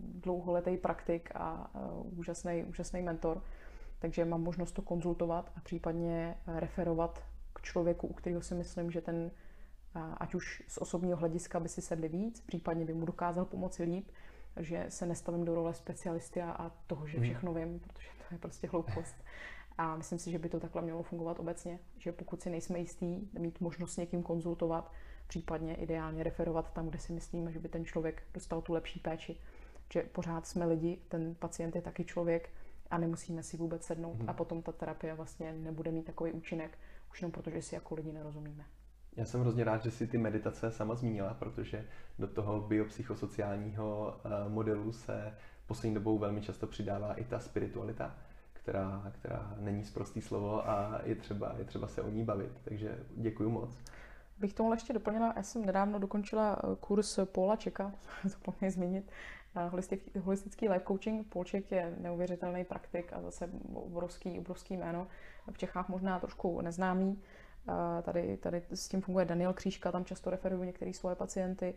dlouholetý 0.00 0.76
praktik 0.76 1.30
a 1.34 1.70
úžasný, 2.02 2.64
úžasný 2.64 3.02
mentor. 3.02 3.42
Takže 3.98 4.24
mám 4.24 4.42
možnost 4.42 4.72
to 4.72 4.82
konzultovat 4.82 5.52
a 5.56 5.60
případně 5.60 6.36
referovat 6.46 7.22
k 7.52 7.62
člověku, 7.62 8.06
u 8.06 8.12
kterého 8.12 8.42
si 8.42 8.54
myslím, 8.54 8.90
že 8.90 9.00
ten, 9.00 9.30
ať 9.94 10.34
už 10.34 10.62
z 10.68 10.78
osobního 10.78 11.16
hlediska 11.16 11.60
by 11.60 11.68
si 11.68 11.82
sedli 11.82 12.08
víc, 12.08 12.40
případně 12.40 12.84
by 12.84 12.94
mu 12.94 13.06
dokázal 13.06 13.44
pomoci 13.44 13.82
líp, 13.82 14.10
že 14.56 14.86
se 14.88 15.06
nestavím 15.06 15.44
do 15.44 15.54
role 15.54 15.74
specialisty 15.74 16.42
a, 16.42 16.50
a 16.50 16.70
toho, 16.86 17.06
že 17.06 17.18
hmm. 17.18 17.24
všechno 17.24 17.54
vím, 17.54 17.80
protože 17.80 18.08
to 18.18 18.34
je 18.34 18.38
prostě 18.38 18.66
hloupost. 18.66 19.14
A 19.78 19.96
myslím 19.96 20.18
si, 20.18 20.30
že 20.30 20.38
by 20.38 20.48
to 20.48 20.60
takhle 20.60 20.82
mělo 20.82 21.02
fungovat 21.02 21.40
obecně, 21.40 21.78
že 21.98 22.12
pokud 22.12 22.42
si 22.42 22.50
nejsme 22.50 22.78
jistý, 22.78 23.28
mít 23.38 23.60
možnost 23.60 23.92
s 23.92 23.96
někým 23.96 24.22
konzultovat, 24.22 24.92
případně 25.26 25.74
ideálně 25.74 26.22
referovat 26.22 26.72
tam, 26.72 26.88
kde 26.88 26.98
si 26.98 27.12
myslíme, 27.12 27.52
že 27.52 27.58
by 27.58 27.68
ten 27.68 27.84
člověk 27.84 28.22
dostal 28.34 28.62
tu 28.62 28.72
lepší 28.72 29.00
péči. 29.00 29.36
Že 29.92 30.02
pořád 30.02 30.46
jsme 30.46 30.66
lidi, 30.66 30.98
ten 31.08 31.34
pacient 31.34 31.76
je 31.76 31.82
taky 31.82 32.04
člověk 32.04 32.50
a 32.90 32.98
nemusíme 32.98 33.42
si 33.42 33.56
vůbec 33.56 33.84
sednout 33.84 34.18
hmm. 34.18 34.28
a 34.28 34.32
potom 34.32 34.62
ta 34.62 34.72
terapie 34.72 35.14
vlastně 35.14 35.52
nebude 35.52 35.90
mít 35.90 36.06
takový 36.06 36.32
účinek, 36.32 36.78
už 37.10 37.20
jenom 37.22 37.32
protože 37.32 37.62
si 37.62 37.74
jako 37.74 37.94
lidi 37.94 38.12
nerozumíme. 38.12 38.64
Já 39.16 39.24
jsem 39.24 39.40
hrozně 39.40 39.64
rád, 39.64 39.82
že 39.82 39.90
si 39.90 40.06
ty 40.06 40.18
meditace 40.18 40.70
sama 40.70 40.94
zmínila, 40.94 41.34
protože 41.34 41.84
do 42.18 42.26
toho 42.26 42.60
biopsychosociálního 42.60 44.20
eh, 44.24 44.48
modelu 44.48 44.92
se 44.92 45.34
poslední 45.66 45.94
dobou 45.94 46.18
velmi 46.18 46.40
často 46.40 46.66
přidává 46.66 47.14
i 47.14 47.24
ta 47.24 47.38
spiritualita 47.38 48.16
která, 48.62 49.12
která 49.12 49.54
není 49.58 49.84
zprostý 49.84 50.20
slovo 50.20 50.68
a 50.68 51.00
je 51.04 51.14
třeba, 51.14 51.54
je 51.58 51.64
třeba 51.64 51.88
se 51.88 52.02
o 52.02 52.10
ní 52.10 52.24
bavit. 52.24 52.52
Takže 52.64 52.98
děkuji 53.16 53.50
moc. 53.50 53.78
Bych 54.38 54.54
tomu 54.54 54.72
ještě 54.72 54.92
doplnila, 54.92 55.32
já 55.36 55.42
jsem 55.42 55.64
nedávno 55.66 55.98
dokončila 55.98 56.58
eh, 56.64 56.76
kurz 56.80 57.18
Paula 57.24 57.56
Čeka, 57.56 57.92
zapomněl 58.24 58.70
zmínit, 58.70 59.10
holistický, 59.68 60.18
holistický 60.18 60.68
life 60.68 60.84
coaching. 60.86 61.26
Polček 61.26 61.72
je 61.72 61.96
neuvěřitelný 62.00 62.64
praktik 62.64 63.12
a 63.12 63.22
zase 63.22 63.50
obrovský, 63.74 64.38
obrovský 64.38 64.76
jméno. 64.76 65.06
V 65.52 65.58
Čechách 65.58 65.88
možná 65.88 66.18
trošku 66.18 66.60
neznámý. 66.60 67.22
Tady, 68.02 68.36
tady 68.36 68.62
s 68.70 68.88
tím 68.88 69.00
funguje 69.00 69.24
Daniel 69.24 69.52
Křížka, 69.52 69.92
tam 69.92 70.04
často 70.04 70.30
referuju 70.30 70.62
některé 70.62 70.92
svoje 70.92 71.16
pacienty 71.16 71.74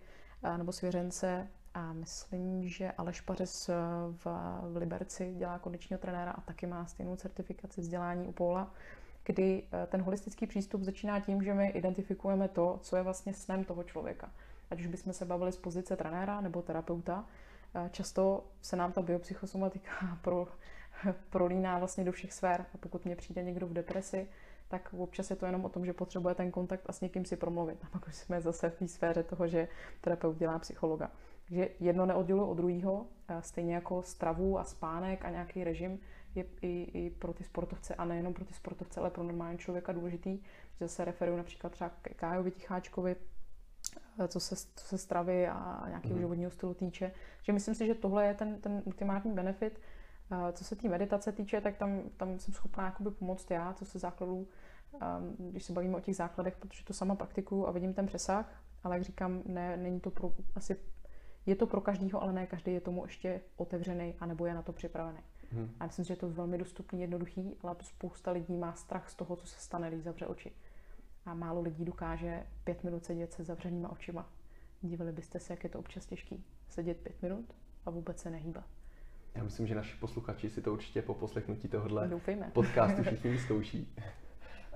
nebo 0.57 0.71
svěřence. 0.71 1.47
A 1.73 1.93
myslím, 1.93 2.69
že 2.69 2.91
Aleš 2.91 3.21
Pařes 3.21 3.69
eh, 3.69 3.73
v, 4.11 4.25
v 4.61 4.77
Liberci 4.77 5.33
dělá 5.37 5.59
kondičního 5.59 5.99
trenéra 5.99 6.31
a 6.31 6.41
taky 6.41 6.67
má 6.67 6.85
stejnou 6.85 7.15
certifikaci 7.15 7.81
vzdělání 7.81 8.27
u 8.27 8.31
Paula, 8.31 8.71
kdy 9.23 9.63
eh, 9.71 9.87
ten 9.87 10.01
holistický 10.01 10.47
přístup 10.47 10.81
začíná 10.81 11.19
tím, 11.19 11.43
že 11.43 11.53
my 11.53 11.69
identifikujeme 11.69 12.47
to, 12.47 12.79
co 12.81 12.95
je 12.95 13.03
vlastně 13.03 13.33
snem 13.33 13.63
toho 13.63 13.83
člověka. 13.83 14.31
Ať 14.71 14.79
už 14.79 14.87
bychom 14.87 15.13
se 15.13 15.25
bavili 15.25 15.51
z 15.51 15.57
pozice 15.57 15.95
trenéra 15.95 16.41
nebo 16.41 16.61
terapeuta, 16.61 17.25
eh, 17.75 17.89
často 17.91 18.43
se 18.61 18.75
nám 18.75 18.91
ta 18.91 19.01
biopsychosomatika 19.01 19.91
pro, 20.21 20.47
prolíná 21.29 21.79
vlastně 21.79 22.03
do 22.03 22.11
všech 22.11 22.33
sfér. 22.33 22.65
A 22.73 22.77
pokud 22.77 23.05
mě 23.05 23.15
přijde 23.15 23.43
někdo 23.43 23.67
v 23.67 23.73
depresi, 23.73 24.27
tak 24.67 24.93
občas 24.97 25.29
je 25.29 25.35
to 25.35 25.45
jenom 25.45 25.65
o 25.65 25.69
tom, 25.69 25.85
že 25.85 25.93
potřebuje 25.93 26.35
ten 26.35 26.51
kontakt 26.51 26.83
a 26.85 26.91
s 26.91 27.01
někým 27.01 27.25
si 27.25 27.35
promluvit. 27.35 27.79
A 27.83 27.89
pak 27.89 28.07
už 28.07 28.15
jsme 28.15 28.41
zase 28.41 28.69
v 28.69 28.75
té 28.75 28.87
sféře 28.87 29.23
toho, 29.23 29.47
že 29.47 29.67
terapeut 30.01 30.37
dělá 30.37 30.59
psychologa. 30.59 31.11
Takže 31.47 31.69
jedno 31.79 32.05
neodděluje 32.05 32.49
od 32.49 32.53
druhého, 32.53 33.05
stejně 33.39 33.75
jako 33.75 34.01
stravu 34.01 34.59
a 34.59 34.63
spánek 34.63 35.25
a 35.25 35.29
nějaký 35.29 35.63
režim 35.63 35.99
je 36.35 36.45
i, 36.61 36.83
i 36.93 37.09
pro 37.09 37.33
ty 37.33 37.43
sportovce 37.43 37.95
a 37.95 38.05
nejenom 38.05 38.33
pro 38.33 38.45
ty 38.45 38.53
sportovce, 38.53 38.99
ale 38.99 39.09
pro 39.09 39.23
normální 39.23 39.57
člověka 39.57 39.91
důležitý, 39.91 40.39
že 40.79 40.87
se 40.87 41.05
referuju 41.05 41.37
například 41.37 41.69
třeba 41.69 41.89
k 42.01 42.13
Kájovi 42.15 42.51
Ticháčkovi, 42.51 43.15
co 44.27 44.39
se, 44.39 44.55
co 44.55 44.85
se 44.85 44.97
stravy 44.97 45.47
a 45.47 45.83
nějakého 45.87 46.15
mm. 46.15 46.21
životního 46.21 46.51
stylu 46.51 46.73
týče. 46.73 47.11
Že 47.43 47.53
myslím 47.53 47.75
si, 47.75 47.87
že 47.87 47.95
tohle 47.95 48.25
je 48.25 48.33
ten, 48.33 48.61
ten 48.61 48.81
ultimátní 48.85 49.33
benefit. 49.33 49.79
Co 50.53 50.63
se 50.63 50.75
té 50.75 50.89
meditace 50.89 51.31
týče, 51.31 51.61
tak 51.61 51.77
tam, 51.77 52.01
tam 52.17 52.39
jsem 52.39 52.53
schopná 52.53 52.85
jakoby 52.85 53.11
pomoct 53.11 53.51
já, 53.51 53.73
co 53.73 53.85
se 53.85 53.99
základů, 53.99 54.47
ehm, 55.01 55.35
když 55.51 55.63
se 55.63 55.73
bavíme 55.73 55.97
o 55.97 55.99
těch 55.99 56.15
základech, 56.15 56.57
protože 56.57 56.83
to 56.83 56.93
sama 56.93 57.15
praktikuju 57.15 57.67
a 57.67 57.71
vidím 57.71 57.93
ten 57.93 58.05
přesah, 58.05 58.63
ale 58.83 58.95
jak 58.95 59.03
říkám, 59.03 59.41
ne, 59.45 59.77
není 59.77 59.99
to 59.99 60.11
pro, 60.11 60.31
asi 60.55 60.77
je 61.45 61.55
to 61.55 61.67
pro 61.67 61.81
každého, 61.81 62.23
ale 62.23 62.33
ne 62.33 62.47
každý 62.47 62.73
je 62.73 62.81
tomu 62.81 63.05
ještě 63.05 63.41
otevřený 63.55 64.15
a 64.19 64.25
nebo 64.25 64.45
je 64.45 64.53
na 64.53 64.61
to 64.61 64.73
připravený. 64.73 65.19
Hmm. 65.51 65.75
A 65.79 65.85
myslím, 65.85 66.05
že 66.05 66.13
je 66.13 66.17
to 66.17 66.29
velmi 66.29 66.57
dostupný, 66.57 67.01
jednoduchý, 67.01 67.55
ale 67.61 67.75
spousta 67.81 68.31
lidí 68.31 68.57
má 68.57 68.73
strach 68.73 69.09
z 69.09 69.15
toho, 69.15 69.35
co 69.35 69.47
se 69.47 69.59
stane, 69.59 69.91
když 69.91 70.03
zavře 70.03 70.27
oči. 70.27 70.51
A 71.25 71.33
málo 71.33 71.61
lidí 71.61 71.85
dokáže 71.85 72.47
pět 72.63 72.83
minut 72.83 73.05
sedět 73.05 73.33
se 73.33 73.43
zavřenýma 73.43 73.89
očima. 73.89 74.29
Dívali 74.81 75.11
byste 75.11 75.39
se, 75.39 75.53
jak 75.53 75.63
je 75.63 75.69
to 75.69 75.79
občas 75.79 76.05
těžký. 76.05 76.45
Sedět 76.69 77.01
pět 77.01 77.21
minut 77.21 77.55
a 77.85 77.89
vůbec 77.89 78.19
se 78.19 78.29
nehýbat. 78.29 78.65
Já 79.35 79.43
myslím, 79.43 79.67
že 79.67 79.75
naši 79.75 79.97
posluchači 79.97 80.49
si 80.49 80.61
to 80.61 80.73
určitě 80.73 81.01
po 81.01 81.13
poslechnutí 81.13 81.67
tohohle 81.67 82.07
Doufejme. 82.07 82.51
podcastu 82.53 83.03
všichni 83.03 83.31
vyzkouší. 83.31 83.95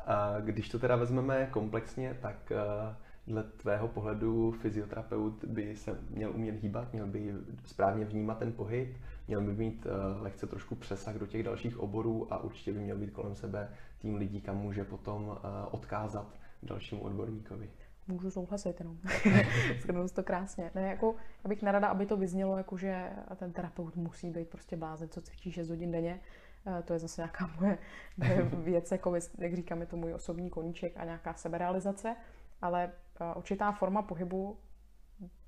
A 0.06 0.40
když 0.40 0.70
to 0.70 0.80
teda 0.80 0.96
vezmeme 0.96 1.48
komplexně, 1.52 2.18
tak 2.22 2.52
uh, 2.52 2.96
dle 3.28 3.44
tvého 3.44 3.88
pohledu 3.88 4.52
fyzioterapeut 4.52 5.44
by 5.46 5.76
se 5.76 6.00
měl 6.10 6.32
umět 6.32 6.56
hýbat, 6.64 6.94
měl 6.94 7.08
by 7.08 7.34
správně 7.66 8.06
vnímat 8.06 8.38
ten 8.40 8.54
pohyb, 8.54 8.98
měl 9.28 9.42
by 9.42 9.54
mít 9.54 9.86
uh, 9.86 10.22
lehce 10.22 10.48
trošku 10.48 10.76
přesah 10.76 11.16
do 11.16 11.28
těch 11.28 11.44
dalších 11.44 11.80
oborů 11.80 12.34
a 12.34 12.44
určitě 12.44 12.74
by 12.74 12.80
měl 12.80 12.98
být 12.98 13.12
kolem 13.12 13.36
sebe 13.36 13.70
tým 14.00 14.16
lidí, 14.16 14.42
kam 14.42 14.58
může 14.58 14.84
potom 14.84 15.24
uh, 15.26 15.36
odkázat 15.72 16.28
dalšímu 16.64 17.02
odborníkovi. 17.02 17.70
Můžu 18.08 18.32
souhlasit 18.32 18.80
jenom. 18.80 18.98
Shrnu 19.80 20.10
to 20.10 20.24
krásně. 20.24 20.72
Ne, 20.76 20.82
jako, 20.82 21.16
já 21.44 21.48
bych 21.48 21.62
nerada, 21.62 21.88
aby 21.88 22.06
to 22.06 22.18
vyznělo, 22.18 22.58
jako, 22.58 22.78
že 22.78 23.10
ten 23.36 23.54
terapeut 23.54 23.96
musí 23.96 24.30
být 24.30 24.50
prostě 24.50 24.78
blázen, 24.78 25.10
co 25.10 25.22
cvičí 25.22 25.52
6 25.52 25.70
hodin 25.70 25.92
denně. 25.92 26.20
Eh, 26.68 26.84
to 26.84 26.94
je 26.94 27.00
zase 27.00 27.22
nějaká 27.22 27.50
moje, 27.60 27.78
věc, 28.64 28.92
jako, 28.92 29.16
jak 29.38 29.56
říkám, 29.56 29.82
je 29.82 29.88
to 29.88 29.98
můj 29.98 30.14
osobní 30.14 30.50
koníček 30.50 30.98
a 30.98 31.06
nějaká 31.06 31.34
seberealizace. 31.34 32.16
Ale 32.62 32.92
eh, 33.22 33.36
určitá 33.36 33.72
forma 33.72 34.02
pohybu, 34.02 34.58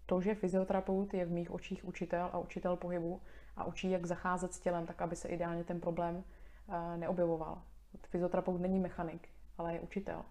to, 0.06 0.22
že 0.22 0.36
fyzioterapeut 0.36 1.14
je 1.14 1.26
v 1.26 1.32
mých 1.32 1.52
očích 1.52 1.86
učitel 1.86 2.30
a 2.34 2.40
učitel 2.40 2.76
pohybu 2.76 3.22
a 3.56 3.64
učí, 3.64 3.92
jak 3.92 4.06
zacházet 4.06 4.54
s 4.54 4.60
tělem, 4.60 4.86
tak 4.86 5.02
aby 5.02 5.16
se 5.16 5.28
ideálně 5.28 5.64
ten 5.64 5.80
problém 5.80 6.24
eh, 6.70 6.98
neobjevoval. 6.98 7.62
Fyzioterapeut 8.10 8.62
není 8.62 8.80
mechanik, 8.80 9.30
ale 9.58 9.74
je 9.74 9.80
učitel. 9.80 10.26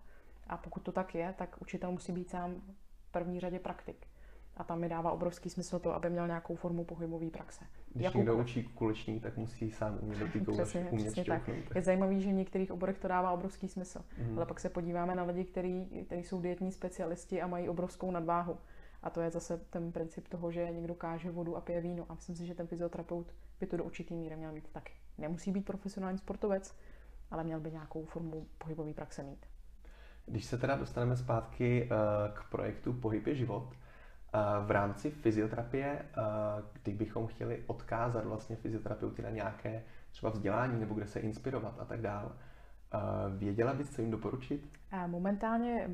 A 0.48 0.56
pokud 0.56 0.82
to 0.82 0.92
tak 0.92 1.14
je, 1.14 1.34
tak 1.38 1.56
učitel 1.62 1.92
musí 1.92 2.12
být 2.12 2.30
sám 2.30 2.54
v 3.00 3.12
první 3.12 3.40
řadě 3.40 3.58
praktik. 3.58 4.06
A 4.56 4.64
tam 4.64 4.80
mi 4.80 4.88
dává 4.88 5.12
obrovský 5.12 5.50
smysl 5.50 5.78
to, 5.78 5.94
aby 5.94 6.10
měl 6.10 6.26
nějakou 6.26 6.54
formu 6.54 6.84
pohybové 6.84 7.30
praxe. 7.30 7.64
Když 7.92 8.04
Jakou... 8.04 8.18
někdo 8.18 8.36
učí 8.36 8.64
kuleční, 8.64 9.20
tak 9.20 9.36
musí 9.36 9.70
sám 9.70 9.98
umět 10.00 10.18
dotýkat, 10.18 10.52
přesně, 10.52 10.88
umět 10.90 11.12
přesně 11.12 11.24
tak. 11.24 11.50
Je 11.74 11.82
zajímavý, 11.82 12.20
že 12.20 12.30
v 12.30 12.32
některých 12.32 12.72
oborech 12.72 12.98
to 12.98 13.08
dává 13.08 13.30
obrovský 13.30 13.68
smysl. 13.68 14.04
Mm. 14.18 14.36
Ale 14.36 14.46
pak 14.46 14.60
se 14.60 14.68
podíváme 14.68 15.14
na 15.14 15.22
lidi, 15.22 15.44
kteří 15.44 15.88
jsou 16.10 16.40
dietní 16.40 16.72
specialisti 16.72 17.42
a 17.42 17.46
mají 17.46 17.68
obrovskou 17.68 18.10
nadváhu. 18.10 18.58
A 19.02 19.10
to 19.10 19.20
je 19.20 19.30
zase 19.30 19.58
ten 19.70 19.92
princip 19.92 20.28
toho, 20.28 20.52
že 20.52 20.70
někdo 20.70 20.94
káže 20.94 21.30
vodu 21.30 21.56
a 21.56 21.60
pije 21.60 21.80
víno. 21.80 22.06
A 22.08 22.14
myslím 22.14 22.36
si, 22.36 22.46
že 22.46 22.54
ten 22.54 22.66
fyzioterapeut 22.66 23.34
by 23.60 23.66
to 23.66 23.76
do 23.76 23.84
určitý 23.84 24.16
míry 24.16 24.36
měl 24.36 24.52
mít 24.52 24.68
taky. 24.68 24.92
Nemusí 25.18 25.52
být 25.52 25.64
profesionální 25.64 26.18
sportovec, 26.18 26.74
ale 27.30 27.44
měl 27.44 27.60
by 27.60 27.70
nějakou 27.70 28.04
formu 28.04 28.46
pohybové 28.58 28.94
praxe 28.94 29.22
mít. 29.22 29.46
Když 30.30 30.44
se 30.44 30.58
teda 30.58 30.76
dostaneme 30.76 31.16
zpátky 31.16 31.88
eh, 31.90 31.96
k 32.34 32.50
projektu 32.50 32.92
Pohyb 32.92 33.26
je 33.26 33.34
život, 33.34 33.72
eh, 33.72 34.38
v 34.66 34.70
rámci 34.70 35.10
fyzioterapie, 35.10 36.02
eh, 36.02 36.22
kdybychom 36.82 37.26
chtěli 37.26 37.64
odkázat 37.66 38.24
vlastně 38.24 38.56
fyzioterapeuty 38.56 39.22
na 39.22 39.30
nějaké 39.30 39.84
třeba 40.10 40.30
vzdělání 40.30 40.80
nebo 40.80 40.94
kde 40.94 41.06
se 41.06 41.20
inspirovat 41.20 41.80
a 41.80 41.84
tak 41.84 42.00
dále, 42.00 42.30
věděla 43.38 43.74
bys, 43.74 43.90
co 43.90 44.00
jim 44.00 44.10
doporučit? 44.10 44.68
Momentálně 45.06 45.90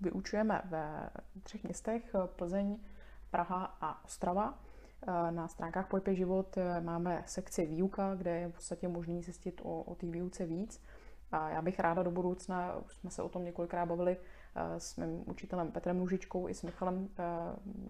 vyučujeme 0.00 0.62
ve 0.64 1.10
třech 1.42 1.64
městech, 1.64 2.14
Plzeň, 2.26 2.78
Praha 3.30 3.76
a 3.80 4.04
Ostrava. 4.04 4.58
Na 5.30 5.48
stránkách 5.48 5.88
Pojpe 5.88 6.14
život 6.14 6.58
máme 6.80 7.22
sekci 7.26 7.66
výuka, 7.66 8.14
kde 8.14 8.30
je 8.30 8.48
v 8.48 8.52
podstatě 8.52 8.88
možný 8.88 9.22
zjistit 9.22 9.60
o, 9.64 9.82
o 9.82 9.94
té 9.94 10.06
výuce 10.06 10.46
víc. 10.46 10.82
A 11.32 11.50
já 11.50 11.62
bych 11.62 11.80
ráda 11.80 12.02
do 12.02 12.10
budoucna, 12.10 12.76
už 12.76 12.94
jsme 12.94 13.10
se 13.10 13.22
o 13.22 13.28
tom 13.28 13.44
několikrát 13.44 13.86
bavili 13.86 14.16
eh, 14.16 14.80
s 14.80 14.96
mým 14.96 15.24
učitelem 15.26 15.72
Petrem 15.72 16.00
Lužičkou 16.00 16.48
i 16.48 16.54
s 16.54 16.62
Michalem 16.62 17.08
eh, 17.18 17.24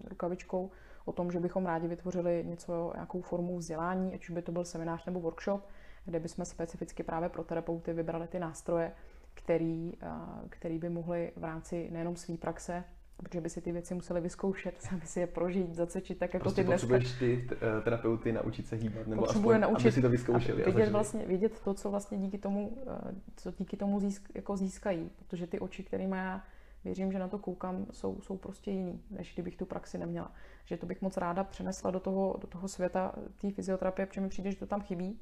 Rukavičkou, 0.09 0.71
o 1.05 1.11
tom, 1.11 1.31
že 1.31 1.39
bychom 1.39 1.65
rádi 1.65 1.87
vytvořili 1.87 2.43
něco, 2.47 2.91
nějakou 2.95 3.21
formu 3.21 3.57
vzdělání, 3.57 4.13
ať 4.13 4.21
už 4.21 4.29
by 4.29 4.41
to 4.41 4.51
byl 4.51 4.65
seminář 4.65 5.05
nebo 5.05 5.19
workshop, 5.19 5.67
kde 6.05 6.19
bychom 6.19 6.45
specificky 6.45 7.03
právě 7.03 7.29
pro 7.29 7.43
terapeuty 7.43 7.93
vybrali 7.93 8.27
ty 8.27 8.39
nástroje, 8.39 8.93
který, 9.33 9.93
eh, 10.01 10.09
který 10.49 10.79
by 10.79 10.89
mohli 10.89 11.31
v 11.35 11.43
rámci 11.43 11.89
nejenom 11.91 12.15
své 12.15 12.37
praxe, 12.37 12.83
protože 13.23 13.41
by 13.41 13.49
si 13.49 13.61
ty 13.61 13.71
věci 13.71 13.93
museli 13.93 14.21
vyzkoušet, 14.21 14.87
aby 14.93 15.05
si 15.05 15.19
je 15.19 15.27
prožít, 15.27 15.75
zacečit 15.75 16.17
tak 16.17 16.33
jako 16.33 16.43
prostě 16.43 16.61
ty 16.61 16.67
dneska. 16.67 16.87
potřebuješ 16.87 17.19
ty 17.19 17.47
eh, 17.51 17.81
terapeuty 17.81 18.31
naučit 18.31 18.67
se 18.67 18.75
hýbat, 18.75 19.07
nebo 19.07 19.21
Potřebuje 19.21 19.57
aspoň, 19.57 19.71
naučit, 19.71 19.87
aby 19.87 19.91
si 19.91 20.01
to 20.01 20.09
vyzkoušeli. 20.09 20.63
Vidět, 20.63 20.89
vlastně, 20.89 21.25
vidět 21.25 21.59
to, 21.59 21.73
co 21.73 21.89
vlastně 21.91 22.17
díky 22.17 22.37
tomu, 22.37 22.77
eh, 22.87 23.15
co 23.35 23.51
díky 23.51 23.77
tomu 23.77 23.99
získ, 23.99 24.29
jako 24.35 24.57
získají, 24.57 25.09
protože 25.17 25.47
ty 25.47 25.59
oči, 25.59 25.83
kterými 25.83 26.17
já 26.17 26.43
věřím, 26.83 27.11
že 27.11 27.19
na 27.19 27.27
to 27.27 27.37
koukám, 27.37 27.85
jsou, 27.91 28.17
jsou 28.21 28.37
prostě 28.37 28.71
jiný, 28.71 29.01
než 29.11 29.33
kdybych 29.33 29.57
tu 29.57 29.65
praxi 29.65 29.97
neměla. 29.97 30.31
Že 30.65 30.77
to 30.77 30.85
bych 30.85 31.01
moc 31.01 31.17
ráda 31.17 31.43
přenesla 31.43 31.91
do 31.91 31.99
toho, 31.99 32.37
do 32.41 32.47
toho 32.47 32.67
světa 32.67 33.15
té 33.41 33.51
fyzioterapie, 33.51 34.05
protože 34.05 34.21
mi 34.21 34.29
přijde, 34.29 34.51
že 34.51 34.57
to 34.57 34.65
tam 34.65 34.81
chybí 34.81 35.19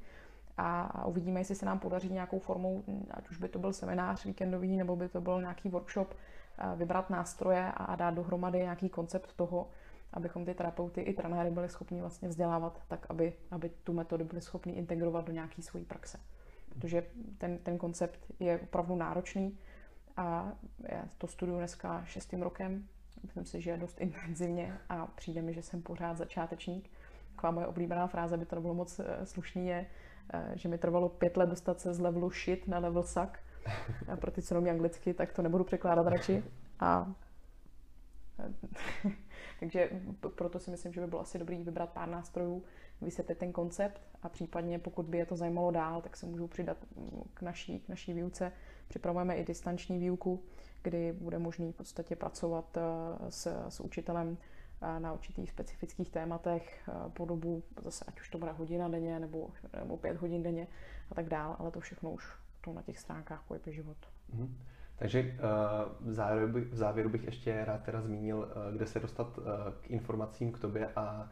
a 0.58 1.06
uvidíme, 1.06 1.40
jestli 1.40 1.54
se 1.54 1.66
nám 1.66 1.78
podaří 1.78 2.12
nějakou 2.12 2.38
formou, 2.38 2.84
ať 3.10 3.28
už 3.30 3.38
by 3.38 3.48
to 3.48 3.58
byl 3.58 3.72
seminář 3.72 4.24
víkendový, 4.24 4.76
nebo 4.76 4.96
by 4.96 5.08
to 5.08 5.20
byl 5.20 5.40
nějaký 5.40 5.68
workshop, 5.68 6.14
vybrat 6.76 7.10
nástroje 7.10 7.72
a 7.76 7.96
dát 7.96 8.14
dohromady 8.14 8.58
nějaký 8.58 8.88
koncept 8.88 9.32
toho, 9.36 9.70
abychom 10.12 10.44
ty 10.44 10.54
terapeuty 10.54 11.00
i 11.00 11.14
trenéry 11.14 11.50
byli 11.50 11.68
schopni 11.68 12.00
vlastně 12.00 12.28
vzdělávat 12.28 12.82
tak, 12.88 13.06
aby, 13.08 13.32
aby 13.50 13.70
tu 13.84 13.92
metodu 13.92 14.24
byli 14.24 14.40
schopni 14.40 14.72
integrovat 14.72 15.24
do 15.24 15.32
nějaké 15.32 15.62
své 15.62 15.80
praxe. 15.80 16.18
Protože 16.68 17.06
ten, 17.38 17.58
ten 17.58 17.78
koncept 17.78 18.20
je 18.40 18.60
opravdu 18.60 18.96
náročný 18.96 19.58
a 20.16 20.52
já 20.88 21.04
to 21.18 21.26
studuju 21.26 21.58
dneska 21.58 22.04
šestým 22.04 22.42
rokem, 22.42 22.88
myslím 23.22 23.44
si, 23.44 23.60
že 23.60 23.70
je 23.70 23.76
dost 23.76 24.00
intenzivně 24.00 24.78
a 24.88 25.06
přijde 25.06 25.42
mi, 25.42 25.54
že 25.54 25.62
jsem 25.62 25.82
pořád 25.82 26.16
začátečník. 26.16 26.90
Taková 27.34 27.50
moje 27.50 27.66
oblíbená 27.66 28.06
fráze, 28.06 28.36
by 28.36 28.46
to 28.46 28.56
nebylo 28.56 28.74
moc 28.74 28.98
eh, 28.98 29.26
slušný, 29.26 29.66
je, 29.66 29.86
eh, 30.32 30.52
že 30.54 30.68
mi 30.68 30.78
trvalo 30.78 31.08
pět 31.08 31.36
let 31.36 31.48
dostat 31.48 31.80
se 31.80 31.94
z 31.94 32.00
levelu 32.00 32.30
shit 32.30 32.68
na 32.68 32.78
level 32.78 33.02
suck, 33.02 33.38
a 34.12 34.16
pro 34.16 34.30
ty, 34.30 34.42
co 34.42 34.54
neumí 34.54 34.70
anglicky, 34.70 35.14
tak 35.14 35.32
to 35.32 35.42
nebudu 35.42 35.64
překládat 35.64 36.06
radši. 36.06 36.44
A 36.80 37.12
takže 39.60 39.90
proto 40.34 40.58
si 40.58 40.70
myslím, 40.70 40.92
že 40.92 41.00
by 41.00 41.06
bylo 41.06 41.20
asi 41.20 41.38
dobrý 41.38 41.64
vybrat 41.64 41.90
pár 41.90 42.08
nástrojů, 42.08 42.64
vysvětlit 43.00 43.38
ten 43.38 43.52
koncept 43.52 44.00
a 44.22 44.28
případně, 44.28 44.78
pokud 44.78 45.06
by 45.06 45.18
je 45.18 45.26
to 45.26 45.36
zajímalo 45.36 45.70
dál, 45.70 46.02
tak 46.02 46.16
se 46.16 46.26
můžu 46.26 46.46
přidat 46.46 46.76
k 47.34 47.42
naší, 47.42 47.80
k 47.80 47.88
naší 47.88 48.12
výuce. 48.12 48.52
Připravujeme 48.88 49.36
i 49.36 49.44
distanční 49.44 49.98
výuku, 49.98 50.42
kdy 50.82 51.12
bude 51.12 51.38
možný 51.38 51.72
v 51.72 51.76
podstatě 51.76 52.16
pracovat 52.16 52.76
eh, 52.76 52.80
s, 53.30 53.68
s 53.68 53.80
učitelem 53.80 54.36
eh, 54.82 55.00
na 55.00 55.12
určitých 55.12 55.50
specifických 55.50 56.10
tématech 56.10 56.88
eh, 56.88 57.10
po 57.10 57.24
dobu, 57.24 57.62
zase 57.82 58.04
ať 58.08 58.20
už 58.20 58.28
to 58.30 58.38
bude 58.38 58.52
hodina 58.52 58.88
denně 58.88 59.20
nebo, 59.20 59.50
nebo 59.78 59.96
pět 59.96 60.16
hodin 60.16 60.42
denně 60.42 60.66
a 61.10 61.14
tak 61.14 61.28
dál, 61.28 61.56
ale 61.58 61.70
to 61.70 61.80
všechno 61.80 62.10
už 62.10 62.24
to 62.68 62.74
na 62.74 62.82
těch 62.82 62.98
stránkách 62.98 63.42
Pojpe 63.48 63.72
život. 63.72 63.96
Mm-hmm. 64.34 64.48
Takže 64.96 65.22
uh, 65.22 66.08
v, 66.08 66.12
závěru 66.12 66.52
bych, 66.52 66.72
v 66.72 66.76
závěru 66.76 67.08
bych 67.08 67.24
ještě 67.24 67.64
rád 67.64 67.82
teda 67.82 68.00
zmínil, 68.00 68.38
uh, 68.38 68.74
kde 68.76 68.86
se 68.86 69.00
dostat 69.00 69.38
uh, 69.38 69.44
k 69.80 69.90
informacím 69.90 70.52
k 70.52 70.58
tobě 70.58 70.88
a 70.96 71.28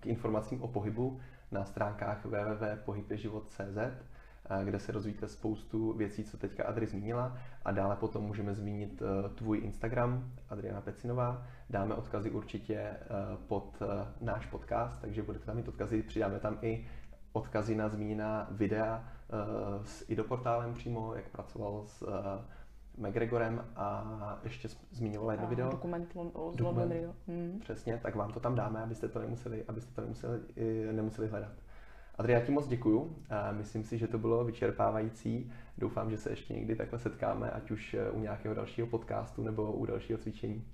k 0.00 0.06
informacím 0.06 0.62
o 0.62 0.68
pohybu 0.68 1.20
na 1.50 1.64
stránkách 1.64 2.24
www.pohybježivot.cz, 2.24 3.78
kde 4.64 4.78
se 4.78 4.92
dozvíte 4.92 5.28
spoustu 5.28 5.92
věcí, 5.92 6.24
co 6.24 6.36
teďka 6.36 6.64
Adri 6.64 6.86
zmínila 6.86 7.38
a 7.64 7.72
dále 7.72 7.96
potom 7.96 8.24
můžeme 8.24 8.54
zmínit 8.54 9.02
tvůj 9.34 9.58
Instagram, 9.58 10.32
Adriana 10.50 10.80
Pecinová. 10.80 11.46
Dáme 11.70 11.94
odkazy 11.94 12.30
určitě 12.30 12.96
pod 13.46 13.82
náš 14.20 14.46
podcast, 14.46 15.00
takže 15.00 15.22
budete 15.22 15.44
tam 15.44 15.56
mít 15.56 15.68
odkazy, 15.68 16.02
přidáme 16.02 16.40
tam 16.40 16.58
i 16.62 16.86
odkazy 17.32 17.74
na 17.74 17.88
zmíněná 17.88 18.48
videa 18.50 19.04
s 19.84 20.10
idoportálem 20.10 20.74
přímo, 20.74 21.14
jak 21.14 21.28
pracoval 21.28 21.82
s 21.86 22.04
McGregorem 22.96 23.64
a 23.76 24.38
ještě 24.44 24.68
zmiňovala 24.90 25.32
jedno 25.32 25.46
a 25.46 25.50
video. 25.50 25.70
Dokument 25.70 26.10
o 26.14 26.52
Dokument, 26.56 27.14
hmm. 27.28 27.58
Přesně, 27.60 28.00
tak 28.02 28.14
vám 28.14 28.32
to 28.32 28.40
tam 28.40 28.54
dáme, 28.54 28.82
abyste 28.82 29.08
to 29.08 29.18
nemuseli, 29.18 29.64
abyste 29.68 29.94
to 29.94 30.00
nemuseli, 30.00 30.40
nemuseli 30.92 31.28
hledat. 31.28 31.52
Adria, 32.18 32.38
já 32.38 32.46
ti 32.46 32.52
moc 32.52 32.68
děkuju. 32.68 33.16
Myslím 33.52 33.84
si, 33.84 33.98
že 33.98 34.08
to 34.08 34.18
bylo 34.18 34.44
vyčerpávající. 34.44 35.52
Doufám, 35.78 36.10
že 36.10 36.18
se 36.18 36.30
ještě 36.30 36.54
někdy 36.54 36.76
takhle 36.76 36.98
setkáme, 36.98 37.50
ať 37.50 37.70
už 37.70 37.96
u 38.12 38.20
nějakého 38.20 38.54
dalšího 38.54 38.86
podcastu 38.86 39.42
nebo 39.42 39.72
u 39.72 39.86
dalšího 39.86 40.18
cvičení. 40.18 40.64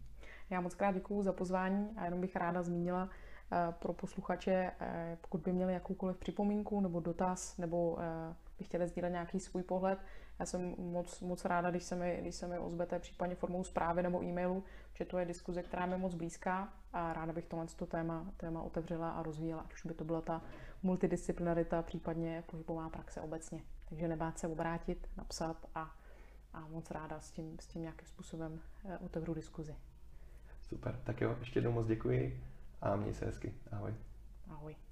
Já 0.50 0.60
moc 0.60 0.74
krát 0.74 0.92
děkuju 0.92 1.22
za 1.22 1.32
pozvání 1.32 1.88
a 1.96 2.04
jenom 2.04 2.20
bych 2.20 2.36
ráda 2.36 2.62
zmínila 2.62 3.08
eh, 3.52 3.74
pro 3.78 3.92
posluchače, 3.92 4.72
eh, 4.80 5.18
pokud 5.20 5.40
by 5.40 5.52
měli 5.52 5.72
jakoukoliv 5.72 6.16
připomínku 6.16 6.80
nebo 6.80 7.00
dotaz, 7.00 7.56
nebo 7.58 7.96
eh, 8.00 8.34
by 8.58 8.64
chtěli 8.64 8.88
sdílet 8.88 9.12
nějaký 9.12 9.40
svůj 9.40 9.62
pohled, 9.62 9.98
já 10.38 10.46
jsem 10.46 10.74
moc, 10.78 11.20
moc 11.20 11.44
ráda, 11.44 11.70
když 11.70 11.84
se, 11.84 11.96
mi, 11.96 12.18
když 12.20 12.34
se 12.34 12.46
mi 12.46 12.58
ozvete 12.58 12.98
případně 12.98 13.34
formou 13.34 13.64
zprávy 13.64 14.02
nebo 14.02 14.22
e-mailu, 14.22 14.64
že 14.94 15.04
to 15.04 15.18
je 15.18 15.24
diskuze, 15.26 15.62
která 15.62 15.86
mi 15.86 15.98
moc 15.98 16.14
blízká 16.14 16.72
a 16.92 17.12
ráda 17.12 17.32
bych 17.32 17.46
tohle 17.46 17.66
to 17.66 17.86
téma, 17.86 18.32
téma 18.36 18.62
otevřela 18.62 19.10
a 19.10 19.22
rozvíjela, 19.22 19.62
ať 19.62 19.74
už 19.74 19.86
by 19.86 19.94
to 19.94 20.04
byla 20.04 20.20
ta 20.20 20.42
multidisciplinarita, 20.82 21.82
případně 21.82 22.44
pohybová 22.46 22.88
praxe 22.88 23.20
obecně. 23.20 23.62
Takže 23.88 24.08
nebát 24.08 24.38
se 24.38 24.48
obrátit, 24.48 25.08
napsat 25.16 25.56
a, 25.74 25.96
a 26.52 26.60
moc 26.60 26.90
ráda 26.90 27.20
s 27.20 27.30
tím, 27.30 27.58
s 27.60 27.66
tím 27.66 27.82
nějakým 27.82 28.08
způsobem 28.08 28.60
eh, 28.84 28.98
otevřu 28.98 29.34
diskuzi. 29.34 29.74
Super, 30.62 31.00
tak 31.04 31.20
jo, 31.20 31.36
ještě 31.40 31.58
jednou 31.58 31.72
moc 31.72 31.86
děkuji 31.86 32.44
a 32.80 32.96
měj 32.96 33.14
se 33.14 33.26
hezky. 33.26 33.54
Ahoj. 33.72 33.94
Ahoj. 34.48 34.87